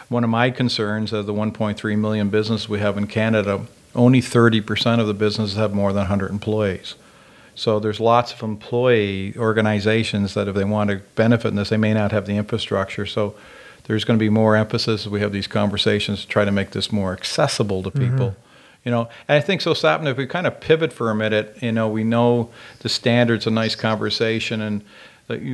one 0.09 0.23
of 0.23 0.31
my 0.31 0.51
concerns 0.51 1.12
of 1.12 1.27
the 1.27 1.33
1.3 1.33 1.99
million 1.99 2.29
businesses 2.29 2.69
we 2.69 2.79
have 2.79 2.97
in 2.97 3.07
Canada, 3.07 3.66
only 3.95 4.21
30% 4.21 5.01
of 5.01 5.07
the 5.07 5.14
businesses 5.14 5.57
have 5.57 5.75
more 5.75 5.92
than 5.92 6.03
100 6.03 6.31
employees. 6.31 6.95
So 7.55 7.81
there's 7.81 7.99
lots 7.99 8.33
of 8.33 8.42
employee 8.42 9.35
organizations 9.37 10.35
that 10.35 10.47
if 10.47 10.55
they 10.55 10.64
want 10.64 10.90
to 10.90 11.01
benefit 11.14 11.49
in 11.49 11.57
this, 11.57 11.71
they 11.71 11.79
may 11.79 11.95
not 11.95 12.12
have 12.12 12.27
the 12.27 12.37
infrastructure. 12.37 13.07
So 13.07 13.35
there's 13.87 14.05
going 14.05 14.18
to 14.18 14.22
be 14.22 14.31
more 14.31 14.57
emphasis 14.57 15.07
as 15.07 15.09
we 15.09 15.20
have 15.20 15.33
these 15.33 15.46
conversations 15.46 16.22
to 16.22 16.29
try 16.29 16.44
to 16.44 16.53
make 16.53 16.70
this 16.70 16.92
more 16.92 17.12
accessible 17.12 17.83
to 17.83 17.90
mm-hmm. 17.90 18.11
people. 18.11 18.37
You 18.85 18.92
know, 18.92 19.09
and 19.27 19.37
I 19.37 19.40
think 19.40 19.62
so. 19.62 19.72
Sapna, 19.72 20.12
if 20.12 20.16
we 20.16 20.27
kind 20.27 20.46
of 20.46 20.61
pivot 20.61 20.92
for 20.92 21.11
a 21.11 21.14
minute, 21.14 21.59
you 21.61 21.72
know, 21.72 21.88
we 21.88 22.05
know 22.05 22.51
the 22.81 22.88
standards 22.88 23.46
a 23.46 23.51
nice 23.51 23.75
conversation, 23.75 24.61
and 24.61 24.85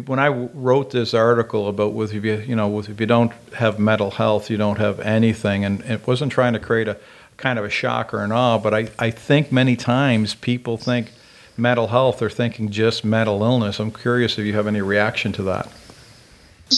when 0.06 0.18
I 0.18 0.28
wrote 0.28 0.90
this 0.90 1.14
article 1.14 1.66
about 1.68 1.94
with 1.94 2.12
if 2.12 2.24
you 2.24 2.36
you 2.46 2.54
know 2.54 2.68
with, 2.68 2.90
if 2.90 3.00
you 3.00 3.06
don't 3.06 3.32
have 3.54 3.78
mental 3.78 4.10
health, 4.10 4.50
you 4.50 4.58
don't 4.58 4.78
have 4.78 5.00
anything, 5.00 5.64
and 5.64 5.80
it 5.82 6.06
wasn't 6.06 6.30
trying 6.30 6.52
to 6.52 6.58
create 6.58 6.88
a 6.88 6.98
kind 7.42 7.58
of 7.58 7.64
a 7.64 7.70
shock 7.70 8.14
or 8.14 8.22
an 8.22 8.32
awe, 8.32 8.58
but 8.58 8.72
I, 8.72 8.88
I 8.98 9.10
think 9.10 9.50
many 9.50 9.76
times 9.76 10.34
people 10.34 10.76
think 10.76 11.10
mental 11.56 11.88
health, 11.88 12.20
they're 12.20 12.30
thinking 12.30 12.70
just 12.70 13.04
mental 13.04 13.42
illness. 13.42 13.80
I'm 13.80 13.90
curious 13.90 14.38
if 14.38 14.46
you 14.46 14.52
have 14.54 14.66
any 14.66 14.80
reaction 14.80 15.32
to 15.32 15.42
that. 15.44 15.68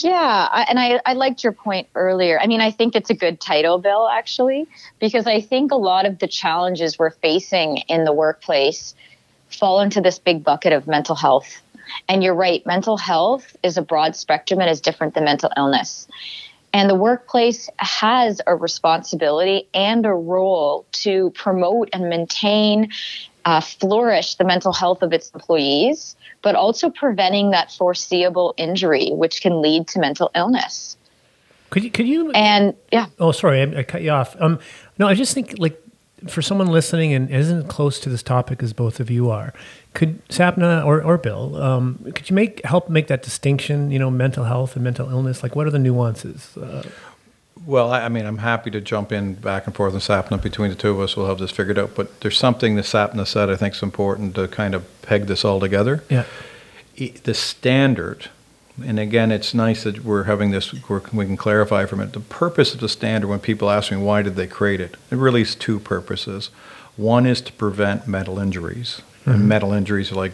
Yeah, 0.03 0.49
I, 0.51 0.67
and 0.69 0.79
I, 0.79 1.01
I 1.05 1.13
liked 1.13 1.45
your 1.45 1.53
point 1.53 1.89
earlier. 1.95 2.41
I 2.41 2.47
mean, 2.47 2.61
I 2.61 2.71
think 2.71 2.97
it's 2.97 3.11
a 3.11 3.15
good 3.15 3.41
title, 3.41 3.79
Bill, 3.79 4.09
actually, 4.09 4.67
because 4.99 5.27
I 5.27 5.41
think 5.41 5.73
a 5.73 5.77
lot 5.77 6.07
of 6.07 6.19
the 6.19 6.27
challenges 6.27 6.99
we're 6.99 7.11
facing 7.11 7.79
in 7.89 8.05
the 8.05 8.13
workplace 8.13 8.95
fall 9.49 9.81
into 9.81 10.01
this 10.01 10.19
big 10.19 10.43
bucket 10.43 10.73
of 10.73 10.87
mental 10.87 11.15
health. 11.15 11.61
And 12.09 12.25
you're 12.25 12.35
right, 12.35 12.65
mental 12.67 12.97
health 12.97 13.57
is 13.63 13.77
a 13.77 13.83
broad 13.83 14.17
spectrum 14.17 14.61
and 14.61 14.71
is 14.71 14.81
different 14.81 15.15
than 15.15 15.25
mental 15.25 15.51
illness. 15.57 16.09
And 16.73 16.91
the 16.91 16.97
workplace 16.97 17.69
has 17.77 18.41
a 18.47 18.57
responsibility 18.57 19.69
and 19.75 20.05
a 20.05 20.13
role 20.13 20.87
to 20.93 21.31
promote 21.31 21.89
and 21.93 22.09
maintain, 22.09 22.91
uh, 23.45 23.61
flourish 23.61 24.35
the 24.37 24.45
mental 24.45 24.73
health 24.73 25.03
of 25.03 25.13
its 25.13 25.31
employees, 25.31 26.17
but 26.45 26.55
also 26.55 26.91
preventing 26.91 27.51
that 27.51 27.73
foreseeable 27.73 28.55
injury, 28.57 29.11
which 29.13 29.41
can 29.41 29.61
lead 29.63 29.89
to 29.89 29.99
mental 29.99 30.31
illness. 30.37 30.97
Could 31.71 31.83
you, 31.83 31.91
could 31.91 32.07
you, 32.07 32.31
And 32.33 32.75
yeah, 32.93 33.07
oh, 33.19 33.33
sorry, 33.33 33.63
I, 33.63 33.81
I 33.81 33.83
cut 33.83 34.03
you 34.03 34.11
off. 34.11 34.41
Um, 34.41 34.61
no, 34.99 35.09
I 35.09 35.15
just 35.15 35.35
think 35.35 35.57
like 35.59 35.81
for 36.29 36.43
someone 36.43 36.69
listening 36.69 37.13
and 37.13 37.29
isn't 37.31 37.69
close 37.69 37.99
to 38.01 38.09
this 38.09 38.23
topic 38.23 38.63
as 38.63 38.73
both 38.73 39.01
of 39.01 39.11
you 39.11 39.31
are, 39.31 39.53
could 39.95 40.25
Sapna 40.29 40.85
or, 40.85 41.03
or 41.03 41.19
Bill, 41.19 41.57
um, 41.61 41.99
could 42.15 42.31
you 42.31 42.37
make 42.37 42.65
help 42.65 42.89
make 42.89 43.09
that 43.09 43.23
distinction? 43.23 43.91
You 43.91 43.99
know, 43.99 44.11
mental 44.11 44.45
health 44.45 44.77
and 44.77 44.85
mental 44.85 45.11
illness. 45.11 45.43
Like, 45.43 45.57
what 45.57 45.67
are 45.67 45.71
the 45.71 45.79
nuances? 45.79 46.57
Uh, 46.57 46.85
Well, 47.67 47.93
I, 47.93 48.03
I 48.05 48.09
mean, 48.09 48.27
I'm 48.27 48.39
happy 48.39 48.71
to 48.73 48.81
jump 48.81 49.11
in 49.13 49.35
back 49.35 49.67
and 49.67 49.75
forth 49.75 49.93
and 49.95 50.03
Sapna 50.03 50.41
between 50.43 50.71
the 50.71 50.77
two 50.77 50.91
of 50.91 51.01
us. 51.01 51.17
We'll 51.17 51.27
have 51.29 51.39
this 51.39 51.51
figured 51.51 51.79
out. 51.79 51.95
But 51.95 52.21
there's 52.21 52.39
something 52.39 52.75
that 52.77 52.85
Sapna 52.85 53.27
said 53.27 53.49
I 53.51 53.57
think 53.57 53.75
is 53.75 53.83
important 53.83 54.35
to 54.35 54.49
kind 54.49 54.75
of 54.75 54.85
peg 55.03 55.27
this 55.27 55.45
all 55.45 55.61
together. 55.61 56.05
yeah, 56.11 56.25
E- 56.97 57.15
The 57.25 57.35
standard, 57.35 58.29
and 58.85 58.99
again, 58.99 59.33
it's 59.33 59.55
nice 59.55 59.85
that 59.85 60.05
we're 60.05 60.25
having 60.25 60.51
this, 60.51 60.73
we're, 60.89 61.01
we 61.13 61.25
can 61.27 61.37
clarify 61.37 61.87
from 61.87 62.01
it. 62.01 62.13
The 62.13 62.21
purpose 62.21 62.75
of 62.75 62.81
the 62.81 62.89
standard, 62.89 63.29
when 63.29 63.41
people 63.41 63.71
ask 63.71 63.91
me 63.91 63.97
why 63.99 64.23
did 64.23 64.37
they 64.37 64.47
create 64.47 64.81
it, 64.81 64.97
it 65.11 65.17
really 65.17 65.43
is 65.43 65.55
two 65.55 65.79
purposes. 65.81 66.51
One 66.97 67.25
is 67.27 67.41
to 67.43 67.53
prevent 67.53 68.07
mental 68.07 68.39
injuries. 68.39 69.01
And 69.27 69.37
mm-hmm. 69.37 69.49
mental 69.49 69.73
injuries 69.73 70.13
are 70.13 70.17
like 70.17 70.33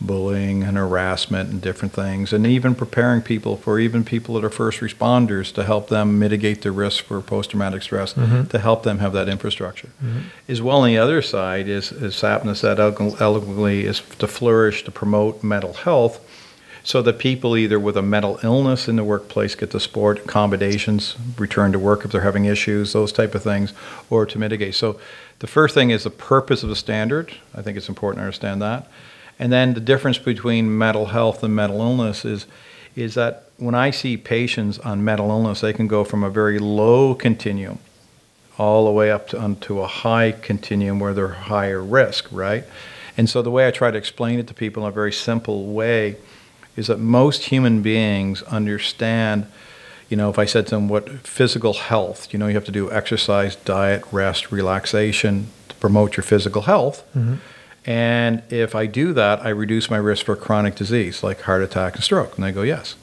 bullying 0.00 0.64
and 0.64 0.76
harassment 0.76 1.50
and 1.50 1.60
different 1.62 1.94
things, 1.94 2.32
and 2.32 2.44
even 2.46 2.74
preparing 2.74 3.22
people 3.22 3.56
for 3.56 3.78
even 3.78 4.04
people 4.04 4.34
that 4.34 4.44
are 4.44 4.50
first 4.50 4.80
responders 4.80 5.52
to 5.54 5.62
help 5.62 5.88
them 5.88 6.18
mitigate 6.18 6.62
the 6.62 6.72
risk 6.72 7.04
for 7.04 7.20
post-traumatic 7.20 7.82
stress, 7.82 8.14
mm-hmm. 8.14 8.44
to 8.46 8.58
help 8.58 8.82
them 8.82 8.98
have 8.98 9.12
that 9.12 9.28
infrastructure. 9.28 9.88
Mm-hmm. 10.02 10.20
As 10.48 10.60
well, 10.60 10.78
on 10.78 10.88
the 10.88 10.98
other 10.98 11.22
side 11.22 11.68
is, 11.68 11.92
as 11.92 12.16
Sapna 12.16 12.56
said 12.56 12.80
eloquently, 12.80 13.84
is 13.84 14.00
to 14.18 14.26
flourish 14.26 14.82
to 14.84 14.90
promote 14.90 15.44
mental 15.44 15.74
health, 15.74 16.21
so 16.84 17.00
that 17.02 17.18
people 17.18 17.56
either 17.56 17.78
with 17.78 17.96
a 17.96 18.02
mental 18.02 18.38
illness 18.42 18.88
in 18.88 18.96
the 18.96 19.04
workplace 19.04 19.54
get 19.54 19.70
the 19.70 19.80
support, 19.80 20.18
accommodations, 20.18 21.16
return 21.38 21.72
to 21.72 21.78
work 21.78 22.04
if 22.04 22.10
they're 22.10 22.22
having 22.22 22.44
issues, 22.44 22.92
those 22.92 23.12
type 23.12 23.34
of 23.34 23.42
things, 23.42 23.72
or 24.10 24.26
to 24.26 24.38
mitigate. 24.38 24.74
So 24.74 24.98
the 25.38 25.46
first 25.46 25.74
thing 25.74 25.90
is 25.90 26.04
the 26.04 26.10
purpose 26.10 26.62
of 26.62 26.68
the 26.68 26.76
standard. 26.76 27.32
I 27.54 27.62
think 27.62 27.76
it's 27.76 27.88
important 27.88 28.18
to 28.18 28.24
understand 28.24 28.60
that. 28.62 28.88
And 29.38 29.52
then 29.52 29.74
the 29.74 29.80
difference 29.80 30.18
between 30.18 30.76
mental 30.76 31.06
health 31.06 31.42
and 31.42 31.54
mental 31.54 31.80
illness 31.80 32.24
is 32.24 32.46
is 32.94 33.14
that 33.14 33.44
when 33.56 33.74
I 33.74 33.90
see 33.90 34.16
patients 34.16 34.78
on 34.80 35.02
mental 35.04 35.30
illness, 35.30 35.60
they 35.60 35.72
can 35.72 35.88
go 35.88 36.04
from 36.04 36.22
a 36.22 36.30
very 36.30 36.58
low 36.58 37.14
continuum 37.14 37.78
all 38.58 38.84
the 38.84 38.90
way 38.90 39.10
up 39.10 39.28
to 39.28 39.40
onto 39.40 39.80
a 39.80 39.86
high 39.86 40.32
continuum 40.32 41.00
where 41.00 41.14
they're 41.14 41.28
higher 41.28 41.82
risk, 41.82 42.28
right? 42.30 42.64
And 43.16 43.28
so 43.28 43.40
the 43.40 43.50
way 43.50 43.66
I 43.66 43.70
try 43.70 43.90
to 43.90 43.96
explain 43.96 44.38
it 44.38 44.46
to 44.48 44.54
people 44.54 44.84
in 44.84 44.90
a 44.90 44.92
very 44.92 45.12
simple 45.12 45.72
way 45.72 46.16
is 46.76 46.86
that 46.86 46.98
most 46.98 47.44
human 47.44 47.82
beings 47.82 48.42
understand, 48.44 49.46
you 50.08 50.16
know, 50.16 50.30
if 50.30 50.38
I 50.38 50.44
said 50.44 50.66
to 50.68 50.76
them 50.76 50.88
what 50.88 51.08
physical 51.26 51.74
health, 51.74 52.32
you 52.32 52.38
know, 52.38 52.46
you 52.46 52.54
have 52.54 52.64
to 52.64 52.72
do 52.72 52.90
exercise, 52.90 53.56
diet, 53.56 54.02
rest, 54.10 54.50
relaxation 54.50 55.48
to 55.68 55.74
promote 55.76 56.16
your 56.16 56.24
physical 56.24 56.62
health. 56.62 57.04
Mm-hmm. 57.16 57.36
And 57.84 58.42
if 58.50 58.74
I 58.74 58.86
do 58.86 59.12
that, 59.12 59.44
I 59.44 59.48
reduce 59.48 59.90
my 59.90 59.96
risk 59.96 60.24
for 60.26 60.36
chronic 60.36 60.76
disease 60.76 61.22
like 61.22 61.42
heart 61.42 61.62
attack 61.62 61.94
and 61.96 62.04
stroke. 62.04 62.36
And 62.36 62.44
they 62.44 62.52
go, 62.52 62.62
yes. 62.62 62.94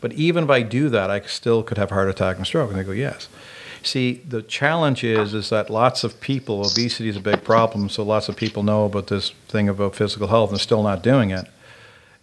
But 0.00 0.12
even 0.14 0.44
if 0.44 0.50
I 0.50 0.62
do 0.62 0.88
that, 0.90 1.10
I 1.10 1.20
still 1.20 1.62
could 1.62 1.78
have 1.78 1.90
heart 1.90 2.08
attack 2.08 2.36
and 2.36 2.46
stroke. 2.46 2.70
And 2.70 2.78
they 2.78 2.84
go, 2.84 2.92
yes. 2.92 3.28
See, 3.82 4.14
the 4.26 4.42
challenge 4.42 5.04
is 5.04 5.34
is 5.34 5.50
that 5.50 5.70
lots 5.70 6.04
of 6.04 6.20
people, 6.20 6.60
obesity 6.60 7.08
is 7.08 7.16
a 7.16 7.20
big 7.20 7.44
problem, 7.44 7.88
so 7.88 8.02
lots 8.02 8.28
of 8.28 8.36
people 8.36 8.62
know 8.62 8.86
about 8.86 9.08
this 9.08 9.30
thing 9.48 9.68
about 9.68 9.94
physical 9.94 10.28
health 10.28 10.50
and 10.50 10.60
still 10.60 10.82
not 10.82 11.02
doing 11.02 11.30
it. 11.30 11.46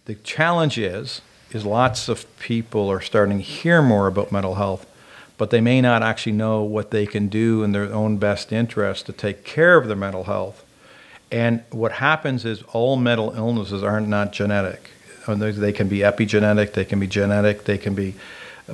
The 0.06 0.16
challenge 0.16 0.78
is 0.78 1.22
is 1.52 1.66
lots 1.66 2.08
of 2.08 2.26
people 2.40 2.90
are 2.90 3.02
starting 3.02 3.38
to 3.38 3.44
hear 3.44 3.82
more 3.82 4.08
about 4.08 4.32
mental 4.32 4.56
health, 4.56 4.86
but 5.38 5.50
they 5.50 5.60
may 5.60 5.82
not 5.82 6.02
actually 6.02 6.32
know 6.32 6.64
what 6.64 6.92
they 6.92 7.06
can 7.06 7.28
do 7.28 7.62
in 7.62 7.74
their 7.74 7.94
own 7.94 8.18
best 8.18 8.54
interest 8.54 9.06
to 9.08 9.12
take 9.12 9.44
care 9.44 9.78
of 9.78 9.88
their 9.88 9.98
mental 9.98 10.24
health. 10.24 10.64
And 11.30 11.64
what 11.72 11.94
happens 11.94 12.46
is 12.46 12.62
all 12.74 12.96
mental 12.96 13.34
illnesses 13.36 13.84
are 13.84 14.00
not 14.00 14.32
genetic. 14.32 14.92
Uh, 15.28 15.36
they- 15.36 15.52
They 15.52 15.72
can 15.74 15.88
be 15.90 16.00
epigenetic, 16.00 16.74
they 16.74 16.86
can 16.86 17.00
be 17.00 17.08
genetic, 17.08 17.66
they 17.66 17.78
can 17.78 17.94
be 17.96 18.16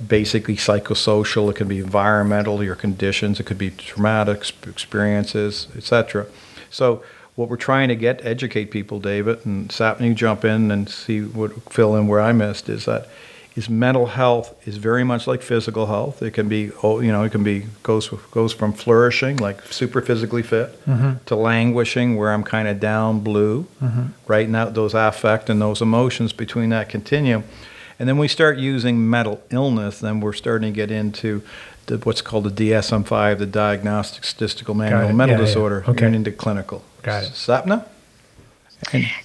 basically 0.07 0.55
psychosocial, 0.55 1.49
it 1.49 1.55
can 1.55 1.67
be 1.67 1.79
environmental, 1.79 2.63
your 2.63 2.75
conditions, 2.75 3.39
it 3.39 3.45
could 3.47 3.57
be 3.57 3.71
traumatic 3.71 4.43
experiences, 4.67 5.67
etc. 5.75 6.27
So 6.69 7.01
what 7.37 7.49
we're 7.49 7.55
trying 7.55 7.87
to 7.87 7.95
get 7.95 8.25
educate 8.25 8.71
people, 8.71 8.99
David, 8.99 9.45
and 9.45 9.69
Sapni, 9.69 10.13
jump 10.15 10.43
in 10.43 10.71
and 10.71 10.89
see 10.89 11.21
what 11.21 11.51
fill 11.71 11.95
in 11.95 12.07
where 12.07 12.19
I 12.19 12.31
missed 12.33 12.67
is 12.67 12.85
that 12.85 13.07
is 13.55 13.69
mental 13.69 14.07
health 14.07 14.55
is 14.67 14.77
very 14.77 15.03
much 15.03 15.27
like 15.27 15.43
physical 15.43 15.85
health. 15.85 16.23
It 16.23 16.31
can 16.31 16.49
be, 16.49 16.71
oh, 16.81 16.99
you 16.99 17.11
know, 17.11 17.23
it 17.23 17.31
can 17.31 17.43
be 17.43 17.67
goes 17.83 18.09
goes 18.31 18.53
from 18.53 18.73
flourishing, 18.73 19.37
like 19.37 19.61
super 19.71 20.01
physically 20.01 20.41
fit, 20.41 20.83
mm-hmm. 20.87 21.23
to 21.27 21.35
languishing, 21.35 22.17
where 22.17 22.33
I'm 22.33 22.43
kind 22.43 22.67
of 22.67 22.79
down 22.79 23.19
blue, 23.19 23.67
mm-hmm. 23.81 24.07
right? 24.25 24.49
Now 24.49 24.65
those 24.65 24.95
affect 24.95 25.47
and 25.47 25.61
those 25.61 25.79
emotions 25.79 26.33
between 26.33 26.69
that 26.69 26.89
continuum, 26.89 27.43
and 27.99 28.09
then 28.09 28.17
we 28.17 28.27
start 28.27 28.57
using 28.57 29.07
mental 29.07 29.43
illness. 29.51 29.99
Then 29.99 30.21
we're 30.21 30.33
starting 30.33 30.73
to 30.73 30.75
get 30.75 30.89
into 30.89 31.43
the, 31.85 31.97
what's 31.99 32.21
called 32.21 32.55
the 32.55 32.71
DSM-5, 32.71 33.37
the 33.37 33.45
Diagnostic 33.45 34.23
Statistical 34.23 34.73
Manual 34.73 35.13
Mental 35.13 35.35
Yeah, 35.35 35.39
yeah. 35.39 35.45
Disorder, 35.45 35.83
Okay. 35.87 36.05
and 36.05 36.15
into 36.15 36.31
clinical. 36.31 36.83
Got 37.07 37.23
it. 37.23 37.29
Sapna. 37.29 37.85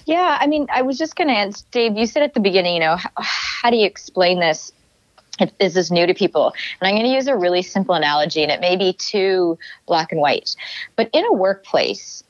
Yeah, 0.05 0.37
I 0.39 0.47
mean, 0.47 0.67
I 0.73 0.83
was 0.83 0.97
just 0.97 1.17
going 1.17 1.27
to 1.27 1.33
ask 1.33 1.69
Dave. 1.71 1.97
You 1.97 2.05
said 2.05 2.23
at 2.23 2.33
the 2.33 2.39
beginning, 2.39 2.75
you 2.75 2.79
know, 2.79 2.95
how, 2.95 3.09
how 3.17 3.69
do 3.71 3.75
you 3.75 3.85
explain 3.85 4.39
this? 4.39 4.71
If 5.41 5.57
this 5.57 5.75
is 5.75 5.91
new 5.91 6.07
to 6.07 6.13
people, 6.13 6.53
and 6.79 6.87
I'm 6.87 6.93
going 6.93 7.05
to 7.05 7.11
use 7.11 7.27
a 7.27 7.35
really 7.35 7.61
simple 7.61 7.93
analogy, 7.93 8.41
and 8.41 8.51
it 8.53 8.61
may 8.61 8.77
be 8.77 8.93
too 8.93 9.57
black 9.85 10.13
and 10.13 10.21
white, 10.21 10.55
but 10.95 11.09
in 11.11 11.25
a 11.25 11.33
workplace, 11.33 12.22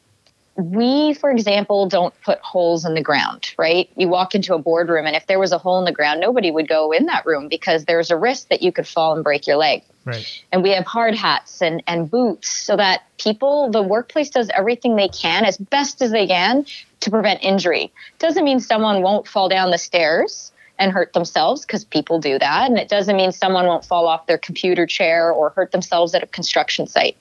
we, 0.56 1.14
for 1.14 1.32
example, 1.32 1.88
don't 1.88 2.14
put 2.22 2.40
holes 2.40 2.86
in 2.86 2.94
the 2.94 3.02
ground, 3.02 3.54
right? 3.58 3.90
You 3.96 4.08
walk 4.08 4.36
into 4.36 4.54
a 4.54 4.60
boardroom, 4.60 5.06
and 5.06 5.16
if 5.16 5.26
there 5.28 5.40
was 5.40 5.52
a 5.52 5.58
hole 5.58 5.80
in 5.80 5.86
the 5.86 5.92
ground, 5.92 6.22
nobody 6.22 6.52
would 6.52 6.68
go 6.68 6.92
in 6.92 7.08
that 7.08 7.26
room 7.26 7.48
because 7.48 7.86
there's 7.86 8.12
a 8.12 8.18
risk 8.18 8.50
that 8.50 8.62
you 8.62 8.72
could 8.72 8.88
fall 8.88 9.16
and 9.16 9.24
break 9.24 9.48
your 9.48 9.58
leg 9.58 9.84
Right. 10.06 10.44
and 10.52 10.64
we 10.64 10.72
have 10.72 10.86
hard 10.86 11.16
hats 11.16 11.62
and, 11.62 11.82
and 11.88 12.12
boots 12.12 12.50
so 12.50 12.76
that 12.76 13.04
people 13.18 13.72
the 13.72 13.82
workplace 13.82 14.30
does 14.30 14.50
everything 14.50 14.98
they 14.98 15.08
can 15.08 15.46
as 15.46 15.58
best 15.58 16.02
as 16.02 16.12
they 16.12 16.28
can 16.28 16.66
to 17.00 17.10
prevent 17.10 17.42
injury 17.42 17.90
doesn't 18.20 18.44
mean 18.44 18.60
someone 18.60 19.02
won't 19.02 19.30
fall 19.30 19.48
down 19.48 19.72
the 19.72 19.78
stairs 19.78 20.52
and 20.78 20.92
hurt 20.92 21.14
themselves 21.14 21.66
because 21.66 21.86
people 21.86 22.20
do 22.20 22.38
that 22.38 22.70
and 22.70 22.78
it 22.78 22.90
doesn't 22.90 23.16
mean 23.16 23.32
someone 23.32 23.66
won't 23.66 23.86
fall 23.86 24.06
off 24.06 24.28
their 24.28 24.38
computer 24.38 24.86
chair 24.86 25.32
or 25.32 25.52
hurt 25.52 25.72
themselves 25.72 26.14
at 26.14 26.22
a 26.22 26.28
construction 26.28 26.86
site 26.86 27.16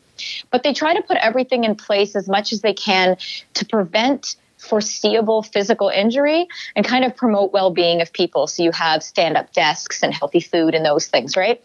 but 0.50 0.62
they 0.62 0.72
try 0.72 0.94
to 0.94 1.02
put 1.02 1.16
everything 1.18 1.64
in 1.64 1.74
place 1.74 2.16
as 2.16 2.28
much 2.28 2.52
as 2.52 2.60
they 2.60 2.74
can 2.74 3.16
to 3.54 3.64
prevent 3.64 4.36
foreseeable 4.58 5.42
physical 5.42 5.88
injury 5.88 6.46
and 6.76 6.86
kind 6.86 7.04
of 7.04 7.16
promote 7.16 7.52
well-being 7.52 8.00
of 8.00 8.12
people. 8.12 8.46
So 8.46 8.62
you 8.62 8.70
have 8.72 9.02
stand-up 9.02 9.52
desks 9.52 10.02
and 10.02 10.14
healthy 10.14 10.40
food 10.40 10.74
and 10.74 10.84
those 10.84 11.06
things 11.08 11.36
right? 11.36 11.62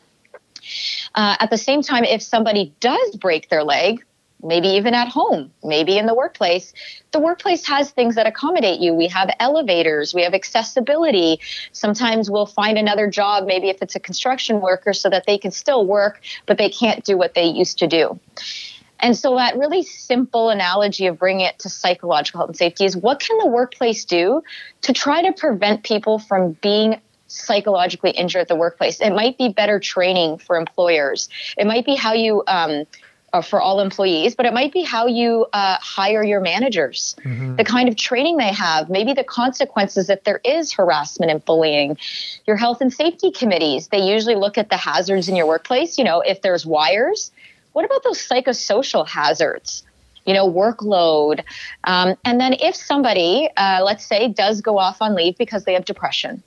Uh, 1.16 1.36
at 1.40 1.50
the 1.50 1.58
same 1.58 1.82
time, 1.82 2.04
if 2.04 2.22
somebody 2.22 2.74
does 2.80 3.16
break 3.16 3.50
their 3.50 3.64
leg, 3.64 4.04
maybe 4.43 4.67
even 4.69 4.93
at 4.93 5.08
home, 5.08 5.52
maybe 5.63 5.97
in 5.97 6.06
the 6.06 6.13
workplace, 6.13 6.73
the 7.12 7.19
workplace 7.19 7.67
has 7.67 7.91
things 7.91 8.15
that 8.15 8.28
accommodate 8.28 8.80
you. 8.80 8.93
We 8.93 9.08
have 9.08 9.34
elevators, 9.39 10.13
we 10.13 10.23
have 10.23 10.34
accessibility. 10.34 11.39
Sometimes 11.71 12.30
we'll 12.30 12.45
find 12.45 12.78
another 12.78 13.10
job, 13.10 13.45
maybe 13.45 13.69
if 13.69 13.82
it's 13.82 13.95
a 13.95 14.00
construction 14.00 14.62
worker, 14.62 14.93
so 14.93 15.10
that 15.10 15.26
they 15.26 15.38
can 15.38 15.52
still 15.52 15.86
work, 15.86 16.21
but 16.45 16.58
they 16.58 16.69
can't 16.69 17.04
do 17.04 17.17
what 17.17 17.34
they 17.34 17.45
used 17.45 17.80
to 17.80 17.88
do. 17.88 18.19
And 19.00 19.15
so 19.15 19.36
that 19.36 19.58
really 19.58 19.84
simple 19.84 20.50
analogy 20.50 21.06
of 21.06 21.19
bringing 21.19 21.45
it 21.45 21.60
to 21.60 21.69
psychological 21.69 22.39
health 22.39 22.50
and 22.50 22.58
safety 22.58 22.86
is 22.86 22.97
what 22.97 23.19
can 23.19 23.38
the 23.38 23.47
workplace 23.47 24.06
do 24.06 24.41
to 24.82 24.93
try 24.93 25.21
to 25.21 25.32
prevent 25.34 25.84
people 25.84 26.19
from 26.19 26.54
being 26.62 27.00
psychologically 27.28 28.12
injured 28.12 28.41
at 28.41 28.47
the 28.47 28.56
workplace? 28.56 29.00
It 29.00 29.12
might 29.12 29.38
be 29.38 29.50
better 29.50 29.80
training 29.80 30.39
for 30.39 30.56
employers. 30.56 31.30
It 31.58 31.67
might 31.67 31.86
be 31.86 31.95
how 31.95 32.13
you, 32.13 32.43
um, 32.47 32.86
uh, 33.34 33.42
for 33.42 33.60
all 33.60 33.82
employees, 33.82 34.36
but 34.36 34.46
it 34.46 34.54
might 34.54 34.72
be 34.72 34.84
how 34.84 35.06
you 35.06 35.46
uh, 35.54 35.78
hire 35.82 36.24
your 36.24 36.40
managers, 36.40 37.16
the 37.58 37.63
kind 37.63 37.90
of 37.90 37.96
training 37.96 38.38
they 38.38 38.54
have, 38.54 38.90
maybe 38.90 39.13
the 39.13 39.24
consequences 39.24 40.10
if 40.10 40.24
there 40.24 40.40
is 40.46 40.72
harassment 40.72 41.32
and 41.32 41.44
bullying. 41.44 41.98
Your 42.46 42.56
health 42.56 42.80
and 42.82 42.94
safety 42.94 43.32
committees, 43.32 43.90
they 43.90 44.00
usually 44.00 44.36
look 44.36 44.58
at 44.58 44.70
the 44.70 44.78
hazards 44.78 45.28
in 45.28 45.36
your 45.36 45.46
workplace. 45.46 45.98
You 45.98 46.06
know, 46.06 46.22
if 46.22 46.42
there's 46.42 46.66
wires, 46.66 47.32
what 47.74 47.86
about 47.86 48.04
those 48.04 48.18
psychosocial 48.18 49.08
hazards? 49.08 49.84
You 50.26 50.34
know, 50.34 50.50
workload. 50.50 51.44
Um, 51.84 52.16
and 52.26 52.40
then 52.40 52.54
if 52.54 52.76
somebody, 52.76 53.50
uh, 53.56 53.82
let's 53.84 54.06
say, 54.06 54.30
does 54.30 54.62
go 54.62 54.78
off 54.78 55.02
on 55.02 55.16
leave 55.16 55.38
because 55.38 55.63
they 55.66 55.74
have 55.74 55.86
depression, 55.86 56.44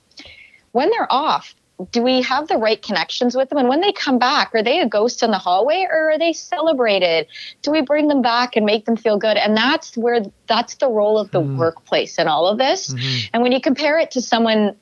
when 0.72 0.90
they're 0.90 1.12
off, 1.12 1.54
do 1.92 2.02
we 2.02 2.22
have 2.22 2.48
the 2.48 2.56
right 2.56 2.80
connections 2.80 3.36
with 3.36 3.48
them? 3.48 3.58
And 3.58 3.68
when 3.68 3.80
they 3.80 3.92
come 3.92 4.18
back, 4.18 4.54
are 4.54 4.62
they 4.62 4.80
a 4.80 4.88
ghost 4.88 5.22
in 5.22 5.30
the 5.30 5.38
hallway 5.38 5.86
or 5.90 6.12
are 6.12 6.18
they 6.18 6.32
celebrated? 6.32 7.26
Do 7.62 7.70
we 7.70 7.82
bring 7.82 8.08
them 8.08 8.22
back 8.22 8.56
and 8.56 8.66
make 8.66 8.84
them 8.84 8.96
feel 8.96 9.18
good? 9.18 9.36
And 9.36 9.56
that's 9.56 9.96
where 9.96 10.22
that's 10.46 10.74
the 10.76 10.88
role 10.88 11.18
of 11.18 11.30
the 11.30 11.40
hmm. 11.40 11.56
workplace 11.56 12.18
in 12.18 12.28
all 12.28 12.46
of 12.46 12.58
this. 12.58 12.92
Mm-hmm. 12.92 13.28
And 13.34 13.42
when 13.42 13.52
you 13.52 13.60
compare 13.60 13.98
it 13.98 14.10
to 14.12 14.20
someone 14.20 14.76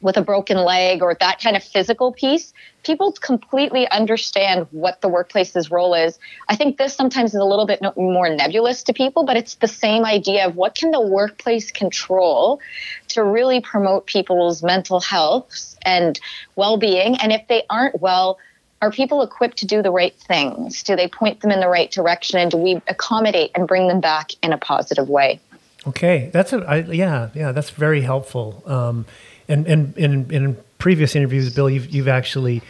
with 0.00 0.16
a 0.16 0.22
broken 0.22 0.56
leg 0.56 1.02
or 1.02 1.16
that 1.20 1.40
kind 1.40 1.56
of 1.56 1.62
physical 1.62 2.12
piece, 2.12 2.52
people 2.84 3.12
completely 3.12 3.88
understand 3.90 4.66
what 4.70 5.00
the 5.00 5.08
workplace's 5.08 5.70
role 5.70 5.94
is. 5.94 6.18
I 6.48 6.56
think 6.56 6.78
this 6.78 6.94
sometimes 6.94 7.34
is 7.34 7.40
a 7.40 7.44
little 7.44 7.66
bit 7.66 7.80
more 7.96 8.28
nebulous 8.28 8.82
to 8.84 8.92
people, 8.92 9.24
but 9.24 9.36
it's 9.36 9.56
the 9.56 9.68
same 9.68 10.04
idea 10.04 10.46
of 10.46 10.56
what 10.56 10.74
can 10.74 10.90
the 10.90 11.00
workplace 11.00 11.70
control 11.70 12.60
to 13.08 13.22
really 13.22 13.60
promote 13.60 14.06
people's 14.06 14.62
mental 14.62 15.00
health 15.00 15.76
and 15.82 16.20
well-being 16.56 17.16
and 17.16 17.32
if 17.32 17.46
they 17.48 17.62
aren't 17.70 18.00
well 18.00 18.38
are 18.82 18.90
people 18.90 19.22
equipped 19.22 19.58
to 19.58 19.66
do 19.66 19.82
the 19.82 19.90
right 19.90 20.14
things 20.14 20.82
do 20.82 20.94
they 20.94 21.08
point 21.08 21.40
them 21.40 21.50
in 21.50 21.58
the 21.58 21.68
right 21.68 21.90
direction 21.90 22.38
and 22.38 22.50
do 22.50 22.58
we 22.58 22.80
accommodate 22.86 23.50
and 23.54 23.66
bring 23.66 23.88
them 23.88 24.00
back 24.00 24.32
in 24.42 24.52
a 24.52 24.58
positive 24.58 25.08
way 25.08 25.40
Okay, 25.86 26.28
that's 26.32 26.52
a 26.52 26.58
I, 26.58 26.76
yeah, 26.76 27.30
yeah, 27.34 27.52
that's 27.52 27.70
very 27.70 28.02
helpful. 28.02 28.62
Um, 28.66 29.06
and 29.50 29.66
and 29.66 29.98
in 29.98 30.30
in 30.30 30.56
previous 30.78 31.14
interviews, 31.14 31.54
Bill, 31.54 31.68
you've 31.68 31.90
you've 31.90 32.08
actually 32.08 32.62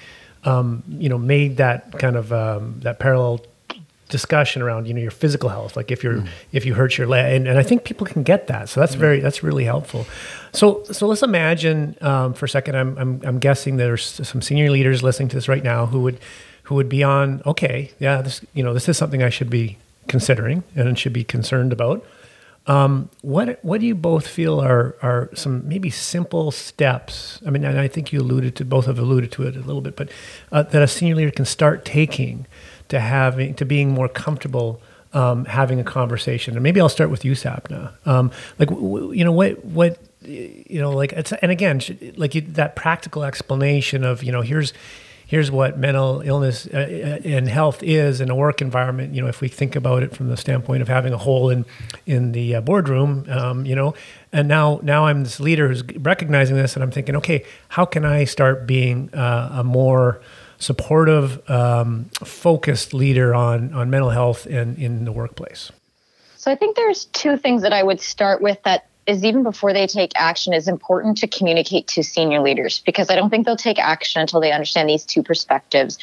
um, 0.44 0.82
you 0.88 1.08
know 1.08 1.18
made 1.18 1.58
that 1.58 1.98
kind 1.98 2.16
of 2.16 2.32
um, 2.32 2.80
that 2.80 2.98
parallel 2.98 3.40
discussion 4.08 4.60
around 4.60 4.86
you 4.88 4.94
know 4.94 5.00
your 5.00 5.12
physical 5.12 5.48
health 5.48 5.76
like 5.76 5.92
if 5.92 6.02
you're 6.02 6.16
mm. 6.16 6.28
if 6.50 6.66
you 6.66 6.74
hurt 6.74 6.98
your 6.98 7.06
leg 7.06 7.32
and, 7.32 7.46
and 7.46 7.60
i 7.60 7.62
think 7.62 7.84
people 7.84 8.04
can 8.04 8.24
get 8.24 8.48
that 8.48 8.68
so 8.68 8.80
that's 8.80 8.96
mm. 8.96 8.98
very 8.98 9.20
that's 9.20 9.44
really 9.44 9.64
helpful 9.64 10.04
so 10.52 10.82
so 10.90 11.06
let's 11.06 11.22
imagine 11.22 11.96
um, 12.00 12.34
for 12.34 12.44
a 12.44 12.48
second 12.48 12.74
I'm, 12.74 12.98
I'm 12.98 13.20
i'm 13.24 13.38
guessing 13.38 13.76
there's 13.76 14.04
some 14.04 14.42
senior 14.42 14.68
leaders 14.68 15.04
listening 15.04 15.28
to 15.28 15.36
this 15.36 15.46
right 15.46 15.62
now 15.62 15.86
who 15.86 16.00
would 16.02 16.18
who 16.64 16.74
would 16.74 16.88
be 16.88 17.04
on 17.04 17.40
okay 17.46 17.92
yeah 18.00 18.20
this 18.20 18.44
you 18.52 18.64
know 18.64 18.74
this 18.74 18.88
is 18.88 18.98
something 18.98 19.22
i 19.22 19.30
should 19.30 19.48
be 19.48 19.78
considering 20.08 20.64
and 20.74 20.98
should 20.98 21.12
be 21.12 21.22
concerned 21.22 21.72
about 21.72 22.04
um, 22.66 23.10
what 23.22 23.58
what 23.64 23.80
do 23.80 23.86
you 23.86 23.94
both 23.94 24.26
feel 24.26 24.60
are 24.60 24.96
are 25.02 25.30
some 25.34 25.66
maybe 25.68 25.90
simple 25.90 26.50
steps? 26.50 27.40
I 27.46 27.50
mean, 27.50 27.64
and 27.64 27.78
I 27.78 27.88
think 27.88 28.12
you 28.12 28.20
alluded 28.20 28.54
to 28.56 28.64
both 28.64 28.86
have 28.86 28.98
alluded 28.98 29.32
to 29.32 29.44
it 29.44 29.56
a 29.56 29.60
little 29.60 29.80
bit, 29.80 29.96
but 29.96 30.10
uh, 30.52 30.62
that 30.64 30.82
a 30.82 30.88
senior 30.88 31.16
leader 31.16 31.30
can 31.30 31.44
start 31.46 31.84
taking 31.84 32.46
to 32.88 33.00
having 33.00 33.54
to 33.54 33.64
being 33.64 33.90
more 33.90 34.08
comfortable 34.08 34.80
um, 35.12 35.44
having 35.46 35.80
a 35.80 35.84
conversation. 35.84 36.54
And 36.54 36.62
maybe 36.62 36.80
I'll 36.80 36.88
start 36.88 37.10
with 37.10 37.24
you, 37.24 37.32
Sapna. 37.32 37.92
Um, 38.06 38.30
like 38.58 38.68
w- 38.68 39.12
you 39.12 39.24
know 39.24 39.32
what 39.32 39.64
what 39.64 39.98
you 40.22 40.80
know 40.80 40.90
like 40.90 41.12
it's 41.14 41.32
and 41.32 41.50
again 41.50 41.80
like 42.16 42.34
you, 42.34 42.42
that 42.42 42.76
practical 42.76 43.24
explanation 43.24 44.04
of 44.04 44.22
you 44.22 44.30
know 44.32 44.42
here's 44.42 44.72
here's 45.30 45.48
what 45.48 45.78
mental 45.78 46.22
illness 46.22 46.66
uh, 46.66 46.76
uh, 46.76 47.28
and 47.28 47.46
health 47.46 47.84
is 47.84 48.20
in 48.20 48.30
a 48.30 48.34
work 48.34 48.60
environment. 48.60 49.14
You 49.14 49.22
know, 49.22 49.28
if 49.28 49.40
we 49.40 49.46
think 49.46 49.76
about 49.76 50.02
it 50.02 50.12
from 50.12 50.28
the 50.28 50.36
standpoint 50.36 50.82
of 50.82 50.88
having 50.88 51.12
a 51.12 51.18
hole 51.18 51.50
in 51.50 51.64
in 52.04 52.32
the 52.32 52.56
uh, 52.56 52.60
boardroom, 52.60 53.26
um, 53.30 53.64
you 53.64 53.76
know, 53.76 53.94
and 54.32 54.48
now 54.48 54.80
now 54.82 55.06
I'm 55.06 55.22
this 55.22 55.38
leader 55.38 55.68
who's 55.68 55.84
recognizing 55.98 56.56
this, 56.56 56.74
and 56.74 56.82
I'm 56.82 56.90
thinking, 56.90 57.14
okay, 57.16 57.44
how 57.68 57.84
can 57.84 58.04
I 58.04 58.24
start 58.24 58.66
being 58.66 59.14
uh, 59.14 59.60
a 59.60 59.64
more 59.64 60.20
supportive, 60.58 61.48
um, 61.48 62.06
focused 62.24 62.92
leader 62.92 63.32
on 63.32 63.72
on 63.72 63.88
mental 63.88 64.10
health 64.10 64.46
and 64.46 64.76
in 64.78 65.04
the 65.04 65.12
workplace? 65.12 65.70
So 66.38 66.50
I 66.50 66.56
think 66.56 66.74
there's 66.74 67.04
two 67.04 67.36
things 67.36 67.62
that 67.62 67.72
I 67.72 67.84
would 67.84 68.00
start 68.00 68.42
with 68.42 68.60
that 68.64 68.89
is 69.10 69.24
even 69.24 69.42
before 69.42 69.72
they 69.72 69.86
take 69.86 70.12
action 70.14 70.52
is 70.52 70.68
important 70.68 71.18
to 71.18 71.26
communicate 71.26 71.88
to 71.88 72.02
senior 72.02 72.40
leaders 72.40 72.78
because 72.78 73.10
I 73.10 73.16
don't 73.16 73.28
think 73.28 73.44
they'll 73.44 73.56
take 73.56 73.78
action 73.78 74.20
until 74.20 74.40
they 74.40 74.52
understand 74.52 74.88
these 74.88 75.04
two 75.04 75.22
perspectives. 75.22 75.98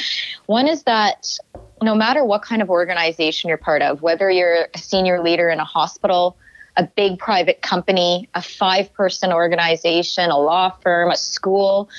One 0.46 0.68
is 0.68 0.84
that 0.84 1.38
no 1.82 1.96
matter 1.96 2.26
what 2.26 2.42
kind 2.42 2.62
of 2.62 2.70
organization 2.70 3.48
you're 3.48 3.58
part 3.58 3.82
of, 3.82 4.02
whether 4.02 4.30
you're 4.30 4.68
a 4.74 4.78
senior 4.78 5.24
leader 5.24 5.50
in 5.50 5.60
a 5.60 5.64
hospital, 5.64 6.36
a 6.76 6.84
big 6.84 7.18
private 7.18 7.62
company, 7.62 8.30
a 8.36 8.42
five 8.42 8.94
person 8.94 9.32
organization, 9.32 10.30
a 10.30 10.38
law 10.38 10.72
firm, 10.82 11.10
a 11.10 11.16
school, 11.16 11.90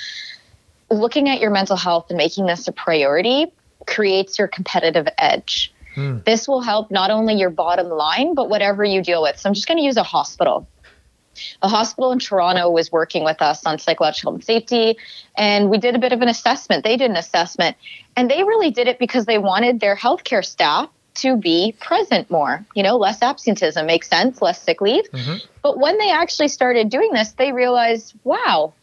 looking 0.91 1.27
at 1.27 1.39
your 1.39 1.51
mental 1.51 1.75
health 1.75 2.05
and 2.09 2.17
making 2.17 2.45
this 2.45 2.67
a 2.67 2.71
priority 2.71 3.47
creates 3.87 4.37
your 4.37 4.47
competitive 4.47 5.07
edge. 5.17 5.73
Hmm. 5.95 6.19
This 6.25 6.47
will 6.47 6.61
help 6.61 6.91
not 6.91 7.09
only 7.09 7.33
your 7.33 7.49
bottom 7.49 7.89
line, 7.89 8.35
but 8.35 8.47
whatever 8.47 8.83
you 8.83 9.01
deal 9.01 9.23
with. 9.23 9.39
So 9.39 9.49
I'm 9.49 9.55
just 9.55 9.67
going 9.67 9.79
to 9.79 9.83
use 9.83 9.97
a 9.97 10.03
hospital 10.03 10.67
a 11.61 11.67
hospital 11.67 12.11
in 12.11 12.19
Toronto 12.19 12.69
was 12.69 12.91
working 12.91 13.23
with 13.23 13.41
us 13.41 13.65
on 13.65 13.79
psychological 13.79 14.33
and 14.33 14.43
safety, 14.43 14.97
and 15.35 15.69
we 15.69 15.77
did 15.77 15.95
a 15.95 15.99
bit 15.99 16.13
of 16.13 16.21
an 16.21 16.27
assessment. 16.27 16.83
They 16.83 16.97
did 16.97 17.09
an 17.09 17.17
assessment, 17.17 17.77
and 18.15 18.29
they 18.29 18.43
really 18.43 18.71
did 18.71 18.87
it 18.87 18.99
because 18.99 19.25
they 19.25 19.37
wanted 19.37 19.79
their 19.79 19.95
healthcare 19.95 20.43
staff 20.45 20.89
to 21.15 21.35
be 21.35 21.75
present 21.79 22.29
more. 22.29 22.65
You 22.75 22.83
know, 22.83 22.97
less 22.97 23.21
absenteeism 23.21 23.85
makes 23.85 24.07
sense, 24.07 24.41
less 24.41 24.61
sick 24.61 24.81
leave. 24.81 25.09
Mm-hmm. 25.11 25.45
But 25.61 25.77
when 25.77 25.97
they 25.97 26.11
actually 26.11 26.47
started 26.47 26.89
doing 26.89 27.11
this, 27.13 27.33
they 27.33 27.51
realized, 27.51 28.13
wow, 28.23 28.73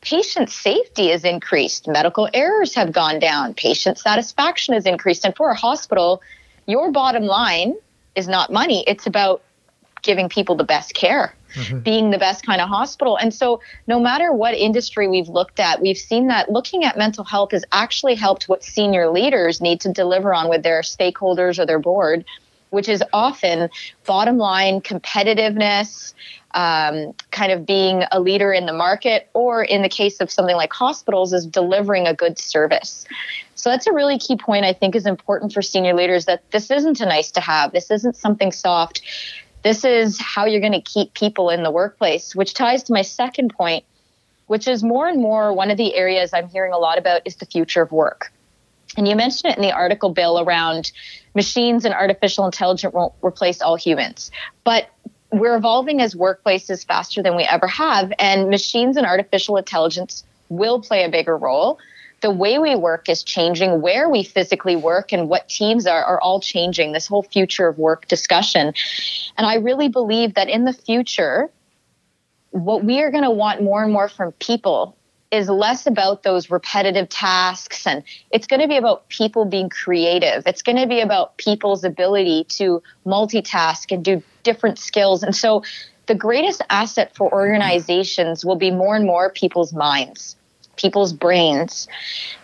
patient 0.00 0.50
safety 0.50 1.10
is 1.10 1.24
increased, 1.24 1.88
medical 1.88 2.28
errors 2.32 2.74
have 2.74 2.92
gone 2.92 3.18
down, 3.18 3.54
patient 3.54 3.98
satisfaction 3.98 4.74
is 4.74 4.86
increased. 4.86 5.24
And 5.24 5.34
for 5.36 5.50
a 5.50 5.54
hospital, 5.54 6.22
your 6.66 6.90
bottom 6.90 7.24
line 7.24 7.74
is 8.14 8.28
not 8.28 8.52
money, 8.52 8.84
it's 8.86 9.06
about 9.06 9.42
giving 10.02 10.28
people 10.28 10.56
the 10.56 10.64
best 10.64 10.94
care 10.94 11.34
mm-hmm. 11.54 11.80
being 11.80 12.10
the 12.10 12.18
best 12.18 12.44
kind 12.44 12.60
of 12.60 12.68
hospital. 12.68 13.16
And 13.16 13.32
so, 13.32 13.60
no 13.86 14.00
matter 14.00 14.32
what 14.32 14.54
industry 14.54 15.08
we've 15.08 15.28
looked 15.28 15.60
at, 15.60 15.80
we've 15.80 15.98
seen 15.98 16.28
that 16.28 16.50
looking 16.50 16.84
at 16.84 16.96
mental 16.96 17.24
health 17.24 17.52
has 17.52 17.64
actually 17.72 18.14
helped 18.14 18.48
what 18.48 18.62
senior 18.62 19.10
leaders 19.10 19.60
need 19.60 19.80
to 19.82 19.92
deliver 19.92 20.34
on 20.34 20.48
with 20.48 20.62
their 20.62 20.82
stakeholders 20.82 21.58
or 21.58 21.66
their 21.66 21.78
board, 21.78 22.24
which 22.70 22.88
is 22.88 23.02
often 23.12 23.68
bottom 24.06 24.38
line 24.38 24.80
competitiveness. 24.80 26.14
Um, 26.52 27.14
kind 27.30 27.52
of 27.52 27.64
being 27.64 28.02
a 28.10 28.18
leader 28.18 28.52
in 28.52 28.66
the 28.66 28.72
market, 28.72 29.30
or 29.34 29.62
in 29.62 29.82
the 29.82 29.88
case 29.88 30.18
of 30.18 30.32
something 30.32 30.56
like 30.56 30.72
hospitals, 30.72 31.32
is 31.32 31.46
delivering 31.46 32.08
a 32.08 32.12
good 32.12 32.40
service. 32.40 33.06
So 33.60 33.70
that's 33.70 33.86
a 33.86 33.92
really 33.92 34.18
key 34.18 34.36
point 34.36 34.64
I 34.64 34.72
think 34.72 34.96
is 34.96 35.06
important 35.06 35.52
for 35.52 35.62
senior 35.62 35.94
leaders 35.94 36.24
that 36.24 36.42
this 36.50 36.70
isn't 36.70 37.00
a 37.00 37.06
nice 37.06 37.30
to 37.32 37.40
have. 37.40 37.72
This 37.72 37.90
isn't 37.90 38.16
something 38.16 38.50
soft 38.50 39.02
this 39.62 39.84
is 39.84 40.18
how 40.20 40.46
you're 40.46 40.60
going 40.60 40.72
to 40.72 40.80
keep 40.80 41.14
people 41.14 41.50
in 41.50 41.62
the 41.62 41.70
workplace, 41.70 42.34
which 42.34 42.54
ties 42.54 42.82
to 42.84 42.92
my 42.92 43.02
second 43.02 43.54
point, 43.54 43.84
which 44.46 44.66
is 44.66 44.82
more 44.82 45.08
and 45.08 45.20
more 45.20 45.52
one 45.52 45.70
of 45.70 45.76
the 45.76 45.94
areas 45.94 46.32
I'm 46.32 46.48
hearing 46.48 46.72
a 46.72 46.78
lot 46.78 46.98
about 46.98 47.22
is 47.24 47.36
the 47.36 47.46
future 47.46 47.82
of 47.82 47.92
work. 47.92 48.32
And 48.96 49.06
you 49.06 49.14
mentioned 49.14 49.52
it 49.52 49.56
in 49.56 49.62
the 49.62 49.72
article, 49.72 50.10
Bill, 50.10 50.40
around 50.40 50.90
machines 51.34 51.84
and 51.84 51.94
artificial 51.94 52.44
intelligence 52.46 52.92
won't 52.92 53.12
replace 53.22 53.60
all 53.60 53.76
humans. 53.76 54.30
But 54.64 54.90
we're 55.30 55.56
evolving 55.56 56.00
as 56.00 56.14
workplaces 56.14 56.84
faster 56.84 57.22
than 57.22 57.36
we 57.36 57.44
ever 57.44 57.68
have, 57.68 58.12
and 58.18 58.48
machines 58.50 58.96
and 58.96 59.06
artificial 59.06 59.56
intelligence 59.56 60.24
will 60.48 60.80
play 60.80 61.04
a 61.04 61.08
bigger 61.08 61.36
role 61.36 61.78
the 62.20 62.30
way 62.30 62.58
we 62.58 62.74
work 62.76 63.08
is 63.08 63.22
changing, 63.22 63.80
where 63.80 64.08
we 64.08 64.22
physically 64.22 64.76
work 64.76 65.12
and 65.12 65.28
what 65.28 65.48
teams 65.48 65.86
are, 65.86 66.02
are 66.02 66.20
all 66.20 66.40
changing, 66.40 66.92
this 66.92 67.06
whole 67.06 67.22
future 67.22 67.68
of 67.68 67.78
work 67.78 68.06
discussion. 68.08 68.74
And 69.36 69.46
I 69.46 69.56
really 69.56 69.88
believe 69.88 70.34
that 70.34 70.48
in 70.48 70.64
the 70.64 70.72
future, 70.72 71.50
what 72.50 72.84
we 72.84 73.00
are 73.00 73.10
going 73.10 73.24
to 73.24 73.30
want 73.30 73.62
more 73.62 73.82
and 73.82 73.92
more 73.92 74.08
from 74.08 74.32
people 74.32 74.96
is 75.30 75.48
less 75.48 75.86
about 75.86 76.24
those 76.24 76.50
repetitive 76.50 77.08
tasks 77.08 77.86
and 77.86 78.02
it's 78.32 78.48
going 78.48 78.60
to 78.60 78.66
be 78.66 78.76
about 78.76 79.08
people 79.08 79.44
being 79.44 79.68
creative. 79.68 80.42
It's 80.44 80.62
going 80.62 80.78
to 80.78 80.88
be 80.88 81.00
about 81.00 81.36
people's 81.36 81.84
ability 81.84 82.44
to 82.50 82.82
multitask 83.06 83.92
and 83.92 84.04
do 84.04 84.22
different 84.42 84.78
skills. 84.78 85.22
And 85.22 85.34
so 85.34 85.62
the 86.06 86.16
greatest 86.16 86.62
asset 86.68 87.14
for 87.14 87.32
organizations 87.32 88.44
will 88.44 88.56
be 88.56 88.72
more 88.72 88.96
and 88.96 89.06
more 89.06 89.30
people's 89.30 89.72
minds 89.72 90.34
people's 90.80 91.12
brains. 91.12 91.88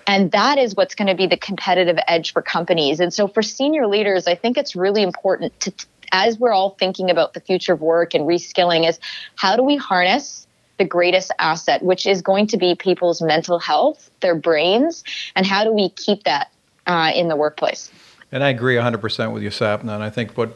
And 0.07 0.31
that 0.33 0.59
is 0.59 0.75
what's 0.75 0.94
going 0.94 1.09
to 1.09 1.14
be 1.14 1.27
the 1.27 1.37
competitive 1.37 1.99
edge 2.07 2.33
for 2.33 2.42
companies. 2.42 3.01
And 3.01 3.12
so 3.12 3.27
for 3.27 3.42
senior 3.42 3.87
leaders, 3.87 4.27
I 4.27 4.35
think 4.35 4.57
it's 4.57 4.77
really 4.77 5.03
important 5.03 5.59
to, 5.61 5.72
as 6.12 6.38
we're 6.38 6.53
all 6.53 6.70
thinking 6.79 7.11
about 7.11 7.35
the 7.35 7.40
future 7.40 7.72
of 7.72 7.81
work 7.81 8.14
and 8.14 8.25
reskilling, 8.25 8.88
is 8.88 8.99
how 9.35 9.57
do 9.57 9.62
we 9.62 9.77
harness 9.77 10.46
the 10.79 10.85
greatest 10.85 11.33
asset, 11.38 11.83
which 11.83 12.07
is 12.07 12.22
going 12.22 12.46
to 12.49 12.57
be 12.57 12.75
people's 12.75 13.22
mental 13.22 13.59
health, 13.59 14.11
their 14.20 14.35
brains, 14.35 15.03
and 15.35 15.46
how 15.46 15.64
do 15.64 15.72
we 15.72 15.88
keep 15.90 16.25
that 16.25 16.51
uh, 16.87 17.11
in 17.14 17.29
the 17.29 17.37
workplace? 17.37 17.90
And 18.31 18.44
I 18.44 18.51
agree 18.51 18.77
100% 18.77 19.33
with 19.33 19.42
you, 19.42 19.51
Sapna. 19.51 19.94
And 19.94 20.03
I 20.03 20.11
think 20.11 20.37
what 20.37 20.55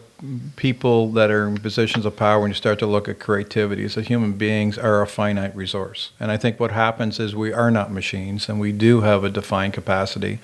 people 0.56 1.10
that 1.12 1.30
are 1.30 1.48
in 1.48 1.56
positions 1.56 2.04
of 2.04 2.16
power, 2.16 2.40
when 2.40 2.50
you 2.50 2.54
start 2.54 2.78
to 2.80 2.86
look 2.86 3.08
at 3.08 3.18
creativity, 3.18 3.84
is 3.84 3.94
that 3.94 4.06
human 4.06 4.32
beings 4.32 4.76
are 4.76 5.02
a 5.02 5.06
finite 5.06 5.54
resource. 5.56 6.12
And 6.20 6.30
I 6.30 6.36
think 6.36 6.60
what 6.60 6.72
happens 6.72 7.18
is 7.18 7.34
we 7.34 7.52
are 7.52 7.70
not 7.70 7.90
machines 7.90 8.48
and 8.48 8.60
we 8.60 8.72
do 8.72 9.00
have 9.00 9.24
a 9.24 9.30
defined 9.30 9.72
capacity. 9.72 10.38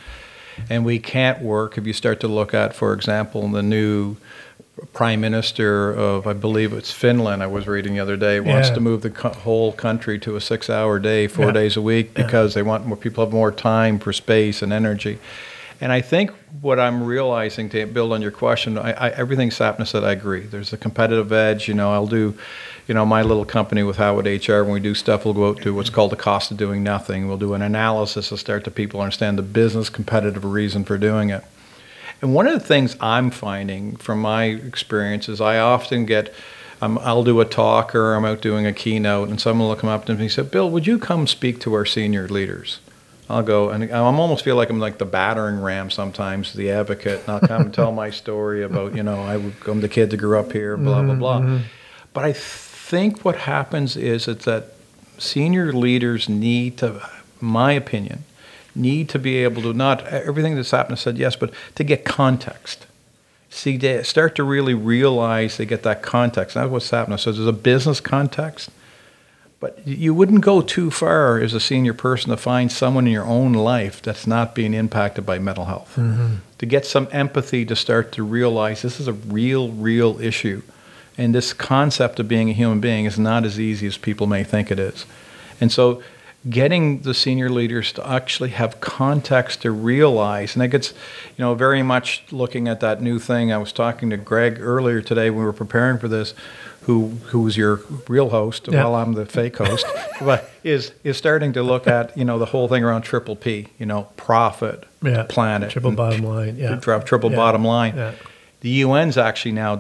And 0.71 0.85
we 0.85 0.99
can't 0.99 1.43
work 1.43 1.77
if 1.77 1.87
you 1.87 1.93
start 1.93 2.21
to 2.21 2.29
look 2.29 2.55
at, 2.55 2.75
for 2.75 2.95
example, 2.95 3.47
the 3.49 3.63
new 3.63 4.17
prime 4.93 5.21
minister 5.21 5.93
of, 5.93 6.27
I 6.27 6.33
believe 6.33 6.73
it's 6.73 6.93
Finland, 6.93 7.43
I 7.43 7.47
was 7.47 7.67
reading 7.67 7.95
the 7.95 8.01
other 8.01 8.17
day, 8.17 8.41
wants 8.41 8.69
yeah. 8.69 8.75
to 8.75 8.81
move 8.81 9.03
the 9.03 9.11
co- 9.11 9.31
whole 9.31 9.73
country 9.73 10.19
to 10.21 10.37
a 10.37 10.41
six 10.41 10.69
hour 10.69 10.99
day, 10.99 11.29
four 11.29 11.47
yeah. 11.47 11.53
days 11.53 11.77
a 11.77 11.83
week, 11.83 12.15
because 12.15 12.53
yeah. 12.53 12.63
they 12.63 12.63
want 12.63 12.87
more 12.87 12.97
people 12.97 13.25
have 13.25 13.33
more 13.33 13.53
time 13.53 13.99
for 13.99 14.13
space 14.13 14.63
and 14.63 14.73
energy. 14.73 15.19
And 15.81 15.93
I 15.93 16.01
think 16.01 16.31
what 16.61 16.81
I'm 16.81 17.03
realizing 17.03 17.69
to 17.71 17.87
build 17.87 18.13
on 18.13 18.23
your 18.23 18.31
question, 18.31 18.79
I, 18.79 18.93
I, 18.93 19.11
everything 19.11 19.51
Sapna 19.51 19.87
said, 19.87 20.05
I 20.05 20.13
agree. 20.13 20.41
There's 20.41 20.73
a 20.73 20.77
competitive 20.77 21.33
edge. 21.33 21.69
You 21.69 21.75
know, 21.75 21.93
I'll 21.93 22.07
do, 22.07 22.37
you 22.89 22.95
know, 22.95 23.05
my 23.05 23.23
little 23.23 23.45
company 23.45 23.83
with 23.83 23.99
Howatt 23.99 24.25
HR, 24.25 24.65
when 24.65 24.73
we 24.73 24.81
do 24.81 24.95
stuff, 24.95 25.25
we'll 25.25 25.35
go 25.35 25.51
out 25.51 25.61
to 25.63 25.75
what's 25.75 25.91
called 25.91 26.13
the 26.13 26.17
cost 26.17 26.51
of 26.51 26.57
doing 26.57 26.83
nothing. 26.83 27.29
We'll 27.29 27.37
do 27.37 27.53
an 27.53 27.63
analysis 27.63 28.31
to 28.31 28.39
start 28.39 28.65
to 28.65 28.71
people 28.71 29.01
understand 29.01 29.37
the 29.37 29.43
business 29.43 29.91
competitive 29.91 30.45
reason 30.45 30.85
for 30.85 30.97
doing 30.97 31.31
it. 31.31 31.45
And 32.23 32.35
one 32.35 32.47
of 32.47 32.55
the 32.55 32.67
things 32.67 32.97
I'm 32.99 33.31
finding 33.31 33.97
from 33.97 34.21
my 34.21 34.45
experience 34.45 35.29
is 35.29 35.43
I 35.43 35.59
often 35.59 36.07
get, 36.07 36.33
um, 36.81 36.99
I'll 37.03 37.25
do 37.25 37.41
a 37.41 37.45
talk 37.45 37.95
or 37.95 38.15
I'm 38.15 38.25
out 38.25 38.41
doing 38.41 38.65
a 38.65 38.73
keynote, 38.73 39.29
and 39.29 39.39
someone 39.39 39.69
will 39.69 39.77
come 39.77 39.91
up 39.91 40.07
to 40.07 40.15
me 40.15 40.23
and 40.23 40.33
say, 40.33 40.43
Bill, 40.43 40.71
would 40.71 40.87
you 40.87 40.99
come 40.99 41.27
speak 41.27 41.61
to 41.61 41.75
our 41.75 41.85
senior 41.85 42.27
leaders? 42.29 42.81
I'll 43.29 43.43
go 43.43 43.71
and 43.71 43.93
I 43.93 43.99
almost 43.99 44.45
feel 44.45 44.55
like 44.55 44.71
I'm 44.71 44.79
like 44.79 44.99
the 44.99 45.05
battering 45.05 45.61
ram 45.61 45.91
sometimes, 45.91 46.53
the 46.53 46.71
advocate. 46.71 47.21
And 47.21 47.29
I'll 47.31 47.41
come 47.41 47.63
and 47.63 47.75
tell 47.75 47.93
my 47.93 48.11
story 48.11 48.63
about, 48.63 48.95
you 48.95 49.03
know, 49.03 49.21
I, 49.21 49.35
am 49.69 49.81
the 49.81 49.89
kid 49.89 50.11
that 50.11 50.19
grew 50.19 50.39
up 50.39 50.53
here, 50.53 50.77
blah, 50.77 51.03
blah, 51.03 51.15
blah. 51.15 51.41
Mm-hmm. 51.41 51.65
But 52.13 52.25
I 52.25 52.33
think 52.33 53.25
what 53.25 53.37
happens 53.37 53.97
is 53.97 54.29
it's 54.29 54.45
that 54.45 54.75
senior 55.19 55.73
leaders 55.73 56.29
need 56.29 56.79
to, 56.79 57.03
my 57.41 57.73
opinion, 57.73 58.25
need 58.77 59.09
to 59.09 59.19
be 59.19 59.39
able 59.39 59.63
to 59.63 59.73
not 59.73 60.07
everything 60.07 60.55
that's 60.55 60.71
happened 60.71 60.99
said 60.99 61.19
yes, 61.19 61.35
but 61.35 61.53
to 61.75 61.83
get 61.83 62.05
context. 62.05 62.87
see 63.51 63.77
they 63.77 64.03
start 64.03 64.37
to 64.37 64.45
really 64.45 64.75
realize 64.75 65.57
they 65.57 65.67
get 65.67 65.83
that 65.83 66.03
context. 66.03 66.55
That's 66.55 66.71
what's 66.71 66.91
happening. 66.91 67.19
So 67.19 67.33
there's 67.33 67.47
a 67.47 67.53
business 67.53 68.01
context, 68.01 68.71
but 69.59 69.87
you 69.87 70.13
wouldn't 70.13 70.43
go 70.43 70.61
too 70.61 70.91
far 70.91 71.41
as 71.41 71.55
a 71.55 71.61
senior 71.61 71.95
person 71.95 72.31
to 72.31 72.37
find 72.37 72.71
someone 72.71 73.07
in 73.07 73.13
your 73.13 73.25
own 73.25 73.55
life 73.55 74.03
that's 74.03 74.27
not 74.27 74.55
being 74.55 74.75
impacted 74.75 75.25
by 75.25 75.39
mental 75.39 75.65
health. 75.65 75.95
Mm-hmm. 75.97 76.37
To 76.59 76.67
get 76.67 76.85
some 76.85 77.09
empathy 77.11 77.65
to 77.65 77.77
start 77.77 78.13
to 78.13 78.23
realize 78.23 78.83
this 78.83 79.01
is 79.01 79.09
a 79.09 79.13
real, 79.13 79.71
real 79.71 80.21
issue. 80.21 80.63
And 81.19 81.35
this 81.35 81.55
concept 81.55 82.21
of 82.21 82.29
being 82.29 82.51
a 82.51 82.53
human 82.53 82.81
being 82.81 83.07
is 83.07 83.19
not 83.19 83.45
as 83.45 83.59
easy 83.59 83.87
as 83.87 83.97
people 83.97 84.27
may 84.27 84.45
think 84.45 84.71
it 84.71 84.79
is. 84.79 85.07
And 85.59 85.73
so 85.73 86.03
getting 86.49 87.01
the 87.01 87.15
senior 87.15 87.49
leaders 87.51 87.93
to 87.93 88.09
actually 88.09 88.51
have 88.51 88.81
context 88.81 89.63
to 89.63 89.71
realize, 89.71 90.55
and 90.55 90.63
it 90.65 90.69
gets, 90.69 90.93
you 91.37 91.45
know, 91.45 91.55
very 91.55 91.83
much 91.83 92.23
looking 92.31 92.69
at 92.69 92.81
that 92.81 93.03
new 93.03 93.19
thing. 93.19 93.53
I 93.53 93.59
was 93.59 93.73
talking 93.73 94.11
to 94.11 94.17
Greg 94.17 94.59
earlier 94.61 95.01
today 95.01 95.31
when 95.31 95.41
we 95.41 95.45
were 95.45 95.53
preparing 95.53 95.99
for 95.99 96.09
this, 96.09 96.35
who 96.83 97.09
who 97.31 97.41
was 97.41 97.57
your 97.57 97.81
real 98.09 98.29
host 98.31 98.69
Yeah. 98.69 98.85
while 98.85 98.95
I'm 98.95 99.15
the 99.15 99.27
fake 99.27 99.57
host, 99.57 99.87
but 100.21 100.51
is 100.63 100.93
is 101.03 101.17
starting 101.17 101.53
to 101.55 101.63
look 101.63 101.87
at 101.89 102.17
you 102.17 102.25
know 102.25 102.39
the 102.39 102.47
whole 102.47 102.69
thing 102.69 102.85
around 102.85 103.03
triple 103.03 103.35
P, 103.35 103.69
you 103.79 103.87
know, 103.87 104.09
profit, 104.17 104.85
Yeah. 105.03 105.25
planet, 105.29 105.71
Triple 105.71 105.93
bottom 105.93 106.23
line. 106.23 106.57
Yeah. 106.57 106.77
tri- 106.77 106.99
triple 107.01 107.31
Yeah. 107.31 107.37
bottom 107.37 107.65
line. 107.65 107.95
Yeah. 107.97 108.13
The 108.61 108.83
UN's 108.83 109.19
actually 109.19 109.53
now 109.53 109.79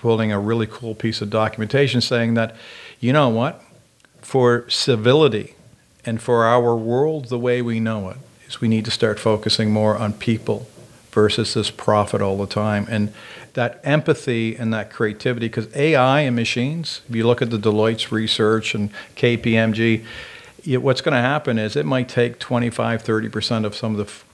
pulling 0.00 0.32
a 0.32 0.40
really 0.40 0.66
cool 0.66 0.94
piece 0.94 1.20
of 1.20 1.30
documentation 1.30 2.00
saying 2.00 2.34
that, 2.34 2.56
you 3.00 3.12
know 3.12 3.28
what, 3.28 3.62
for 4.22 4.64
civility 4.68 5.54
and 6.04 6.20
for 6.20 6.44
our 6.44 6.76
world 6.76 7.26
the 7.26 7.38
way 7.38 7.62
we 7.62 7.80
know 7.80 8.10
it, 8.10 8.16
is 8.46 8.60
we 8.60 8.68
need 8.68 8.84
to 8.84 8.90
start 8.90 9.18
focusing 9.18 9.70
more 9.70 9.96
on 9.96 10.12
people 10.12 10.66
versus 11.10 11.54
this 11.54 11.70
profit 11.70 12.20
all 12.22 12.38
the 12.38 12.46
time. 12.46 12.86
And 12.88 13.12
that 13.54 13.80
empathy 13.82 14.56
and 14.56 14.72
that 14.72 14.90
creativity, 14.90 15.48
because 15.48 15.74
AI 15.74 16.20
and 16.20 16.36
machines, 16.36 17.02
if 17.08 17.16
you 17.16 17.26
look 17.26 17.42
at 17.42 17.50
the 17.50 17.58
Deloitte's 17.58 18.12
research 18.12 18.74
and 18.74 18.90
KPMG, 19.16 20.04
it, 20.64 20.82
what's 20.82 21.00
going 21.00 21.14
to 21.14 21.20
happen 21.20 21.58
is 21.58 21.76
it 21.76 21.86
might 21.86 22.08
take 22.08 22.38
25, 22.38 23.02
30% 23.02 23.64
of 23.64 23.74
some 23.74 23.92
of 23.92 23.98
the, 23.98 24.04
f- 24.04 24.24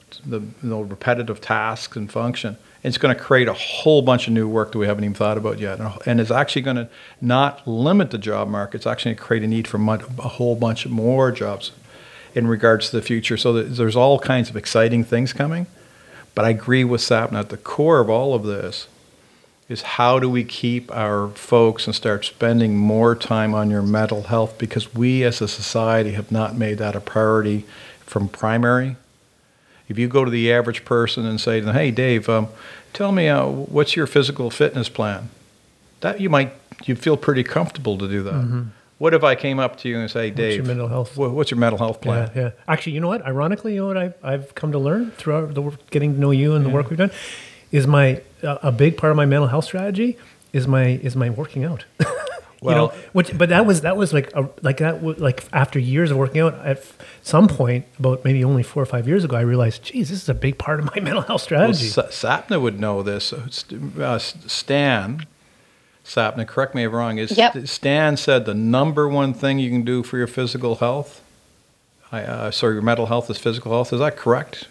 the 0.63 0.77
repetitive 0.77 1.41
tasks 1.41 1.97
and 1.97 2.11
function. 2.11 2.57
It's 2.87 2.99
going 2.99 3.15
to 3.15 3.21
create 3.21 3.49
a 3.49 3.53
whole 3.53 4.01
bunch 4.01 4.29
of 4.29 4.33
new 4.33 4.49
work 4.49 4.71
that 4.71 4.79
we 4.79 4.87
haven't 4.87 5.03
even 5.03 5.15
thought 5.15 5.37
about 5.37 5.59
yet. 5.59 5.81
And 6.07 6.21
it's 6.21 6.31
actually 6.31 6.63
going 6.63 6.77
to 6.77 6.89
not 7.21 7.67
limit 7.67 8.13
the 8.13 8.19
job 8.19 8.47
market, 8.47 8.77
it's 8.77 8.87
actually 8.87 9.11
going 9.11 9.17
to 9.17 9.25
create 9.25 9.43
a 9.43 9.49
need 9.49 9.67
for 9.67 9.79
a 9.79 10.29
whole 10.29 10.55
bunch 10.55 10.87
more 10.87 11.33
jobs 11.33 11.73
in 12.33 12.47
regards 12.47 12.91
to 12.91 12.97
the 12.97 13.03
future. 13.03 13.37
So 13.37 13.61
there's 13.61 13.97
all 13.97 14.21
kinds 14.21 14.51
of 14.51 14.57
exciting 14.57 15.03
things 15.03 15.33
coming. 15.33 15.67
But 16.37 16.45
I 16.45 16.51
agree 16.51 16.85
with 16.85 17.01
Sapna 17.01 17.41
at 17.41 17.49
the 17.49 17.57
core 17.57 17.99
of 17.99 18.09
all 18.09 18.35
of 18.35 18.45
this 18.45 18.87
is 19.69 19.83
how 19.83 20.21
do 20.21 20.31
we 20.31 20.45
keep 20.45 20.95
our 20.95 21.29
folks 21.31 21.87
and 21.87 21.97
start 21.97 22.25
spending 22.25 22.77
more 22.77 23.17
time 23.17 23.53
on 23.53 23.69
your 23.69 23.83
mental 23.83 24.23
health 24.25 24.59
because 24.59 24.95
we 24.95 25.25
as 25.25 25.41
a 25.41 25.49
society 25.49 26.13
have 26.13 26.31
not 26.31 26.55
made 26.57 26.79
that 26.79 26.95
a 26.95 27.01
priority 27.01 27.65
from 28.01 28.29
primary. 28.29 28.95
If 29.89 29.99
you 29.99 30.09
go 30.09 30.25
to 30.25 30.31
the 30.31 30.53
average 30.53 30.85
person 30.85 31.25
and 31.27 31.41
say 31.41 31.61
to 31.61 31.67
them, 31.67 31.75
"Hey, 31.75 31.91
Dave, 31.91 32.29
um, 32.29 32.49
tell 32.93 33.13
me 33.13 33.29
uh, 33.29 33.47
what's 33.47 33.95
your 33.97 34.07
physical 34.07 34.51
fitness 34.51 34.89
plan," 34.89 35.29
that 36.01 36.21
you 36.21 36.29
might 36.31 36.53
you 36.85 36.95
feel 36.97 37.17
pretty 37.17 37.43
comfortable 37.43 37.97
to 37.99 38.09
do 38.09 38.23
that. 38.25 38.67
What 38.99 39.13
if 39.13 39.23
I 39.23 39.35
came 39.35 39.59
up 39.59 39.77
to 39.81 39.89
you 39.89 39.99
and 39.99 40.11
say, 40.11 40.31
"Dave, 40.31 40.53
Mm-hmm. 40.53 40.57
your 40.57 40.67
mental 40.75 40.89
health? 40.89 41.17
wha- 41.17 41.29
what's 41.29 41.51
your 41.51 41.61
mental 41.61 41.79
health 41.79 42.01
plan?" 42.01 42.31
Yeah, 42.35 42.43
yeah. 42.43 42.51
Actually, 42.67 42.93
you 42.95 43.01
know 43.01 43.09
what? 43.09 43.25
Ironically, 43.27 43.75
you 43.75 43.81
know 43.83 43.87
what 43.89 43.97
I've, 43.99 44.15
I've 44.23 44.55
come 44.55 44.73
to 44.73 44.79
learn 44.79 45.11
throughout 45.13 45.55
the 45.55 45.63
work, 45.63 45.91
getting 45.91 46.15
to 46.15 46.21
know 46.21 46.31
you 46.31 46.55
and 46.55 46.65
the 46.65 46.71
work 46.71 46.89
we've 46.91 46.99
done, 46.99 47.11
is 47.71 47.87
my 47.87 48.23
uh, 48.43 48.59
a 48.63 48.73
big 48.73 48.97
part 48.97 49.11
of 49.11 49.17
my 49.17 49.27
mental 49.27 49.49
health 49.49 49.65
strategy 49.67 50.17
is 50.53 50.67
my 50.67 50.87
is 51.03 51.15
my 51.15 51.29
working 51.31 51.65
out. 51.65 51.85
you 52.63 52.71
know, 52.71 52.89
which 53.13 53.37
but 53.37 53.49
that 53.51 53.67
was 53.67 53.83
that 53.83 53.97
was 53.97 54.13
like 54.13 54.33
a, 54.35 54.49
like 54.63 54.79
that 54.79 55.03
was 55.03 55.19
like 55.19 55.45
after 55.53 55.79
years 55.79 56.11
of 56.11 56.17
working 56.17 56.41
out. 56.41 56.55
At 56.67 56.83
some 57.23 57.49
point, 57.49 57.85
about 57.99 58.25
maybe 58.25 58.43
only 58.45 58.63
four 58.63 58.83
or 58.83 58.87
five 58.87 59.07
years 59.07 59.25
ago, 59.25 59.37
I 59.37 59.43
realized, 59.43 59.83
geez, 59.85 60.09
this 60.11 60.23
is 60.23 60.29
a 60.29 60.35
big 60.35 60.59
part 60.59 60.81
of 60.81 60.87
my 60.87 61.01
mental 61.01 61.21
health 61.23 61.29
Well, 61.51 61.73
strategy. 61.75 61.87
Sa- 61.87 62.07
Sapna 62.09 62.61
would 62.61 62.81
know 62.81 63.03
this. 63.03 63.33
Uh, 63.33 63.49
uh, 64.01 64.19
Stan 64.19 65.27
Sapna, 66.05 66.47
correct 66.47 66.75
me 66.75 66.85
if 66.85 66.91
I'm 66.91 66.95
wrong. 66.97 67.19
Is 67.19 67.37
Yep. 67.37 67.67
Stan 67.67 68.17
said 68.17 68.47
the 68.47 68.55
number 68.55 69.09
one 69.09 69.35
thing 69.35 69.59
you 69.59 69.71
can 69.71 69.83
do 69.83 70.03
for 70.05 70.17
your 70.19 70.29
physical 70.29 70.77
health, 70.77 71.21
I, 72.13 72.23
uh, 72.23 72.51
sorry, 72.53 72.75
your 72.75 72.83
mental 72.83 73.07
health 73.07 73.29
is 73.29 73.39
physical 73.39 73.73
health. 73.73 73.93
Is 73.93 73.99
that 73.99 74.17
correct, 74.17 74.69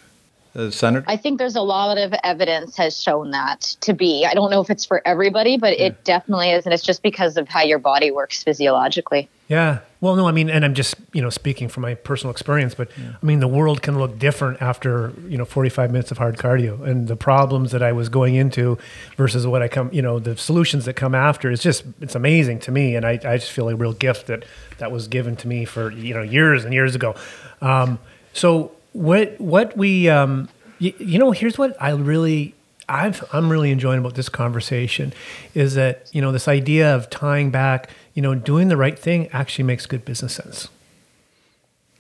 uh, 0.56 0.72
Senator? 0.72 1.06
I 1.08 1.18
think 1.18 1.40
there's 1.40 1.56
a 1.56 1.62
lot 1.62 1.98
of 1.98 2.14
evidence 2.24 2.78
has 2.78 3.02
shown 3.02 3.32
that 3.32 3.62
to 3.82 3.94
be. 3.94 4.26
I 4.26 4.34
don't 4.34 4.52
know 4.52 4.62
if 4.62 4.70
it's 4.70 4.86
for 4.86 5.02
everybody, 5.06 5.58
but 5.58 5.74
it 5.74 6.04
definitely 6.04 6.52
is, 6.52 6.66
and 6.66 6.74
it's 6.74 6.84
just 6.84 7.04
because 7.04 7.38
of 7.38 7.48
how 7.48 7.62
your 7.62 7.80
body 7.80 8.12
works 8.12 8.44
physiologically. 8.44 9.30
Yeah. 9.48 9.80
Well, 10.02 10.16
no, 10.16 10.28
I 10.28 10.32
mean, 10.32 10.50
and 10.50 10.66
I'm 10.66 10.74
just, 10.74 10.96
you 11.14 11.22
know, 11.22 11.30
speaking 11.30 11.68
from 11.68 11.82
my 11.82 11.94
personal 11.94 12.32
experience, 12.32 12.74
but 12.74 12.90
I 12.98 13.26
mean, 13.26 13.40
the 13.40 13.48
world 13.48 13.82
can 13.82 13.98
look 13.98 14.18
different 14.18 14.62
after, 14.62 15.14
you 15.28 15.38
know, 15.38 15.46
45 15.46 15.92
minutes 15.92 16.12
of 16.12 16.18
hard 16.18 16.38
cardio 16.38 16.82
and 16.82 17.08
the 17.08 17.16
problems 17.16 17.72
that 17.72 17.84
I 17.84 17.92
was 17.92 18.10
going 18.10 18.36
into 18.36 18.78
versus 19.18 19.46
what 19.46 19.62
I 19.62 19.68
come, 19.68 19.90
you 19.94 20.02
know, 20.02 20.18
the 20.20 20.36
solutions 20.36 20.86
that 20.86 20.94
come 20.94 21.14
after. 21.14 21.52
It's 21.52 21.62
just, 21.62 21.86
it's 22.02 22.16
amazing 22.16 22.60
to 22.62 22.72
me. 22.72 22.96
And 22.96 23.06
I, 23.06 23.12
I 23.12 23.38
just 23.38 23.52
feel 23.52 23.70
a 23.70 23.76
real 23.76 23.94
gift 23.94 24.28
that 24.28 24.46
that 24.80 24.92
was 24.92 25.08
given 25.08 25.36
to 25.38 25.48
me 25.48 25.66
for, 25.66 25.92
you 25.92 26.14
know, 26.14 26.22
years 26.22 26.66
and 26.66 26.74
years 26.74 26.96
ago. 26.96 27.16
Um, 27.62 28.00
so 28.34 28.75
what, 28.96 29.40
what 29.40 29.76
we, 29.76 30.08
um, 30.10 30.48
you, 30.80 30.94
you 30.98 31.20
know, 31.20 31.32
here's 31.32 31.58
what 31.58 31.76
I 31.82 31.92
really, 31.92 32.56
I've, 32.88 33.24
I'm 33.34 33.50
really 33.50 33.72
enjoying 33.72 34.00
about 34.00 34.16
this 34.16 34.30
conversation 34.30 35.14
is 35.54 35.76
that, 35.76 36.10
you 36.14 36.22
know, 36.22 36.32
this 36.32 36.48
idea 36.48 36.96
of 36.96 37.10
tying 37.10 37.52
back, 37.52 37.90
you 38.14 38.22
know, 38.22 38.36
doing 38.36 38.70
the 38.70 38.78
right 38.78 38.98
thing 38.98 39.28
actually 39.34 39.66
makes 39.66 39.86
good 39.86 40.06
business 40.06 40.34
sense. 40.34 40.70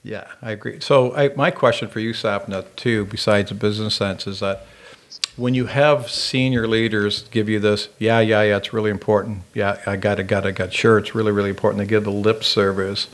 Yeah, 0.04 0.28
I 0.42 0.52
agree. 0.52 0.80
So 0.80 1.16
I, 1.16 1.30
my 1.36 1.52
question 1.52 1.90
for 1.90 2.00
you, 2.00 2.12
Sapna, 2.12 2.66
too, 2.76 3.06
besides 3.06 3.50
the 3.50 3.56
business 3.56 3.96
sense, 3.96 4.28
is 4.28 4.40
that 4.40 4.66
when 5.36 5.54
you 5.54 5.66
have 5.66 6.10
senior 6.10 6.68
leaders 6.68 7.24
give 7.32 7.50
you 7.50 7.60
this, 7.60 7.90
yeah, 8.00 8.20
yeah, 8.20 8.44
yeah, 8.44 8.58
it's 8.58 8.72
really 8.72 8.92
important. 8.92 9.42
Yeah, 9.54 9.82
I 9.86 9.98
got 9.98 10.20
it, 10.20 10.28
got 10.28 10.46
it, 10.46 10.54
got 10.54 10.68
it. 10.68 10.74
Sure, 10.74 10.98
it's 10.98 11.14
really, 11.14 11.32
really 11.32 11.50
important. 11.50 11.80
They 11.80 11.88
give 11.88 12.04
the 12.04 12.12
lip 12.12 12.44
service. 12.44 13.08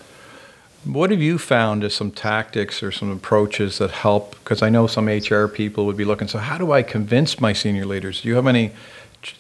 What 0.83 1.11
have 1.11 1.21
you 1.21 1.37
found 1.37 1.83
as 1.83 1.93
some 1.93 2.09
tactics 2.09 2.81
or 2.81 2.91
some 2.91 3.11
approaches 3.11 3.77
that 3.77 3.91
help? 3.91 4.31
Because 4.31 4.63
I 4.63 4.69
know 4.69 4.87
some 4.87 5.07
HR 5.07 5.47
people 5.47 5.85
would 5.85 5.97
be 5.97 6.05
looking. 6.05 6.27
So 6.27 6.39
how 6.39 6.57
do 6.57 6.71
I 6.71 6.81
convince 6.81 7.39
my 7.39 7.53
senior 7.53 7.85
leaders? 7.85 8.21
Do 8.21 8.29
you 8.29 8.35
have 8.35 8.47
any 8.47 8.71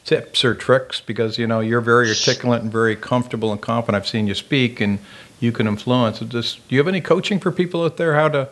tips 0.05 0.45
or 0.45 0.53
tricks? 0.53 1.01
Because 1.01 1.39
you 1.39 1.47
know 1.47 1.59
you're 1.59 1.81
very 1.81 2.09
articulate 2.09 2.61
and 2.61 2.71
very 2.71 2.95
comfortable 2.95 3.51
and 3.51 3.59
confident. 3.59 4.03
I've 4.03 4.07
seen 4.07 4.27
you 4.27 4.35
speak, 4.35 4.79
and 4.79 4.99
you 5.39 5.51
can 5.51 5.67
influence. 5.67 6.19
Just, 6.19 6.67
do 6.67 6.75
you 6.75 6.79
have 6.79 6.87
any 6.87 7.01
coaching 7.01 7.39
for 7.39 7.51
people 7.51 7.83
out 7.83 7.97
there 7.97 8.13
how 8.13 8.29
to 8.29 8.49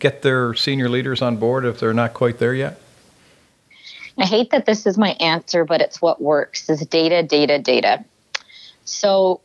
get 0.00 0.22
their 0.22 0.54
senior 0.54 0.88
leaders 0.88 1.22
on 1.22 1.36
board 1.36 1.64
if 1.64 1.78
they're 1.78 1.94
not 1.94 2.14
quite 2.14 2.38
there 2.38 2.54
yet? 2.54 2.80
I 4.18 4.26
hate 4.26 4.50
that 4.50 4.66
this 4.66 4.86
is 4.86 4.98
my 4.98 5.10
answer, 5.20 5.64
but 5.64 5.80
it's 5.80 6.02
what 6.02 6.20
works 6.20 6.68
is 6.68 6.84
data, 6.86 7.22
data, 7.22 7.60
data. 7.60 8.04
So 8.84 9.40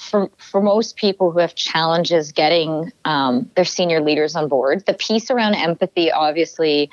for 0.00 0.30
for 0.38 0.60
most 0.60 0.96
people 0.96 1.30
who 1.30 1.38
have 1.38 1.54
challenges 1.54 2.32
getting 2.32 2.92
um, 3.04 3.50
their 3.54 3.64
senior 3.64 4.00
leaders 4.00 4.34
on 4.34 4.48
board, 4.48 4.84
the 4.86 4.94
piece 4.94 5.30
around 5.30 5.54
empathy 5.54 6.10
obviously 6.10 6.90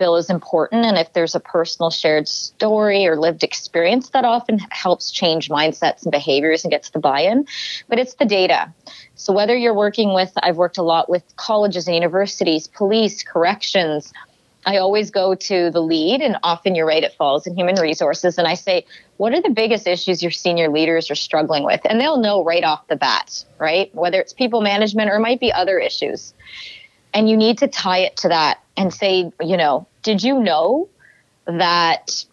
Bill 0.00 0.16
is 0.16 0.30
important. 0.30 0.86
And 0.86 0.96
if 0.96 1.12
there's 1.12 1.34
a 1.34 1.40
personal 1.40 1.90
shared 1.90 2.26
story 2.26 3.06
or 3.06 3.16
lived 3.16 3.44
experience, 3.44 4.08
that 4.10 4.24
often 4.24 4.58
helps 4.70 5.12
change 5.12 5.50
mindsets 5.50 6.02
and 6.02 6.10
behaviors 6.10 6.64
and 6.64 6.70
gets 6.70 6.88
the 6.90 6.98
buy 6.98 7.20
in. 7.20 7.46
But 7.86 7.98
it's 7.98 8.14
the 8.14 8.24
data. 8.24 8.72
So 9.14 9.34
whether 9.34 9.54
you're 9.54 9.74
working 9.74 10.14
with, 10.14 10.32
I've 10.38 10.56
worked 10.56 10.78
a 10.78 10.82
lot 10.82 11.10
with 11.10 11.22
colleges 11.36 11.86
and 11.86 11.94
universities, 11.94 12.66
police, 12.66 13.22
corrections. 13.22 14.10
I 14.66 14.76
always 14.76 15.10
go 15.10 15.34
to 15.34 15.70
the 15.70 15.80
lead, 15.80 16.20
and 16.20 16.36
often 16.42 16.74
you're 16.74 16.86
right, 16.86 17.02
it 17.02 17.14
falls 17.14 17.46
in 17.46 17.56
human 17.56 17.76
resources. 17.80 18.36
And 18.36 18.46
I 18.46 18.54
say, 18.54 18.84
what 19.16 19.32
are 19.32 19.40
the 19.40 19.50
biggest 19.50 19.86
issues 19.86 20.22
your 20.22 20.30
senior 20.30 20.68
leaders 20.68 21.10
are 21.10 21.14
struggling 21.14 21.64
with? 21.64 21.80
And 21.84 22.00
they'll 22.00 22.18
know 22.18 22.44
right 22.44 22.64
off 22.64 22.86
the 22.88 22.96
bat, 22.96 23.44
right? 23.58 23.94
Whether 23.94 24.20
it's 24.20 24.34
people 24.34 24.60
management 24.60 25.10
or 25.10 25.16
it 25.16 25.20
might 25.20 25.40
be 25.40 25.52
other 25.52 25.78
issues. 25.78 26.34
And 27.14 27.28
you 27.28 27.36
need 27.36 27.58
to 27.58 27.68
tie 27.68 27.98
it 27.98 28.16
to 28.18 28.28
that 28.28 28.62
and 28.76 28.92
say, 28.92 29.32
you 29.40 29.56
know, 29.56 29.86
did 30.02 30.22
you 30.22 30.38
know 30.38 30.88
that 31.46 32.24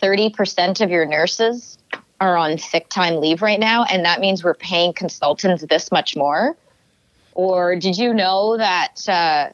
30% 0.00 0.80
of 0.80 0.90
your 0.90 1.06
nurses 1.06 1.78
are 2.20 2.36
on 2.36 2.56
sick 2.58 2.88
time 2.88 3.16
leave 3.16 3.42
right 3.42 3.60
now? 3.60 3.84
And 3.84 4.04
that 4.04 4.20
means 4.20 4.44
we're 4.44 4.54
paying 4.54 4.92
consultants 4.92 5.64
this 5.68 5.90
much 5.90 6.16
more? 6.16 6.56
Or 7.34 7.76
did 7.76 7.96
you 7.96 8.14
know 8.14 8.56
that, 8.58 9.08
uh, 9.08 9.52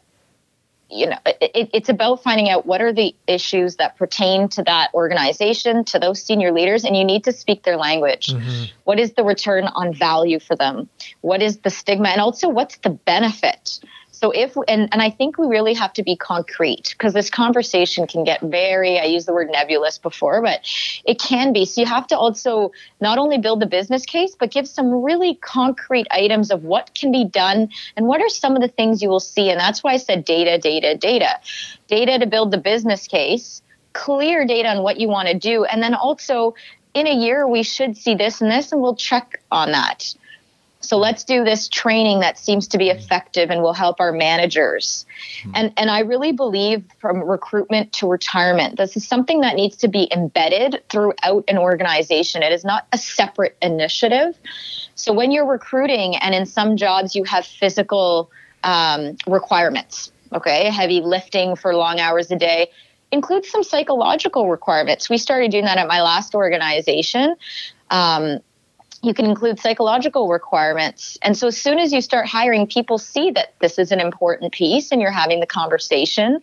you 0.91 1.07
know, 1.07 1.19
it, 1.27 1.71
it's 1.73 1.89
about 1.89 2.23
finding 2.23 2.49
out 2.49 2.65
what 2.65 2.81
are 2.81 2.93
the 2.93 3.15
issues 3.27 3.77
that 3.77 3.97
pertain 3.97 4.49
to 4.49 4.63
that 4.63 4.93
organization, 4.95 5.85
to 5.85 5.99
those 5.99 6.23
senior 6.23 6.51
leaders, 6.51 6.85
and 6.85 6.97
you 6.97 7.05
need 7.05 7.25
to 7.25 7.33
speak 7.33 7.63
their 7.63 7.77
language. 7.77 8.29
Mm-hmm. 8.29 8.65
What 8.85 8.99
is 8.99 9.13
the 9.13 9.23
return 9.23 9.65
on 9.65 9.93
value 9.93 10.41
for 10.41 10.57
them? 10.57 10.89
What 11.21 11.43
is 11.43 11.59
the 11.59 11.71
stigma? 11.71 12.09
And 12.09 12.21
also, 12.21 12.49
what's 12.49 12.79
the 12.79 12.91
benefit? 12.91 13.81
So 14.21 14.33
if 14.33 14.57
and 14.67 14.89
and 14.91 15.01
I 15.01 15.11
think 15.11 15.39
we 15.39 15.47
really 15.47 15.75
have 15.75 15.93
to 15.93 16.03
be 16.03 16.17
concrete 16.17 16.89
because 16.91 17.13
this 17.13 17.31
conversation 17.31 18.09
can 18.09 18.25
get 18.25 18.41
very 18.41 18.99
I 18.99 19.05
used 19.05 19.29
the 19.29 19.33
word 19.33 19.49
nebulous 19.53 19.97
before, 19.99 20.43
but 20.43 20.61
it 21.05 21.21
can 21.21 21.53
be. 21.53 21.65
So 21.65 21.81
you 21.81 21.87
have 21.87 22.09
to 22.09 22.19
also 22.19 22.73
not 23.01 23.19
only 23.19 23.39
build 23.39 23.61
the 23.61 23.67
business 23.67 24.05
case, 24.05 24.35
but 24.35 24.51
give 24.51 24.67
some 24.67 24.91
really 25.05 25.37
concrete 25.37 26.09
items 26.11 26.51
of 26.51 26.65
what 26.65 26.97
can 26.97 27.13
be 27.13 27.25
done 27.27 27.71
and 27.97 28.09
what 28.09 28.21
are 28.21 28.29
some 28.29 28.57
of 28.57 28.63
the 28.63 28.67
things 28.67 29.03
you 29.03 29.09
will 29.09 29.21
see. 29.21 29.51
And 29.51 29.61
that's 29.61 29.85
why 29.85 29.93
I 29.93 29.99
said 29.99 30.25
data, 30.25 30.59
data, 30.59 30.97
data. 30.97 31.39
Data 31.87 32.19
to 32.19 32.27
build 32.27 32.51
the 32.51 32.59
business 32.59 33.07
case, 33.07 33.63
clear 33.93 34.45
data 34.45 34.69
on 34.69 34.83
what 34.83 34.99
you 34.99 35.07
want 35.07 35.29
to 35.29 35.35
do, 35.35 35.65
and 35.65 35.81
then 35.81 35.95
also 35.95 36.55
in 36.93 37.07
a 37.07 37.15
year 37.15 37.47
we 37.47 37.63
should 37.63 37.97
see 37.97 38.17
this 38.17 38.41
and 38.41 38.51
this 38.51 38.73
and 38.73 38.83
we'll 38.83 38.97
check 38.97 39.41
on 39.53 39.71
that 39.71 40.13
so 40.81 40.97
let's 40.97 41.25
do 41.25 41.43
this 41.45 41.69
training 41.69 42.21
that 42.21 42.39
seems 42.39 42.69
to 42.69 42.79
be 42.79 42.89
effective 42.89 43.51
and 43.51 43.63
will 43.63 43.73
help 43.73 44.01
our 44.01 44.13
managers. 44.13 45.07
Mm-hmm. 45.41 45.51
And 45.55 45.73
and 45.77 45.91
I 45.91 46.01
really 46.01 46.33
believe 46.33 46.85
from 47.01 47.23
recruitment 47.23 47.93
to 47.95 48.09
retirement, 48.09 48.77
this 48.77 48.97
is 48.97 49.07
something 49.07 49.41
that 49.41 49.57
needs 49.57 49.77
to 49.79 49.89
be 49.89 50.09
embedded 50.13 50.83
throughout 50.89 51.45
an 51.49 51.59
organization. 51.59 52.43
It 52.43 52.53
is 52.53 52.65
not 52.65 52.87
a 52.93 52.99
separate 52.99 53.57
initiative. 53.61 54.39
So 54.95 55.13
when 55.13 55.33
you're 55.33 55.47
recruiting, 55.47 56.17
and 56.17 56.35
in 56.35 56.47
some 56.47 56.77
jobs 56.77 57.15
you 57.17 57.25
have 57.25 57.45
physical 57.45 58.31
um, 58.63 59.17
requirements, 59.27 60.13
okay, 60.33 60.71
heavy 60.71 61.01
lifting 61.01 61.57
for 61.57 61.75
long 61.75 61.99
hours 61.99 62.31
a 62.31 62.37
day, 62.37 62.71
includes 63.11 63.49
some 63.49 63.65
psychological 63.65 64.49
requirements. 64.49 65.11
We 65.11 65.19
started 65.19 65.51
doing 65.51 65.65
that 65.65 65.79
at 65.79 65.89
my 65.89 66.03
last 66.03 66.35
organization. 66.35 67.37
Um, 67.91 68.41
you 69.03 69.15
can 69.15 69.27
include 69.27 69.61
psychological 69.61 70.29
requirements. 70.29 71.19
And 71.23 71.37
so 71.37 71.49
as 71.49 71.61
soon 71.61 71.79
as 71.79 71.93
you 71.93 72.01
start 72.01 72.27
hiring, 72.27 72.67
people 72.67 72.99
see 72.99 73.31
that 73.33 73.55
this 73.61 73.79
is 73.79 73.93
an 73.93 74.01
important 74.01 74.53
piece 74.53 74.91
and 74.91 75.01
you're 75.01 75.11
having 75.13 75.41
the 75.41 75.47
conversation. 75.47 76.41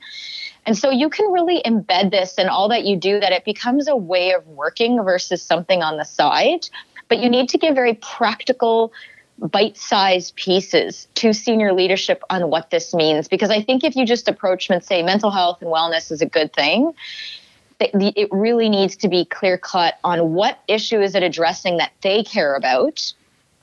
And 0.65 0.77
so 0.77 0.89
you 0.89 1.09
can 1.09 1.31
really 1.31 1.61
embed 1.65 2.11
this 2.11 2.35
in 2.35 2.47
all 2.47 2.69
that 2.69 2.85
you 2.85 2.95
do, 2.95 3.19
that 3.19 3.31
it 3.31 3.45
becomes 3.45 3.87
a 3.87 3.95
way 3.95 4.31
of 4.31 4.47
working 4.47 5.03
versus 5.03 5.41
something 5.41 5.83
on 5.83 5.97
the 5.97 6.05
side. 6.05 6.67
But 7.07 7.19
you 7.19 7.29
need 7.29 7.49
to 7.49 7.57
give 7.57 7.75
very 7.75 7.95
practical, 7.95 8.93
bite 9.37 9.77
sized 9.77 10.35
pieces 10.35 11.07
to 11.15 11.33
senior 11.33 11.73
leadership 11.73 12.23
on 12.29 12.49
what 12.49 12.69
this 12.71 12.93
means. 12.93 13.27
Because 13.27 13.51
I 13.51 13.61
think 13.61 13.83
if 13.83 13.95
you 13.95 14.05
just 14.05 14.27
approach 14.27 14.69
them 14.69 14.75
and 14.75 14.83
say 14.83 15.03
mental 15.03 15.29
health 15.29 15.61
and 15.61 15.69
wellness 15.69 16.11
is 16.11 16.21
a 16.21 16.25
good 16.25 16.53
thing, 16.53 16.93
it 17.79 18.29
really 18.31 18.69
needs 18.69 18.95
to 18.97 19.07
be 19.07 19.25
clear 19.25 19.57
cut 19.57 19.99
on 20.03 20.33
what 20.33 20.59
issue 20.67 21.01
is 21.01 21.15
it 21.15 21.23
addressing 21.23 21.77
that 21.77 21.91
they 22.01 22.23
care 22.23 22.55
about 22.55 23.13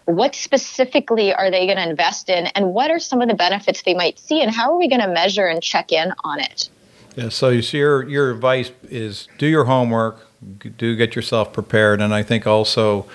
what 0.04 0.34
specifically 0.34 1.32
are 1.32 1.50
they 1.50 1.66
going 1.66 1.78
to 1.78 1.88
invest 1.88 2.28
in 2.28 2.46
and 2.48 2.74
what 2.74 2.90
are 2.90 2.98
some 2.98 3.22
of 3.22 3.28
the 3.28 3.34
benefits 3.34 3.82
they 3.82 3.94
might 3.94 4.18
see 4.18 4.42
and 4.42 4.50
how 4.50 4.72
are 4.72 4.78
we 4.78 4.88
going 4.88 5.00
to 5.00 5.08
measure 5.08 5.46
and 5.46 5.62
check 5.62 5.92
in 5.92 6.12
on 6.24 6.40
it? 6.40 6.68
Yeah 7.16 7.28
so 7.28 7.50
you 7.50 7.60
your, 7.78 8.08
your 8.08 8.30
advice 8.30 8.72
is 8.84 9.28
do 9.38 9.46
your 9.46 9.64
homework 9.64 10.26
do 10.58 10.96
get 10.96 11.14
yourself 11.14 11.52
prepared 11.52 12.00
and 12.00 12.12
i 12.12 12.22
think 12.22 12.46
also 12.46 13.06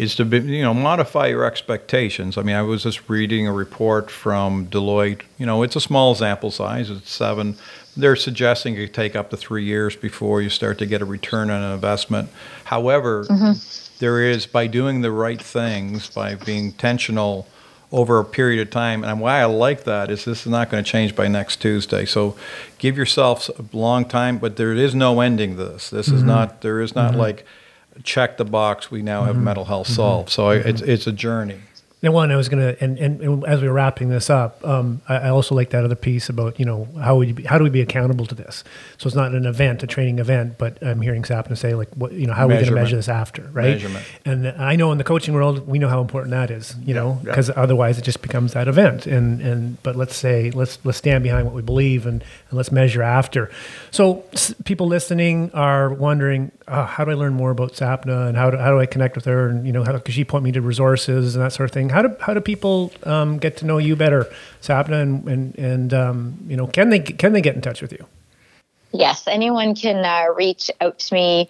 is 0.00 0.14
to 0.14 0.24
be, 0.24 0.38
you 0.38 0.62
know 0.62 0.72
modify 0.72 1.26
your 1.26 1.44
expectations. 1.44 2.38
I 2.38 2.42
mean, 2.42 2.56
I 2.56 2.62
was 2.62 2.84
just 2.84 3.10
reading 3.10 3.46
a 3.46 3.52
report 3.52 4.10
from 4.10 4.66
Deloitte. 4.66 5.20
You 5.36 5.44
know, 5.44 5.62
it's 5.62 5.76
a 5.76 5.80
small 5.80 6.14
sample 6.14 6.50
size. 6.50 6.88
It's 6.88 7.10
seven. 7.10 7.56
They're 7.94 8.16
suggesting 8.16 8.76
it 8.76 8.94
take 8.94 9.14
up 9.14 9.28
to 9.28 9.36
three 9.36 9.64
years 9.64 9.96
before 9.96 10.40
you 10.40 10.48
start 10.48 10.78
to 10.78 10.86
get 10.86 11.02
a 11.02 11.04
return 11.04 11.50
on 11.50 11.62
an 11.62 11.72
investment. 11.74 12.30
However, 12.64 13.24
mm-hmm. 13.24 13.52
there 13.98 14.22
is 14.22 14.46
by 14.46 14.68
doing 14.68 15.02
the 15.02 15.12
right 15.12 15.42
things, 15.42 16.08
by 16.08 16.34
being 16.34 16.66
intentional 16.66 17.46
over 17.92 18.20
a 18.20 18.24
period 18.24 18.66
of 18.66 18.70
time. 18.70 19.04
And 19.04 19.20
why 19.20 19.40
I 19.40 19.44
like 19.44 19.84
that 19.84 20.10
is 20.10 20.24
this 20.24 20.46
is 20.46 20.46
not 20.46 20.70
going 20.70 20.82
to 20.82 20.90
change 20.90 21.14
by 21.14 21.28
next 21.28 21.60
Tuesday. 21.60 22.06
So 22.06 22.36
give 22.78 22.96
yourself 22.96 23.50
a 23.50 23.76
long 23.76 24.06
time, 24.06 24.38
but 24.38 24.56
there 24.56 24.72
is 24.72 24.94
no 24.94 25.20
ending 25.20 25.56
this. 25.56 25.90
This 25.90 26.06
mm-hmm. 26.06 26.16
is 26.16 26.22
not, 26.22 26.62
there 26.62 26.80
is 26.80 26.94
not 26.94 27.10
mm-hmm. 27.10 27.20
like, 27.20 27.46
check 28.04 28.36
the 28.36 28.44
box, 28.44 28.90
we 28.90 29.02
now 29.02 29.24
have 29.24 29.36
mm-hmm. 29.36 29.44
mental 29.44 29.64
health 29.64 29.88
solved. 29.88 30.30
So 30.30 30.44
mm-hmm. 30.44 30.68
it's, 30.68 30.82
it's 30.82 31.06
a 31.06 31.12
journey. 31.12 31.60
And 32.02 32.14
one, 32.14 32.30
I 32.30 32.36
was 32.36 32.48
gonna, 32.48 32.76
and, 32.80 32.98
and, 32.98 33.20
and 33.20 33.44
as 33.44 33.60
we 33.60 33.68
were 33.68 33.74
wrapping 33.74 34.08
this 34.08 34.30
up, 34.30 34.66
um, 34.66 35.02
I, 35.06 35.16
I, 35.16 35.28
also 35.28 35.54
like 35.54 35.70
that 35.70 35.84
other 35.84 35.94
piece 35.94 36.30
about 36.30 36.58
you 36.58 36.64
know 36.64 36.88
how 36.98 37.18
would 37.18 37.28
you 37.28 37.34
be, 37.34 37.42
how 37.42 37.58
do 37.58 37.64
we 37.64 37.68
be 37.68 37.82
accountable 37.82 38.24
to 38.24 38.34
this? 38.34 38.64
So 38.96 39.06
it's 39.06 39.16
not 39.16 39.32
an 39.32 39.44
event, 39.44 39.82
a 39.82 39.86
training 39.86 40.18
event, 40.18 40.56
but 40.56 40.82
I'm 40.82 41.02
hearing 41.02 41.22
Sapna 41.24 41.58
say 41.58 41.74
like, 41.74 41.90
what 41.90 42.12
you 42.12 42.26
know, 42.26 42.32
how 42.32 42.44
are 42.44 42.48
we 42.48 42.54
going 42.54 42.66
to 42.66 42.72
measure 42.72 42.96
this 42.96 43.10
after, 43.10 43.42
right? 43.52 43.72
Measurement. 43.72 44.06
And 44.24 44.48
I 44.48 44.76
know 44.76 44.92
in 44.92 44.98
the 44.98 45.04
coaching 45.04 45.34
world, 45.34 45.68
we 45.68 45.78
know 45.78 45.88
how 45.88 46.00
important 46.00 46.30
that 46.30 46.50
is, 46.50 46.74
you 46.80 46.94
yeah, 46.94 47.00
know, 47.00 47.20
because 47.22 47.48
yeah. 47.48 47.54
otherwise 47.58 47.98
it 47.98 48.02
just 48.02 48.22
becomes 48.22 48.54
that 48.54 48.66
event. 48.66 49.06
And 49.06 49.42
and 49.42 49.82
but 49.82 49.94
let's 49.94 50.16
say 50.16 50.50
let's 50.52 50.78
let's 50.84 50.96
stand 50.96 51.22
behind 51.22 51.44
what 51.44 51.54
we 51.54 51.60
believe 51.60 52.06
and, 52.06 52.24
and 52.48 52.56
let's 52.56 52.72
measure 52.72 53.02
after. 53.02 53.50
So 53.90 54.24
s- 54.32 54.54
people 54.64 54.86
listening 54.86 55.50
are 55.52 55.92
wondering, 55.92 56.50
oh, 56.70 56.84
how 56.84 57.04
do 57.04 57.10
I 57.10 57.14
learn 57.14 57.34
more 57.34 57.50
about 57.50 57.72
Sapna 57.72 58.28
and 58.28 58.36
how 58.36 58.50
do, 58.50 58.56
how 58.56 58.70
do 58.70 58.78
I 58.78 58.86
connect 58.86 59.16
with 59.16 59.24
her 59.24 59.48
and 59.48 59.66
you 59.66 59.72
know 59.72 59.84
how 59.84 59.98
could 59.98 60.14
she 60.14 60.24
point 60.24 60.44
me 60.44 60.52
to 60.52 60.60
resources 60.60 61.34
and 61.34 61.44
that 61.44 61.52
sort 61.52 61.68
of 61.68 61.74
thing? 61.74 61.88
How 61.88 62.02
do 62.02 62.16
how 62.20 62.34
do 62.34 62.40
people 62.40 62.92
um, 63.04 63.38
get 63.38 63.56
to 63.58 63.66
know 63.66 63.78
you 63.78 63.96
better, 63.96 64.30
Sapna, 64.62 65.02
and 65.02 65.28
and, 65.28 65.58
and 65.58 65.94
um, 65.94 66.38
you 66.46 66.56
know 66.56 66.66
can 66.66 66.90
they 66.90 67.00
can 67.00 67.32
they 67.32 67.40
get 67.40 67.54
in 67.54 67.60
touch 67.60 67.82
with 67.82 67.92
you? 67.92 68.06
Yes, 68.92 69.26
anyone 69.26 69.74
can 69.74 70.04
uh, 70.04 70.32
reach 70.34 70.70
out 70.80 70.98
to 70.98 71.14
me. 71.14 71.48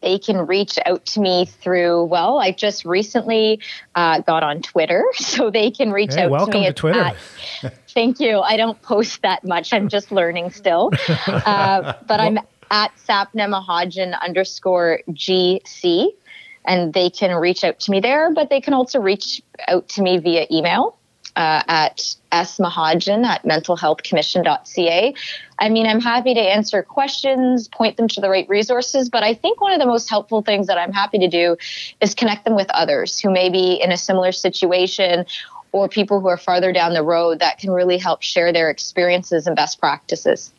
They 0.00 0.18
can 0.18 0.46
reach 0.46 0.78
out 0.86 1.04
to 1.06 1.20
me 1.20 1.46
through, 1.46 2.04
well, 2.04 2.38
I 2.38 2.52
just 2.52 2.84
recently 2.84 3.58
uh, 3.96 4.20
got 4.20 4.44
on 4.44 4.62
Twitter, 4.62 5.04
so 5.14 5.50
they 5.50 5.72
can 5.72 5.90
reach 5.90 6.14
hey, 6.14 6.22
out 6.22 6.30
welcome 6.30 6.52
to 6.52 6.60
me. 6.60 6.66
To 6.66 6.72
Twitter. 6.72 7.00
At, 7.00 7.16
thank 7.88 8.20
you. 8.20 8.38
I 8.38 8.56
don't 8.56 8.80
post 8.82 9.22
that 9.22 9.44
much. 9.44 9.72
I'm 9.72 9.88
just 9.88 10.12
learning 10.12 10.50
still. 10.50 10.92
Uh, 11.28 11.94
but 12.06 12.20
I'm 12.20 12.38
at 12.70 12.92
Sapna 12.96 14.18
underscore 14.20 15.00
GC 15.10 16.08
and 16.64 16.92
they 16.92 17.10
can 17.10 17.34
reach 17.36 17.64
out 17.64 17.80
to 17.80 17.90
me 17.90 18.00
there, 18.00 18.32
but 18.32 18.50
they 18.50 18.60
can 18.60 18.74
also 18.74 19.00
reach 19.00 19.42
out 19.66 19.88
to 19.90 20.02
me 20.02 20.18
via 20.18 20.46
email 20.50 20.98
uh, 21.38 21.62
at 21.68 22.14
smahajan 22.32 23.24
at 23.24 23.44
mentalhealthcommission.ca. 23.44 25.14
I 25.60 25.68
mean, 25.68 25.86
I'm 25.86 26.00
happy 26.00 26.34
to 26.34 26.40
answer 26.40 26.82
questions, 26.82 27.68
point 27.68 27.96
them 27.96 28.08
to 28.08 28.20
the 28.20 28.28
right 28.28 28.48
resources, 28.48 29.08
but 29.08 29.22
I 29.22 29.34
think 29.34 29.60
one 29.60 29.72
of 29.72 29.78
the 29.78 29.86
most 29.86 30.10
helpful 30.10 30.42
things 30.42 30.66
that 30.66 30.78
I'm 30.78 30.92
happy 30.92 31.18
to 31.20 31.28
do 31.28 31.56
is 32.00 32.14
connect 32.14 32.44
them 32.44 32.56
with 32.56 32.68
others 32.70 33.20
who 33.20 33.30
may 33.30 33.48
be 33.48 33.80
in 33.80 33.92
a 33.92 33.96
similar 33.96 34.32
situation 34.32 35.26
or 35.72 35.88
people 35.88 36.20
who 36.20 36.28
are 36.28 36.36
farther 36.36 36.72
down 36.72 36.92
the 36.92 37.02
road 37.02 37.38
that 37.38 37.58
can 37.58 37.70
really 37.70 37.98
help 37.98 38.22
share 38.22 38.52
their 38.52 38.68
experiences 38.68 39.46
and 39.46 39.54
best 39.54 39.78
practices. 39.78 40.52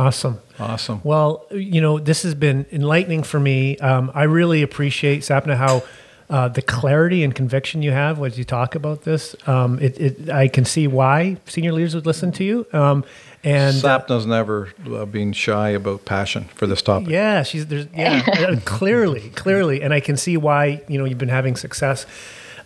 Awesome. 0.00 0.40
Awesome. 0.58 1.02
Well, 1.04 1.46
you 1.50 1.82
know, 1.82 1.98
this 1.98 2.22
has 2.22 2.34
been 2.34 2.64
enlightening 2.72 3.22
for 3.22 3.38
me. 3.38 3.76
Um, 3.78 4.10
I 4.14 4.22
really 4.22 4.62
appreciate, 4.62 5.20
Sapna, 5.20 5.56
how 5.58 5.82
uh, 6.30 6.48
the 6.48 6.62
clarity 6.62 7.22
and 7.22 7.34
conviction 7.34 7.82
you 7.82 7.90
have 7.90 8.22
as 8.22 8.38
you 8.38 8.44
talk 8.44 8.74
about 8.74 9.02
this. 9.02 9.36
Um, 9.46 9.78
it, 9.78 10.00
it, 10.00 10.30
I 10.30 10.48
can 10.48 10.64
see 10.64 10.86
why 10.86 11.36
senior 11.44 11.72
leaders 11.72 11.94
would 11.94 12.06
listen 12.06 12.32
to 12.32 12.44
you. 12.44 12.66
Um, 12.72 13.04
and 13.44 13.74
Sapna's 13.74 14.24
uh, 14.24 14.28
never 14.28 14.72
uh, 14.90 15.04
been 15.04 15.34
shy 15.34 15.70
about 15.70 16.06
passion 16.06 16.44
for 16.54 16.66
this 16.66 16.80
topic. 16.80 17.10
Yeah, 17.10 17.42
she's 17.42 17.66
there's 17.66 17.86
yeah 17.94 18.22
uh, 18.48 18.60
clearly, 18.64 19.28
clearly, 19.30 19.82
and 19.82 19.92
I 19.92 20.00
can 20.00 20.16
see 20.16 20.38
why 20.38 20.82
you 20.88 20.98
know 20.98 21.04
you've 21.04 21.18
been 21.18 21.28
having 21.28 21.56
success 21.56 22.06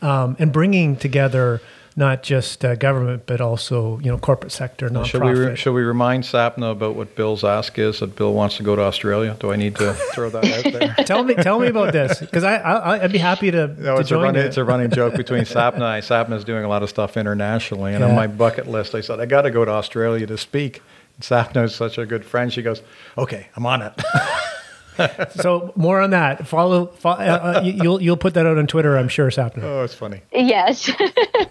um, 0.02 0.36
and 0.38 0.52
bringing 0.52 0.94
together 0.94 1.60
not 1.96 2.24
just 2.24 2.64
uh, 2.64 2.74
government, 2.74 3.22
but 3.26 3.40
also 3.40 3.98
you 4.00 4.10
know 4.10 4.18
corporate 4.18 4.52
sector, 4.52 4.88
nonprofit. 4.88 5.06
Should 5.06 5.22
we, 5.22 5.32
re- 5.32 5.56
should 5.56 5.72
we 5.74 5.82
remind 5.82 6.24
Sapna 6.24 6.72
about 6.72 6.96
what 6.96 7.14
Bill's 7.14 7.44
ask 7.44 7.78
is? 7.78 8.00
That 8.00 8.16
Bill 8.16 8.34
wants 8.34 8.56
to 8.56 8.62
go 8.62 8.74
to 8.74 8.82
Australia. 8.82 9.36
Do 9.38 9.52
I 9.52 9.56
need 9.56 9.76
to 9.76 9.94
throw 10.12 10.28
that 10.30 10.44
out 10.44 10.72
there? 10.72 10.94
tell 11.06 11.22
me, 11.22 11.34
tell 11.34 11.60
me 11.60 11.68
about 11.68 11.92
this 11.92 12.18
because 12.18 12.42
I, 12.42 12.56
I 12.56 12.98
would 12.98 13.12
be 13.12 13.18
happy 13.18 13.50
to. 13.50 13.68
No, 13.68 13.94
to 13.94 14.00
it's 14.00 14.08
join 14.08 14.22
a 14.22 14.24
running, 14.24 14.42
it's 14.42 14.56
a 14.56 14.64
running 14.64 14.90
joke 14.90 15.14
between 15.14 15.42
Sapna. 15.42 15.74
and 15.74 15.84
I. 15.84 16.00
Sapna's 16.00 16.44
doing 16.44 16.64
a 16.64 16.68
lot 16.68 16.82
of 16.82 16.88
stuff 16.88 17.16
internationally, 17.16 17.94
and 17.94 18.02
yeah. 18.02 18.08
on 18.08 18.16
my 18.16 18.26
bucket 18.26 18.66
list, 18.66 18.94
I 18.94 19.00
said 19.00 19.20
I 19.20 19.26
got 19.26 19.42
to 19.42 19.50
go 19.50 19.64
to 19.64 19.70
Australia 19.70 20.26
to 20.26 20.38
speak. 20.38 20.82
And 21.16 21.24
Sapna 21.24 21.64
is 21.64 21.74
such 21.74 21.96
a 21.98 22.06
good 22.06 22.24
friend. 22.24 22.52
She 22.52 22.62
goes, 22.62 22.82
"Okay, 23.16 23.48
I'm 23.54 23.66
on 23.66 23.82
it." 23.82 23.92
so 25.30 25.72
more 25.76 26.00
on 26.00 26.10
that. 26.10 26.46
Follow. 26.46 26.86
follow 26.86 27.20
uh, 27.20 27.60
uh, 27.60 27.62
you'll 27.64 28.00
you'll 28.00 28.16
put 28.16 28.34
that 28.34 28.46
out 28.46 28.58
on 28.58 28.66
Twitter, 28.66 28.96
I'm 28.96 29.08
sure, 29.08 29.30
Sapna. 29.30 29.62
Oh, 29.62 29.82
it's 29.82 29.94
funny. 29.94 30.22
Yes. 30.32 30.90
awesome. 30.90 31.48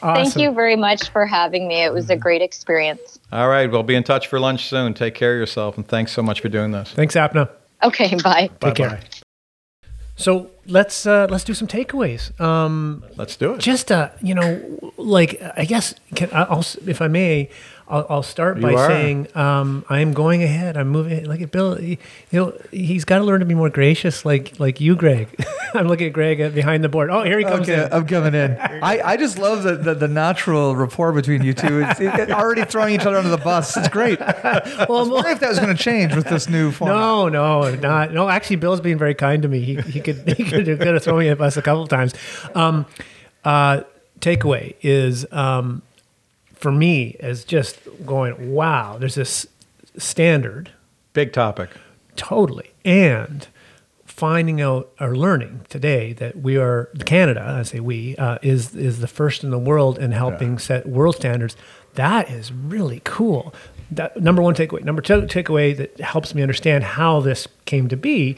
Thank 0.00 0.36
you 0.36 0.52
very 0.52 0.76
much 0.76 1.10
for 1.10 1.26
having 1.26 1.68
me. 1.68 1.82
It 1.82 1.92
was 1.92 2.10
a 2.10 2.16
great 2.16 2.42
experience. 2.42 3.18
All 3.32 3.48
right, 3.48 3.70
we'll 3.70 3.82
be 3.82 3.94
in 3.94 4.04
touch 4.04 4.26
for 4.26 4.40
lunch 4.40 4.68
soon. 4.68 4.94
Take 4.94 5.14
care 5.14 5.34
of 5.34 5.38
yourself, 5.38 5.76
and 5.76 5.86
thanks 5.86 6.12
so 6.12 6.22
much 6.22 6.40
for 6.40 6.48
doing 6.48 6.72
this. 6.72 6.92
Thanks, 6.92 7.14
Sapna. 7.14 7.48
Okay, 7.82 8.14
bye. 8.22 8.48
Take 8.48 8.60
bye 8.60 8.72
care. 8.72 9.00
So 10.16 10.50
let's 10.66 11.06
uh, 11.06 11.26
let's 11.30 11.44
do 11.44 11.54
some 11.54 11.66
takeaways. 11.66 12.38
Um, 12.38 13.02
let's 13.16 13.36
do 13.36 13.54
it. 13.54 13.60
Just 13.60 13.90
uh, 13.90 14.10
you 14.20 14.34
know, 14.34 14.92
like 14.98 15.40
I 15.56 15.64
guess 15.64 15.94
can 16.14 16.30
I 16.32 16.44
also, 16.44 16.78
if 16.86 17.00
I 17.00 17.08
may, 17.08 17.48
I'll, 17.90 18.06
I'll 18.08 18.22
start 18.22 18.56
You 18.56 18.62
by 18.62 18.74
are. 18.74 18.88
saying 18.88 19.26
um, 19.36 19.84
I'm 19.88 20.12
going 20.12 20.44
ahead. 20.44 20.76
I'm 20.76 20.88
moving. 20.88 21.24
Like 21.24 21.40
at 21.40 21.50
Bill, 21.50 21.74
he, 21.74 21.98
you 22.30 22.40
know, 22.40 22.58
he's 22.70 23.04
got 23.04 23.18
to 23.18 23.24
learn 23.24 23.40
to 23.40 23.46
be 23.46 23.54
more 23.54 23.68
gracious, 23.68 24.24
like 24.24 24.58
like 24.60 24.80
you, 24.80 24.94
Greg. 24.94 25.28
I'm 25.74 25.88
looking 25.88 26.06
at 26.06 26.12
Greg 26.12 26.54
behind 26.54 26.84
the 26.84 26.88
board. 26.88 27.10
Oh, 27.10 27.22
here 27.22 27.38
he 27.38 27.44
comes 27.44 27.68
Okay, 27.68 27.84
in. 27.84 27.92
I'm 27.92 28.06
coming 28.06 28.34
in. 28.34 28.56
I, 28.60 29.00
I 29.04 29.16
just 29.16 29.38
love 29.38 29.64
the, 29.64 29.76
the, 29.76 29.94
the 29.94 30.08
natural 30.08 30.74
rapport 30.74 31.12
between 31.12 31.42
you 31.42 31.52
two. 31.52 31.80
It's, 31.80 32.00
it, 32.00 32.30
already 32.30 32.64
throwing 32.64 32.94
each 32.94 33.02
other 33.02 33.16
under 33.16 33.30
the 33.30 33.36
bus. 33.36 33.76
It's 33.76 33.88
great. 33.88 34.20
I 34.22 34.86
well, 34.88 35.00
was 35.00 35.08
wondering 35.08 35.34
if 35.34 35.40
that 35.40 35.48
was 35.48 35.58
going 35.58 35.76
to 35.76 35.82
change 35.82 36.14
with 36.14 36.28
this 36.28 36.48
new 36.48 36.70
format. 36.70 36.96
No, 36.96 37.28
no, 37.28 37.74
not 37.74 38.12
no. 38.12 38.28
Actually, 38.28 38.56
Bill's 38.56 38.80
being 38.80 38.98
very 38.98 39.14
kind 39.14 39.42
to 39.42 39.48
me. 39.48 39.60
He, 39.60 39.74
he 39.80 40.00
could 40.00 40.28
he 40.28 40.44
could, 40.44 40.64
could 40.64 40.86
have 40.86 41.02
thrown 41.02 41.18
me 41.18 41.28
at 41.28 41.40
us 41.40 41.56
a 41.56 41.62
couple 41.62 41.82
of 41.82 41.88
times. 41.88 42.14
Um, 42.54 42.86
uh, 43.44 43.82
takeaway 44.20 44.76
is 44.82 45.26
um, 45.32 45.82
for 46.60 46.70
me 46.70 47.16
is 47.20 47.44
just 47.44 47.78
going. 48.04 48.52
Wow, 48.52 48.98
there's 48.98 49.14
this 49.14 49.46
standard 49.96 50.70
Big 51.12 51.32
topic. 51.32 51.70
totally, 52.16 52.70
and 52.84 53.48
finding 54.04 54.60
out 54.60 54.90
or 55.00 55.16
learning 55.16 55.62
today 55.70 56.12
that 56.12 56.36
we 56.36 56.56
are 56.58 56.90
Canada. 57.06 57.56
I 57.58 57.62
say 57.62 57.80
we 57.80 58.16
uh, 58.16 58.38
is 58.42 58.76
is 58.76 59.00
the 59.00 59.08
first 59.08 59.42
in 59.42 59.50
the 59.50 59.58
world 59.58 59.98
in 59.98 60.12
helping 60.12 60.58
set 60.58 60.86
world 60.86 61.16
standards. 61.16 61.56
That 61.94 62.30
is 62.30 62.52
really 62.52 63.00
cool. 63.04 63.54
That 63.90 64.20
number 64.20 64.42
one 64.42 64.54
takeaway. 64.54 64.84
Number 64.84 65.02
two 65.02 65.22
takeaway 65.22 65.76
that 65.76 65.98
helps 66.00 66.34
me 66.34 66.42
understand 66.42 66.84
how 66.84 67.20
this 67.20 67.48
came 67.64 67.88
to 67.88 67.96
be 67.96 68.36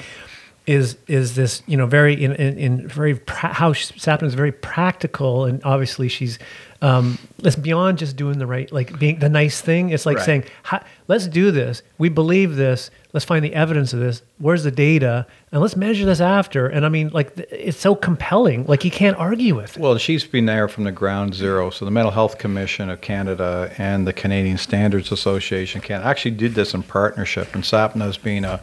is 0.66 0.96
is 1.08 1.34
this 1.34 1.62
you 1.66 1.76
know 1.76 1.86
very 1.86 2.14
in 2.22 2.32
in, 2.36 2.56
in 2.56 2.88
very 2.88 3.16
pra- 3.16 3.52
how 3.52 3.72
is 3.72 4.34
very 4.34 4.52
practical 4.52 5.44
and 5.44 5.60
obviously 5.64 6.08
she's 6.08 6.38
um, 6.82 7.16
it's 7.38 7.56
beyond 7.56 7.98
just 7.98 8.16
doing 8.16 8.38
the 8.38 8.46
right 8.46 8.70
like 8.72 8.98
being 8.98 9.20
the 9.20 9.28
nice 9.28 9.60
thing. 9.60 9.90
It's 9.90 10.04
like 10.04 10.16
Right. 10.18 10.26
saying 10.26 10.44
let's 11.08 11.28
do 11.28 11.50
this. 11.52 11.82
We 11.96 12.08
believe 12.08 12.56
this. 12.56 12.90
Let's 13.12 13.24
find 13.24 13.44
the 13.44 13.54
evidence 13.54 13.92
of 13.92 14.00
this. 14.00 14.22
Where's 14.38 14.64
the 14.64 14.70
data? 14.72 15.26
And 15.52 15.60
let's 15.60 15.76
measure 15.76 16.04
this 16.04 16.20
after. 16.20 16.66
And 16.66 16.84
I 16.84 16.88
mean, 16.88 17.10
like, 17.10 17.36
it's 17.50 17.78
so 17.78 17.94
compelling. 17.94 18.64
Like, 18.66 18.84
you 18.84 18.90
can't 18.90 19.16
argue 19.18 19.54
with 19.54 19.76
it. 19.76 19.80
Well, 19.80 19.96
she's 19.98 20.24
been 20.24 20.46
there 20.46 20.66
from 20.66 20.84
the 20.84 20.92
ground 20.92 21.34
zero. 21.34 21.70
So 21.70 21.84
the 21.84 21.90
Mental 21.90 22.10
Health 22.10 22.38
Commission 22.38 22.88
of 22.90 23.00
Canada 23.00 23.72
and 23.78 24.06
the 24.06 24.14
Canadian 24.14 24.56
Standards 24.58 25.12
Association 25.12 25.80
can 25.82 26.00
actually 26.02 26.32
did 26.32 26.54
this 26.54 26.74
in 26.74 26.82
partnership. 26.82 27.54
And 27.54 27.62
Sapna's 27.62 28.16
been 28.16 28.44
a 28.44 28.60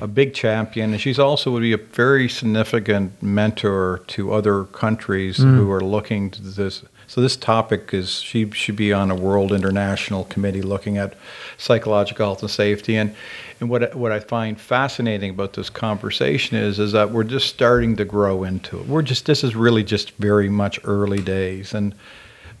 a 0.00 0.08
big 0.08 0.34
champion, 0.34 0.90
and 0.90 1.00
she's 1.00 1.20
also 1.20 1.52
would 1.52 1.60
be 1.62 1.72
a 1.72 1.76
very 1.76 2.28
significant 2.28 3.22
mentor 3.22 4.02
to 4.08 4.32
other 4.32 4.64
countries 4.64 5.36
who 5.36 5.70
are 5.70 5.80
looking 5.80 6.30
to 6.32 6.42
this. 6.42 6.82
So 7.06 7.20
this 7.20 7.36
topic 7.36 7.92
is 7.92 8.20
she 8.20 8.50
should 8.50 8.76
be 8.76 8.92
on 8.92 9.10
a 9.10 9.14
world 9.14 9.52
international 9.52 10.24
committee 10.24 10.62
looking 10.62 10.98
at 10.98 11.14
psychological 11.56 12.26
health 12.26 12.42
and 12.42 12.50
safety. 12.50 12.96
And 12.96 13.14
and 13.60 13.70
what 13.70 13.94
what 13.94 14.12
I 14.12 14.20
find 14.20 14.60
fascinating 14.60 15.30
about 15.30 15.52
this 15.52 15.70
conversation 15.70 16.56
is 16.56 16.78
is 16.78 16.92
that 16.92 17.10
we're 17.10 17.24
just 17.24 17.48
starting 17.48 17.96
to 17.96 18.04
grow 18.04 18.44
into 18.44 18.80
it. 18.80 18.86
We're 18.86 19.02
just 19.02 19.26
this 19.26 19.44
is 19.44 19.54
really 19.54 19.84
just 19.84 20.10
very 20.12 20.48
much 20.48 20.80
early 20.84 21.20
days 21.20 21.74
and 21.74 21.94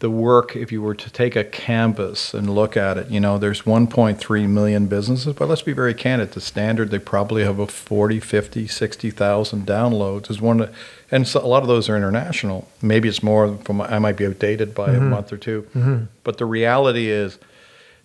the 0.00 0.10
work, 0.10 0.56
if 0.56 0.72
you 0.72 0.82
were 0.82 0.94
to 0.94 1.10
take 1.10 1.36
a 1.36 1.44
canvas 1.44 2.34
and 2.34 2.54
look 2.54 2.76
at 2.76 2.98
it, 2.98 3.10
you 3.10 3.20
know, 3.20 3.38
there's 3.38 3.62
1.3 3.62 4.48
million 4.48 4.86
businesses, 4.86 5.34
but 5.34 5.48
let's 5.48 5.62
be 5.62 5.72
very 5.72 5.94
candid. 5.94 6.32
The 6.32 6.40
standard, 6.40 6.90
they 6.90 6.98
probably 6.98 7.44
have 7.44 7.58
a 7.58 7.66
40, 7.66 8.20
50, 8.20 8.66
60,000 8.66 9.66
downloads. 9.66 10.30
Is 10.30 10.40
one, 10.40 10.68
and 11.10 11.26
so 11.26 11.44
a 11.44 11.46
lot 11.46 11.62
of 11.62 11.68
those 11.68 11.88
are 11.88 11.96
international. 11.96 12.68
Maybe 12.82 13.08
it's 13.08 13.22
more 13.22 13.56
from, 13.58 13.80
I 13.80 13.98
might 13.98 14.16
be 14.16 14.26
outdated 14.26 14.74
by 14.74 14.90
a 14.90 14.94
mm-hmm. 14.94 15.10
month 15.10 15.32
or 15.32 15.36
2 15.36 15.62
mm-hmm. 15.62 16.04
But 16.22 16.38
the 16.38 16.46
reality 16.46 17.08
is, 17.10 17.38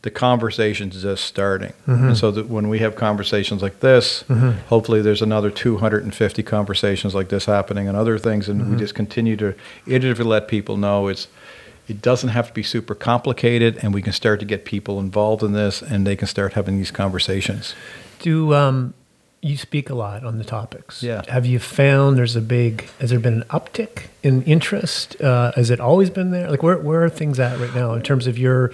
the 0.01 0.09
conversation's 0.09 1.01
just 1.01 1.25
starting. 1.25 1.73
And 1.85 2.15
so 2.15 2.31
that 2.31 2.47
when 2.47 2.69
we 2.69 2.79
have 2.79 2.95
conversations 2.95 3.61
like 3.61 3.81
this, 3.81 4.23
hopefully 4.67 5.01
there's 5.01 5.21
another 5.21 5.51
250 5.51 6.41
conversations 6.43 7.13
like 7.13 7.27
this 7.27 7.43
happening 7.43 7.85
and 7.89 7.97
other 7.97 8.17
things, 8.17 8.47
and 8.47 8.71
we 8.71 8.77
just 8.77 8.95
continue 8.95 9.35
to 9.35 9.55
iteratively 9.85 10.25
let 10.25 10.47
people 10.47 10.77
know 10.77 11.09
it's 11.09 11.27
it 11.89 12.01
doesn't 12.01 12.29
have 12.29 12.47
to 12.47 12.53
be 12.53 12.63
super 12.63 12.95
complicated, 12.95 13.77
and 13.81 13.93
we 13.93 14.01
can 14.01 14.13
start 14.13 14.39
to 14.39 14.45
get 14.45 14.65
people 14.65 14.99
involved 14.99 15.43
in 15.43 15.53
this, 15.53 15.81
and 15.81 16.05
they 16.05 16.15
can 16.15 16.27
start 16.27 16.53
having 16.53 16.77
these 16.77 16.91
conversations. 16.91 17.73
Do 18.19 18.53
um, 18.53 18.93
you 19.41 19.57
speak 19.57 19.89
a 19.89 19.95
lot 19.95 20.23
on 20.23 20.37
the 20.37 20.43
topics? 20.43 21.01
Yeah. 21.01 21.23
Have 21.27 21.45
you 21.45 21.59
found 21.59 22.17
there's 22.17 22.35
a 22.35 22.41
big, 22.41 22.89
has 22.99 23.09
there 23.09 23.19
been 23.19 23.41
an 23.41 23.47
uptick 23.49 24.07
in 24.23 24.43
interest? 24.43 25.19
Uh, 25.21 25.51
has 25.55 25.69
it 25.69 25.79
always 25.79 26.09
been 26.09 26.31
there? 26.31 26.49
Like, 26.49 26.61
where, 26.61 26.77
where 26.77 27.03
are 27.03 27.09
things 27.09 27.39
at 27.39 27.59
right 27.59 27.73
now 27.73 27.93
in 27.93 28.01
terms 28.01 28.27
of 28.27 28.37
your, 28.37 28.71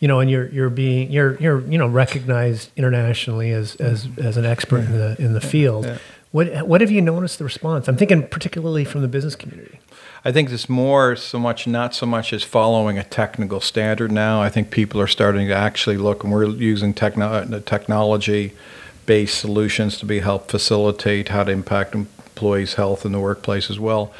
you 0.00 0.08
know, 0.08 0.20
and 0.20 0.30
you're, 0.30 0.48
you're 0.48 0.70
being, 0.70 1.10
you're, 1.10 1.36
you're, 1.36 1.60
you 1.62 1.78
know, 1.78 1.86
recognized 1.88 2.70
internationally 2.76 3.50
as, 3.52 3.76
as, 3.76 4.08
as 4.18 4.36
an 4.36 4.44
expert 4.44 4.80
in 4.80 4.92
the, 4.92 5.16
in 5.18 5.32
the 5.32 5.40
field. 5.40 5.86
Yeah. 5.86 5.98
What, 6.32 6.66
what 6.66 6.80
have 6.80 6.90
you 6.90 7.00
noticed 7.00 7.38
the 7.38 7.44
response? 7.44 7.88
I'm 7.88 7.96
thinking 7.96 8.26
particularly 8.26 8.84
from 8.84 9.02
the 9.02 9.08
business 9.08 9.36
community. 9.36 9.78
I 10.26 10.32
think 10.32 10.50
it's 10.50 10.68
more 10.70 11.16
so 11.16 11.38
much, 11.38 11.66
not 11.66 11.94
so 11.94 12.06
much 12.06 12.32
as 12.32 12.42
following 12.42 12.98
a 12.98 13.04
technical 13.04 13.60
standard 13.60 14.10
now. 14.10 14.40
I 14.40 14.48
think 14.48 14.70
people 14.70 15.00
are 15.00 15.06
starting 15.06 15.48
to 15.48 15.54
actually 15.54 15.98
look, 15.98 16.24
and 16.24 16.32
we're 16.32 16.46
using 16.46 16.94
techno- 16.94 17.26
uh, 17.26 17.60
technology 17.60 18.52
based 19.04 19.38
solutions 19.38 19.98
to 19.98 20.06
be 20.06 20.20
help 20.20 20.50
facilitate 20.50 21.28
how 21.28 21.44
to 21.44 21.52
impact 21.52 21.94
employees' 21.94 22.74
health 22.74 23.04
in 23.04 23.12
the 23.12 23.20
workplace 23.20 23.68
as 23.70 23.78
well. 23.78 24.14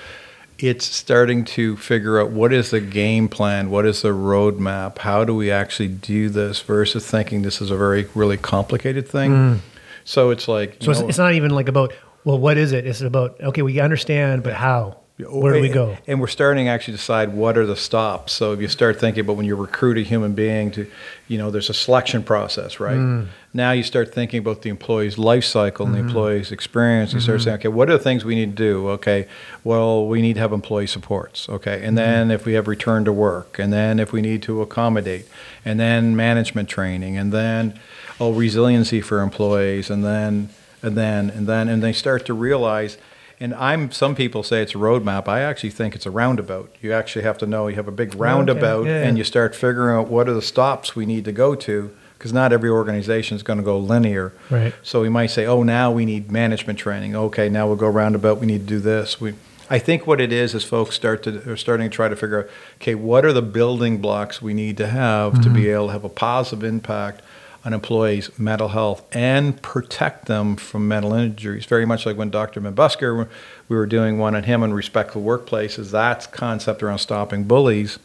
It's 0.58 0.84
starting 0.84 1.44
to 1.46 1.76
figure 1.78 2.20
out 2.20 2.30
what 2.30 2.52
is 2.52 2.70
the 2.70 2.80
game 2.80 3.28
plan, 3.28 3.70
what 3.70 3.86
is 3.86 4.02
the 4.02 4.10
roadmap, 4.10 4.98
how 4.98 5.24
do 5.24 5.34
we 5.34 5.50
actually 5.50 5.88
do 5.88 6.28
this 6.28 6.60
versus 6.60 7.06
thinking 7.10 7.42
this 7.42 7.62
is 7.62 7.70
a 7.70 7.76
very 7.76 8.06
really 8.14 8.36
complicated 8.36 9.08
thing. 9.08 9.30
Mm. 9.30 9.58
So 10.04 10.30
it's 10.30 10.46
like 10.48 10.76
So 10.80 10.86
you 10.86 10.90
it's, 10.90 11.00
know- 11.00 11.08
it's 11.08 11.18
not 11.18 11.32
even 11.32 11.50
like 11.52 11.68
about, 11.68 11.92
well, 12.24 12.38
what 12.38 12.58
is 12.58 12.72
it? 12.72 12.86
It's 12.86 13.00
about, 13.00 13.40
okay, 13.40 13.62
we 13.62 13.80
understand, 13.80 14.42
but 14.42 14.52
how? 14.52 14.98
Where 15.16 15.52
do 15.52 15.60
we 15.60 15.68
go? 15.68 15.96
And 16.08 16.20
we're 16.20 16.26
starting 16.26 16.64
to 16.64 16.70
actually 16.72 16.94
decide 16.96 17.34
what 17.34 17.56
are 17.56 17.64
the 17.66 17.76
stops. 17.76 18.32
So 18.32 18.52
if 18.52 18.60
you 18.60 18.66
start 18.66 18.98
thinking 18.98 19.20
about 19.20 19.36
when 19.36 19.46
you 19.46 19.54
recruit 19.54 19.96
a 19.96 20.00
human 20.00 20.32
being 20.34 20.72
to, 20.72 20.90
you 21.28 21.38
know, 21.38 21.52
there's 21.52 21.70
a 21.70 21.74
selection 21.74 22.24
process, 22.24 22.80
right? 22.80 22.96
Mm. 22.96 23.28
Now 23.52 23.70
you 23.70 23.84
start 23.84 24.12
thinking 24.12 24.40
about 24.40 24.62
the 24.62 24.70
employee's 24.70 25.16
life 25.16 25.44
cycle 25.44 25.86
and 25.86 25.94
Mm-hmm. 25.94 26.02
the 26.02 26.08
employee's 26.08 26.50
experience. 26.50 27.12
You 27.12 27.20
start 27.20 27.42
saying, 27.42 27.58
okay, 27.58 27.68
what 27.68 27.88
are 27.90 27.92
the 27.92 28.02
things 28.02 28.24
we 28.24 28.34
need 28.34 28.56
to 28.56 28.62
do? 28.70 28.88
Okay, 28.88 29.28
well, 29.62 30.04
we 30.08 30.20
need 30.20 30.34
to 30.34 30.40
have 30.40 30.52
employee 30.52 30.88
supports. 30.88 31.48
Okay, 31.48 31.74
and 31.74 31.84
Mm-hmm. 31.84 31.94
then 31.94 32.30
if 32.32 32.44
we 32.44 32.54
have 32.54 32.66
return 32.66 33.04
to 33.04 33.12
work, 33.12 33.60
and 33.60 33.72
then 33.72 34.00
if 34.00 34.12
we 34.12 34.20
need 34.20 34.42
to 34.42 34.62
accommodate, 34.62 35.28
and 35.64 35.78
then 35.78 36.16
management 36.16 36.68
training, 36.68 37.16
and 37.16 37.30
then 37.32 37.78
oh, 38.18 38.32
resiliency 38.32 39.00
for 39.00 39.20
employees, 39.20 39.90
and 39.90 40.04
then 40.04 40.48
and 40.82 40.96
then 40.96 41.30
and 41.30 41.46
then 41.46 41.68
and 41.68 41.84
they 41.84 41.92
start 41.92 42.26
to 42.26 42.34
realize 42.34 42.98
and 43.44 43.54
I'm 43.56 43.92
some 43.92 44.14
people 44.14 44.42
say 44.42 44.62
it's 44.62 44.74
a 44.74 44.78
roadmap. 44.78 45.28
I 45.28 45.42
actually 45.42 45.68
think 45.68 45.94
it's 45.94 46.06
a 46.06 46.10
roundabout. 46.10 46.74
You 46.80 46.94
actually 46.94 47.24
have 47.24 47.36
to 47.38 47.46
know 47.46 47.68
you 47.68 47.76
have 47.76 47.86
a 47.86 47.92
big 47.92 48.14
roundabout 48.14 48.86
yeah, 48.86 49.02
and 49.02 49.18
yeah. 49.18 49.20
you 49.20 49.24
start 49.24 49.54
figuring 49.54 49.94
out 49.94 50.08
what 50.08 50.30
are 50.30 50.32
the 50.32 50.40
stops 50.40 50.96
we 50.96 51.04
need 51.04 51.26
to 51.26 51.32
go 51.32 51.54
to 51.54 51.94
because 52.16 52.32
not 52.32 52.54
every 52.54 52.70
organization 52.70 53.36
is 53.36 53.42
going 53.42 53.58
to 53.58 53.62
go 53.62 53.78
linear. 53.78 54.32
Right. 54.48 54.72
So 54.82 55.02
we 55.02 55.10
might 55.10 55.26
say, 55.26 55.44
"Oh, 55.44 55.62
now 55.62 55.92
we 55.92 56.06
need 56.06 56.32
management 56.32 56.78
training. 56.78 57.14
Okay, 57.14 57.50
now 57.50 57.66
we'll 57.66 57.76
go 57.76 57.86
roundabout. 57.86 58.40
We 58.40 58.46
need 58.46 58.62
to 58.62 58.66
do 58.66 58.80
this." 58.80 59.20
We 59.20 59.34
I 59.68 59.78
think 59.78 60.06
what 60.06 60.22
it 60.22 60.32
is 60.32 60.54
is 60.54 60.64
folks 60.64 60.94
start 60.94 61.22
to 61.24 61.52
are 61.52 61.56
starting 61.58 61.90
to 61.90 61.94
try 61.94 62.08
to 62.08 62.16
figure 62.16 62.44
out, 62.44 62.50
okay, 62.76 62.94
what 62.94 63.26
are 63.26 63.32
the 63.34 63.42
building 63.42 63.98
blocks 63.98 64.40
we 64.40 64.54
need 64.54 64.78
to 64.78 64.86
have 64.86 65.34
to 65.34 65.40
mm-hmm. 65.40 65.54
be 65.54 65.68
able 65.68 65.88
to 65.88 65.92
have 65.92 66.04
a 66.04 66.08
positive 66.08 66.64
impact 66.64 67.20
on 67.64 67.72
employees' 67.72 68.30
mental 68.38 68.68
health 68.68 69.02
and 69.14 69.60
protect 69.62 70.26
them 70.26 70.56
from 70.56 70.86
mental 70.86 71.14
injuries. 71.14 71.64
Very 71.64 71.86
much 71.86 72.04
like 72.04 72.16
when 72.16 72.30
Dr. 72.30 72.60
Mabusker, 72.60 73.26
we 73.68 73.76
were 73.76 73.86
doing 73.86 74.18
one 74.18 74.34
on 74.34 74.42
him 74.42 74.62
on 74.62 74.72
respectful 74.74 75.22
workplaces. 75.22 75.90
That 75.90 76.30
concept 76.30 76.82
around 76.82 76.98
stopping 76.98 77.44
bullies 77.44 77.98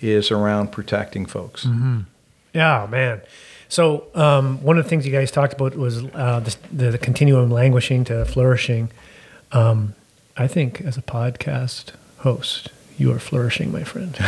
is 0.00 0.30
around 0.30 0.72
protecting 0.72 1.26
folks. 1.26 1.66
Yeah, 2.52 2.86
man. 2.90 3.20
So 3.68 4.06
um, 4.14 4.62
one 4.62 4.78
of 4.78 4.84
the 4.84 4.88
things 4.90 5.06
you 5.06 5.12
guys 5.12 5.30
talked 5.30 5.52
about 5.52 5.76
was 5.76 6.04
uh, 6.04 6.40
the, 6.40 6.56
the, 6.72 6.90
the 6.92 6.98
continuum 6.98 7.50
languishing 7.50 8.04
to 8.04 8.24
flourishing. 8.24 8.90
Um, 9.52 9.94
I 10.36 10.46
think 10.46 10.80
as 10.80 10.96
a 10.96 11.02
podcast 11.02 11.92
host, 12.18 12.70
you 12.98 13.12
are 13.12 13.18
flourishing, 13.18 13.72
my 13.72 13.84
friend. 13.84 14.16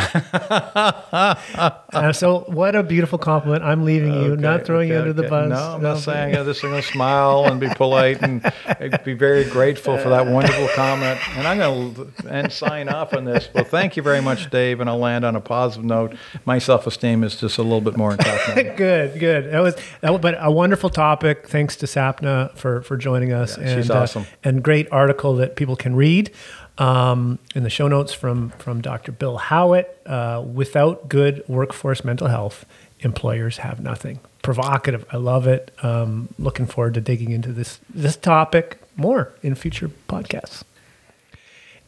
Uh, 1.91 2.13
so 2.13 2.41
what 2.41 2.75
a 2.75 2.83
beautiful 2.83 3.17
compliment. 3.17 3.63
I'm 3.63 3.83
leaving 3.83 4.13
you, 4.13 4.35
not 4.37 4.57
Okay, 4.57 4.65
throwing 4.65 4.89
you 4.89 4.95
okay, 4.95 5.01
under 5.01 5.13
the 5.13 5.27
bus. 5.27 5.49
No, 5.49 5.55
I'm 5.55 5.81
not 5.81 5.97
saying 5.97 6.35
I'm 6.35 6.45
just 6.45 6.61
going 6.61 6.79
to 6.79 6.87
smile 6.87 7.45
and 7.45 7.59
be 7.59 7.67
polite 7.69 8.21
and 8.21 8.41
be 9.03 9.13
very 9.13 9.43
grateful 9.43 9.97
for 9.97 10.09
that 10.09 10.27
wonderful 10.27 10.67
comment. 10.75 11.19
And 11.37 11.47
I'm 11.47 11.57
going 11.57 11.95
to 11.95 12.07
and 12.29 12.51
sign 12.51 12.89
off 12.89 13.13
on 13.13 13.25
this. 13.25 13.49
Well, 13.53 13.63
thank 13.63 13.97
you 13.97 14.03
very 14.03 14.21
much, 14.21 14.49
Dave. 14.49 14.79
And 14.79 14.89
I'll 14.89 14.99
land 14.99 15.25
on 15.25 15.35
a 15.35 15.41
positive 15.41 15.83
note. 15.85 16.15
My 16.45 16.59
self-esteem 16.59 17.23
is 17.23 17.35
just 17.35 17.57
a 17.57 17.63
little 17.63 17.81
bit 17.81 17.97
more 17.97 18.11
intact 18.11 18.55
good, 18.77 19.19
good. 19.19 19.51
That 19.51 19.61
was, 19.61 19.75
that 20.01 20.11
was, 20.11 20.21
but 20.21 20.35
a 20.39 20.51
wonderful 20.51 20.89
topic. 20.89 21.47
Thanks 21.47 21.75
to 21.77 21.85
Sapna 21.85 22.55
for 22.55 22.81
for 22.83 22.97
joining 22.97 23.33
us. 23.33 23.57
Yeah, 23.57 23.75
she's 23.75 23.89
and, 23.89 23.97
uh, 23.97 24.01
awesome. 24.01 24.25
and 24.43 24.63
great 24.63 24.87
article 24.91 25.35
that 25.37 25.55
people 25.55 25.75
can 25.75 25.95
read 25.95 26.31
um, 26.79 27.37
in 27.53 27.63
the 27.63 27.69
show 27.69 27.87
notes 27.87 28.13
from 28.13 28.49
from 28.51 28.81
Dr. 28.81 29.11
Bill 29.11 29.37
Howatt. 29.37 29.85
Uh, 30.05 30.41
Without 30.41 31.09
good 31.09 31.43
workforce 31.47 32.03
mental 32.03 32.27
health, 32.27 32.65
employers 33.01 33.57
have 33.57 33.79
nothing. 33.79 34.19
Provocative. 34.41 35.05
I 35.11 35.17
love 35.17 35.45
it. 35.45 35.71
Um, 35.83 36.29
looking 36.39 36.65
forward 36.65 36.93
to 36.95 37.01
digging 37.01 37.31
into 37.31 37.51
this 37.51 37.79
this 37.93 38.15
topic 38.15 38.81
more 38.95 39.33
in 39.43 39.55
future 39.55 39.89
podcasts. 40.07 40.63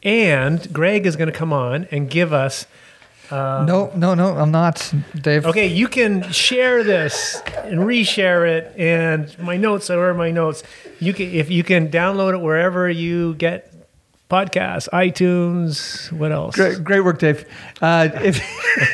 And 0.02 0.72
Greg 0.72 1.06
is 1.06 1.16
going 1.16 1.30
to 1.30 1.36
come 1.36 1.52
on 1.52 1.86
and 1.90 2.10
give 2.10 2.32
us. 2.32 2.66
no, 3.30 3.90
no, 3.96 4.14
no, 4.14 4.36
I'm 4.36 4.50
not, 4.50 4.92
Dave. 5.14 5.46
Okay, 5.46 5.68
you 5.68 5.88
can 5.88 6.30
share 6.32 6.84
this 6.84 7.40
and 7.64 7.80
reshare 7.80 8.46
it, 8.46 8.74
and 8.76 9.38
my 9.38 9.56
notes 9.56 9.88
are 9.88 10.12
my 10.12 10.30
notes. 10.30 10.62
You 11.00 11.14
can 11.14 11.28
if 11.28 11.50
you 11.50 11.62
can 11.64 11.88
download 11.88 12.34
it 12.34 12.40
wherever 12.42 12.90
you 12.90 13.34
get 13.34 13.71
podcasts, 14.32 14.88
iTunes. 14.94 16.10
What 16.10 16.32
else? 16.32 16.56
Great, 16.56 16.82
great 16.82 17.00
work, 17.00 17.18
Dave. 17.18 17.44
Uh, 17.82 18.08
if 18.14 18.40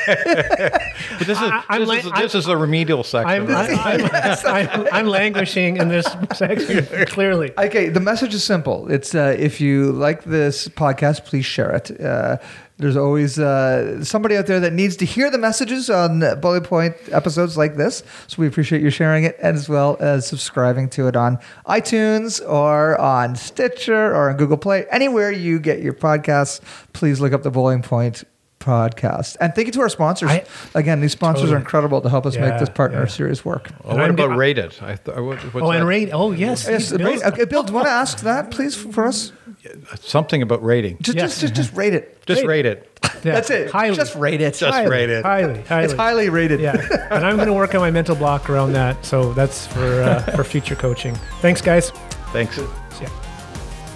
But 0.07 1.27
this 1.27 1.29
is, 1.31 1.39
I- 1.39 1.65
I'm 1.69 1.81
this, 1.83 1.89
like- 1.89 2.05
is, 2.05 2.11
I'm- 2.13 2.23
this 2.23 2.35
is 2.35 2.45
the 2.47 2.57
remedial 2.57 3.05
section. 3.05 3.31
I'm, 3.31 3.47
right? 3.47 3.71
I'm, 4.05 4.71
I'm, 4.71 4.89
I'm 4.93 5.07
languishing 5.07 5.77
in 5.77 5.89
this 5.89 6.07
section 6.35 6.85
clearly. 7.07 7.53
Okay, 7.57 7.89
the 7.89 8.01
message 8.01 8.35
is 8.35 8.43
simple. 8.45 8.91
It's 8.91 9.15
uh, 9.15 9.37
if 9.39 9.61
you 9.61 9.93
like 9.93 10.25
this 10.25 10.69
podcast, 10.69 11.25
please 11.25 11.45
share 11.47 11.71
it. 11.77 12.01
Uh, 12.01 12.39
there's 12.79 12.97
always 12.97 13.39
uh, 13.39 14.05
somebody 14.05 14.37
out 14.37 14.47
there 14.47 14.61
that 14.61 14.73
needs 14.73 14.97
to 14.97 15.05
hear 15.05 15.31
the 15.31 15.39
messages 15.39 15.91
on 15.91 16.21
Boiling 16.41 16.63
Point 16.63 16.95
episodes 17.11 17.57
like 17.57 17.77
this. 17.77 18.05
So 18.29 18.37
we 18.41 18.47
appreciate 18.47 18.83
you 18.83 18.91
sharing 18.91 19.25
it, 19.25 19.37
as 19.41 19.69
well 19.69 19.97
as 19.99 20.27
subscribing 20.27 20.89
to 20.91 21.09
it 21.09 21.17
on 21.17 21.39
iTunes 21.67 22.41
or 22.49 22.99
on 23.01 23.35
Stitcher 23.35 24.15
or 24.15 24.31
on 24.31 24.37
Google 24.37 24.57
Play. 24.57 24.87
Anywhere 24.91 25.33
you 25.33 25.59
get 25.59 25.83
your 25.83 25.93
podcasts, 25.93 26.61
please 26.93 27.21
look 27.21 27.33
up 27.33 27.43
the 27.43 27.51
Boiling 27.51 27.83
Point 27.83 28.25
podcast. 28.61 29.37
And 29.41 29.55
thank 29.55 29.67
you 29.67 29.73
to 29.73 29.81
our 29.81 29.89
sponsors. 29.89 30.31
I- 30.31 30.45
Again, 30.75 31.01
these 31.01 31.13
sponsors 31.13 31.43
Totally. 31.43 31.57
are 31.57 31.59
incredible 31.61 32.01
to 32.01 32.09
help 32.09 32.27
us 32.27 32.35
make 32.37 32.51
Yeah, 32.51 32.59
this 32.59 32.69
partner 32.69 33.01
yeah. 33.01 33.07
serious 33.07 33.45
work. 33.45 33.71
Oh, 33.85 33.95
what 33.95 34.01
I'm 34.05 34.11
about 34.11 34.31
go- 34.31 34.37
rated? 34.37 34.75
I 34.83 34.97
th- 34.97 35.17
what, 35.19 35.39
what's 35.55 35.55
Oh, 35.57 35.71
and 35.71 35.87
rate. 35.87 36.11
Oh, 36.13 36.33
yes. 36.33 36.67
Yes, 36.69 36.91
Bill's- 36.93 37.23
rate- 37.23 37.33
okay, 37.33 37.45
Bill, 37.45 37.63
do 37.63 37.71
you 37.73 37.75
want 37.77 37.87
to 37.87 37.93
ask 38.05 38.21
that, 38.21 38.51
please, 38.51 38.75
for 38.75 39.07
us? 39.07 39.33
Something 40.01 40.43
about 40.43 40.63
rating. 40.65 40.99
Just, 41.01 41.17
Yes. 41.19 41.31
just, 41.31 41.41
just, 41.41 41.55
just 41.55 41.75
rate 41.77 41.95
it. 41.95 42.25
Just 42.27 42.43
Rate 42.43 42.49
rate 42.49 42.67
it. 42.67 42.99
yeah, 43.25 43.33
That's 43.33 43.51
it. 43.51 43.71
Highly. 43.71 43.97
Just 43.97 44.15
rate 44.15 44.41
it. 44.41 44.55
Just 44.55 44.73
highly, 44.75 44.91
rate 44.91 45.11
it. 45.11 45.25
Highly, 45.25 45.63
highly. 45.63 45.85
It's 45.85 45.93
highly 45.95 46.29
rated. 46.29 46.61
Yeah, 46.61 46.77
and 47.11 47.25
I'm 47.27 47.37
going 47.37 47.49
to 47.49 47.55
work 47.55 47.75
on 47.75 47.81
my 47.81 47.91
mental 47.91 48.15
block 48.17 48.49
around 48.51 48.73
that. 48.75 49.05
So 49.05 49.33
that's 49.33 49.67
for 49.67 50.03
uh, 50.03 50.21
for 50.37 50.45
future 50.45 50.75
coaching. 50.77 51.15
Thanks, 51.41 51.61
guys. 51.61 51.91
Thanks. 52.33 52.59
Yeah. 52.59 53.09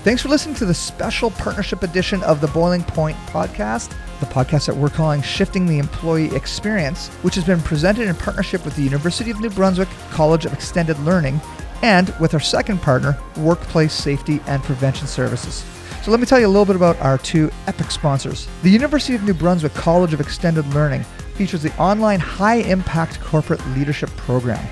Thanks 0.02 0.22
for 0.22 0.28
listening 0.28 0.54
to 0.56 0.66
the 0.66 0.74
special 0.74 1.30
partnership 1.30 1.82
edition 1.82 2.22
of 2.24 2.40
the 2.40 2.48
Boiling 2.48 2.82
Point 2.84 3.16
podcast, 3.28 3.92
the 4.22 4.34
podcast 4.34 4.66
that 4.66 4.76
we're 4.76 4.88
calling 4.88 5.20
Shifting 5.20 5.66
the 5.66 5.78
Employee 5.78 6.34
Experience, 6.34 7.08
which 7.22 7.34
has 7.34 7.44
been 7.44 7.60
presented 7.60 8.08
in 8.08 8.14
partnership 8.14 8.64
with 8.64 8.76
the 8.76 8.82
University 8.82 9.30
of 9.30 9.40
New 9.40 9.50
Brunswick 9.50 9.88
College 10.10 10.46
of 10.46 10.52
Extended 10.52 10.98
Learning 11.00 11.40
and 11.82 12.14
with 12.20 12.32
our 12.32 12.40
second 12.40 12.80
partner, 12.80 13.18
Workplace 13.36 13.92
Safety 13.92 14.40
and 14.46 14.62
Prevention 14.62 15.08
Services. 15.08 15.64
So 16.02 16.10
let 16.10 16.20
me 16.20 16.26
tell 16.26 16.38
you 16.38 16.46
a 16.46 16.48
little 16.48 16.64
bit 16.64 16.76
about 16.76 16.98
our 17.00 17.18
two 17.18 17.50
epic 17.66 17.90
sponsors. 17.90 18.48
The 18.62 18.70
University 18.70 19.14
of 19.14 19.24
New 19.24 19.34
Brunswick 19.34 19.74
College 19.74 20.14
of 20.14 20.20
Extended 20.20 20.66
Learning 20.72 21.02
features 21.34 21.62
the 21.62 21.76
online 21.76 22.20
high 22.20 22.56
impact 22.56 23.20
corporate 23.20 23.64
leadership 23.76 24.10
program. 24.10 24.64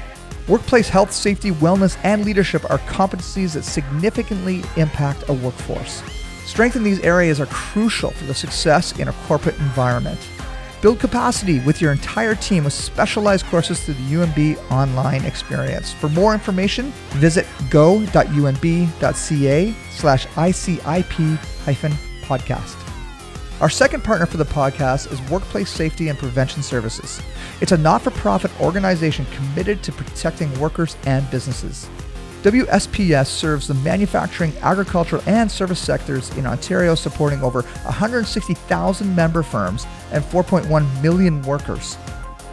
Workplace 0.49 0.89
health, 0.89 1.13
safety, 1.13 1.51
wellness, 1.51 1.99
and 2.05 2.25
leadership 2.25 2.69
are 2.71 2.79
competencies 2.79 3.55
that 3.55 3.65
significantly 3.65 4.63
impact 4.77 5.29
a 5.29 5.33
workforce. 5.33 6.20
Strength 6.51 6.75
in 6.75 6.83
these 6.83 6.99
areas 7.03 7.39
are 7.39 7.47
crucial 7.47 8.11
for 8.11 8.25
the 8.25 8.35
success 8.35 8.91
in 8.99 9.07
a 9.07 9.13
corporate 9.29 9.57
environment. 9.61 10.19
Build 10.83 10.99
capacity 10.99 11.61
with 11.61 11.81
your 11.81 11.93
entire 11.93 12.35
team 12.35 12.65
with 12.65 12.73
specialized 12.73 13.47
courses 13.47 13.81
through 13.81 13.95
the 13.95 14.15
UNB 14.15 14.73
online 14.73 15.25
experience. 15.25 15.93
For 15.93 16.09
more 16.09 16.35
information, 16.35 16.91
visit 17.11 17.47
go.unb.ca 17.71 18.15
slash 19.93 20.27
ICIP 20.27 21.37
hyphen 21.65 21.93
podcast. 22.23 22.77
Our 23.61 23.71
second 23.71 24.03
partner 24.03 24.27
for 24.27 24.39
the 24.39 24.45
podcast 24.45 25.13
is 25.13 25.31
Workplace 25.31 25.71
Safety 25.71 26.09
and 26.09 26.19
Prevention 26.19 26.65
Services. 26.65 27.23
It's 27.61 27.71
a 27.71 27.79
not 27.79 28.03
for 28.03 28.11
profit 28.11 28.51
organization 28.61 29.25
committed 29.27 29.85
to 29.85 29.93
protecting 29.93 30.53
workers 30.59 30.97
and 31.05 31.31
businesses. 31.31 31.89
WSPS 32.43 33.27
serves 33.27 33.69
the 33.69 33.75
manufacturing, 33.75 34.55
agricultural, 34.63 35.23
and 35.27 35.51
service 35.51 35.79
sectors 35.79 36.35
in 36.39 36.47
Ontario, 36.47 36.95
supporting 36.95 37.43
over 37.43 37.63
160,000 37.63 39.15
member 39.15 39.43
firms 39.43 39.87
and 40.11 40.25
4.1 40.25 41.03
million 41.03 41.43
workers. 41.43 41.97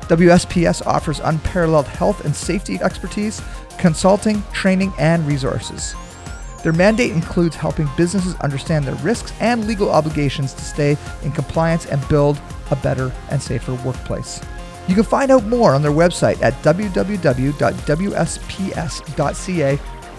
WSPS 0.07 0.85
offers 0.85 1.19
unparalleled 1.19 1.87
health 1.87 2.25
and 2.25 2.35
safety 2.35 2.77
expertise, 2.81 3.41
consulting, 3.77 4.43
training, 4.51 4.91
and 4.99 5.25
resources. 5.25 5.95
Their 6.63 6.73
mandate 6.73 7.11
includes 7.11 7.55
helping 7.55 7.87
businesses 7.95 8.35
understand 8.35 8.83
their 8.83 8.95
risks 8.95 9.31
and 9.39 9.67
legal 9.67 9.89
obligations 9.89 10.53
to 10.53 10.65
stay 10.65 10.97
in 11.23 11.31
compliance 11.31 11.85
and 11.85 12.05
build 12.09 12.41
a 12.71 12.75
better 12.75 13.13
and 13.29 13.41
safer 13.41 13.75
workplace. 13.85 14.41
You 14.87 14.95
can 14.95 15.03
find 15.03 15.31
out 15.31 15.45
more 15.45 15.73
on 15.75 15.81
their 15.81 15.91
website 15.91 16.41
at 16.41 16.53
www.wsps.ca 16.63 16.99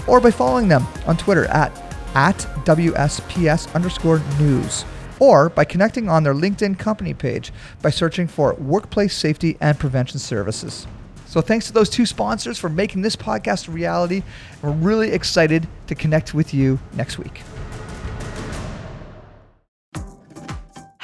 or 0.06 0.20
by 0.20 0.30
following 0.30 0.68
them 0.68 0.86
on 1.06 1.16
Twitter 1.16 1.46
at, 1.46 1.76
at 2.14 2.36
WSPS 2.64 3.74
underscore 3.74 4.20
news 4.38 4.84
or 5.20 5.48
by 5.48 5.64
connecting 5.64 6.08
on 6.08 6.22
their 6.22 6.34
LinkedIn 6.34 6.78
company 6.78 7.14
page 7.14 7.52
by 7.82 7.90
searching 7.90 8.28
for 8.28 8.54
Workplace 8.54 9.16
Safety 9.16 9.56
and 9.60 9.78
Prevention 9.78 10.18
Services. 10.18 10.86
So 11.26 11.40
thanks 11.40 11.66
to 11.66 11.72
those 11.72 11.90
two 11.90 12.06
sponsors 12.06 12.58
for 12.58 12.68
making 12.70 13.02
this 13.02 13.16
podcast 13.16 13.68
a 13.68 13.70
reality. 13.70 14.22
We're 14.62 14.70
really 14.70 15.12
excited 15.12 15.68
to 15.86 15.94
connect 15.94 16.32
with 16.34 16.54
you 16.54 16.78
next 16.94 17.18
week. 17.18 17.42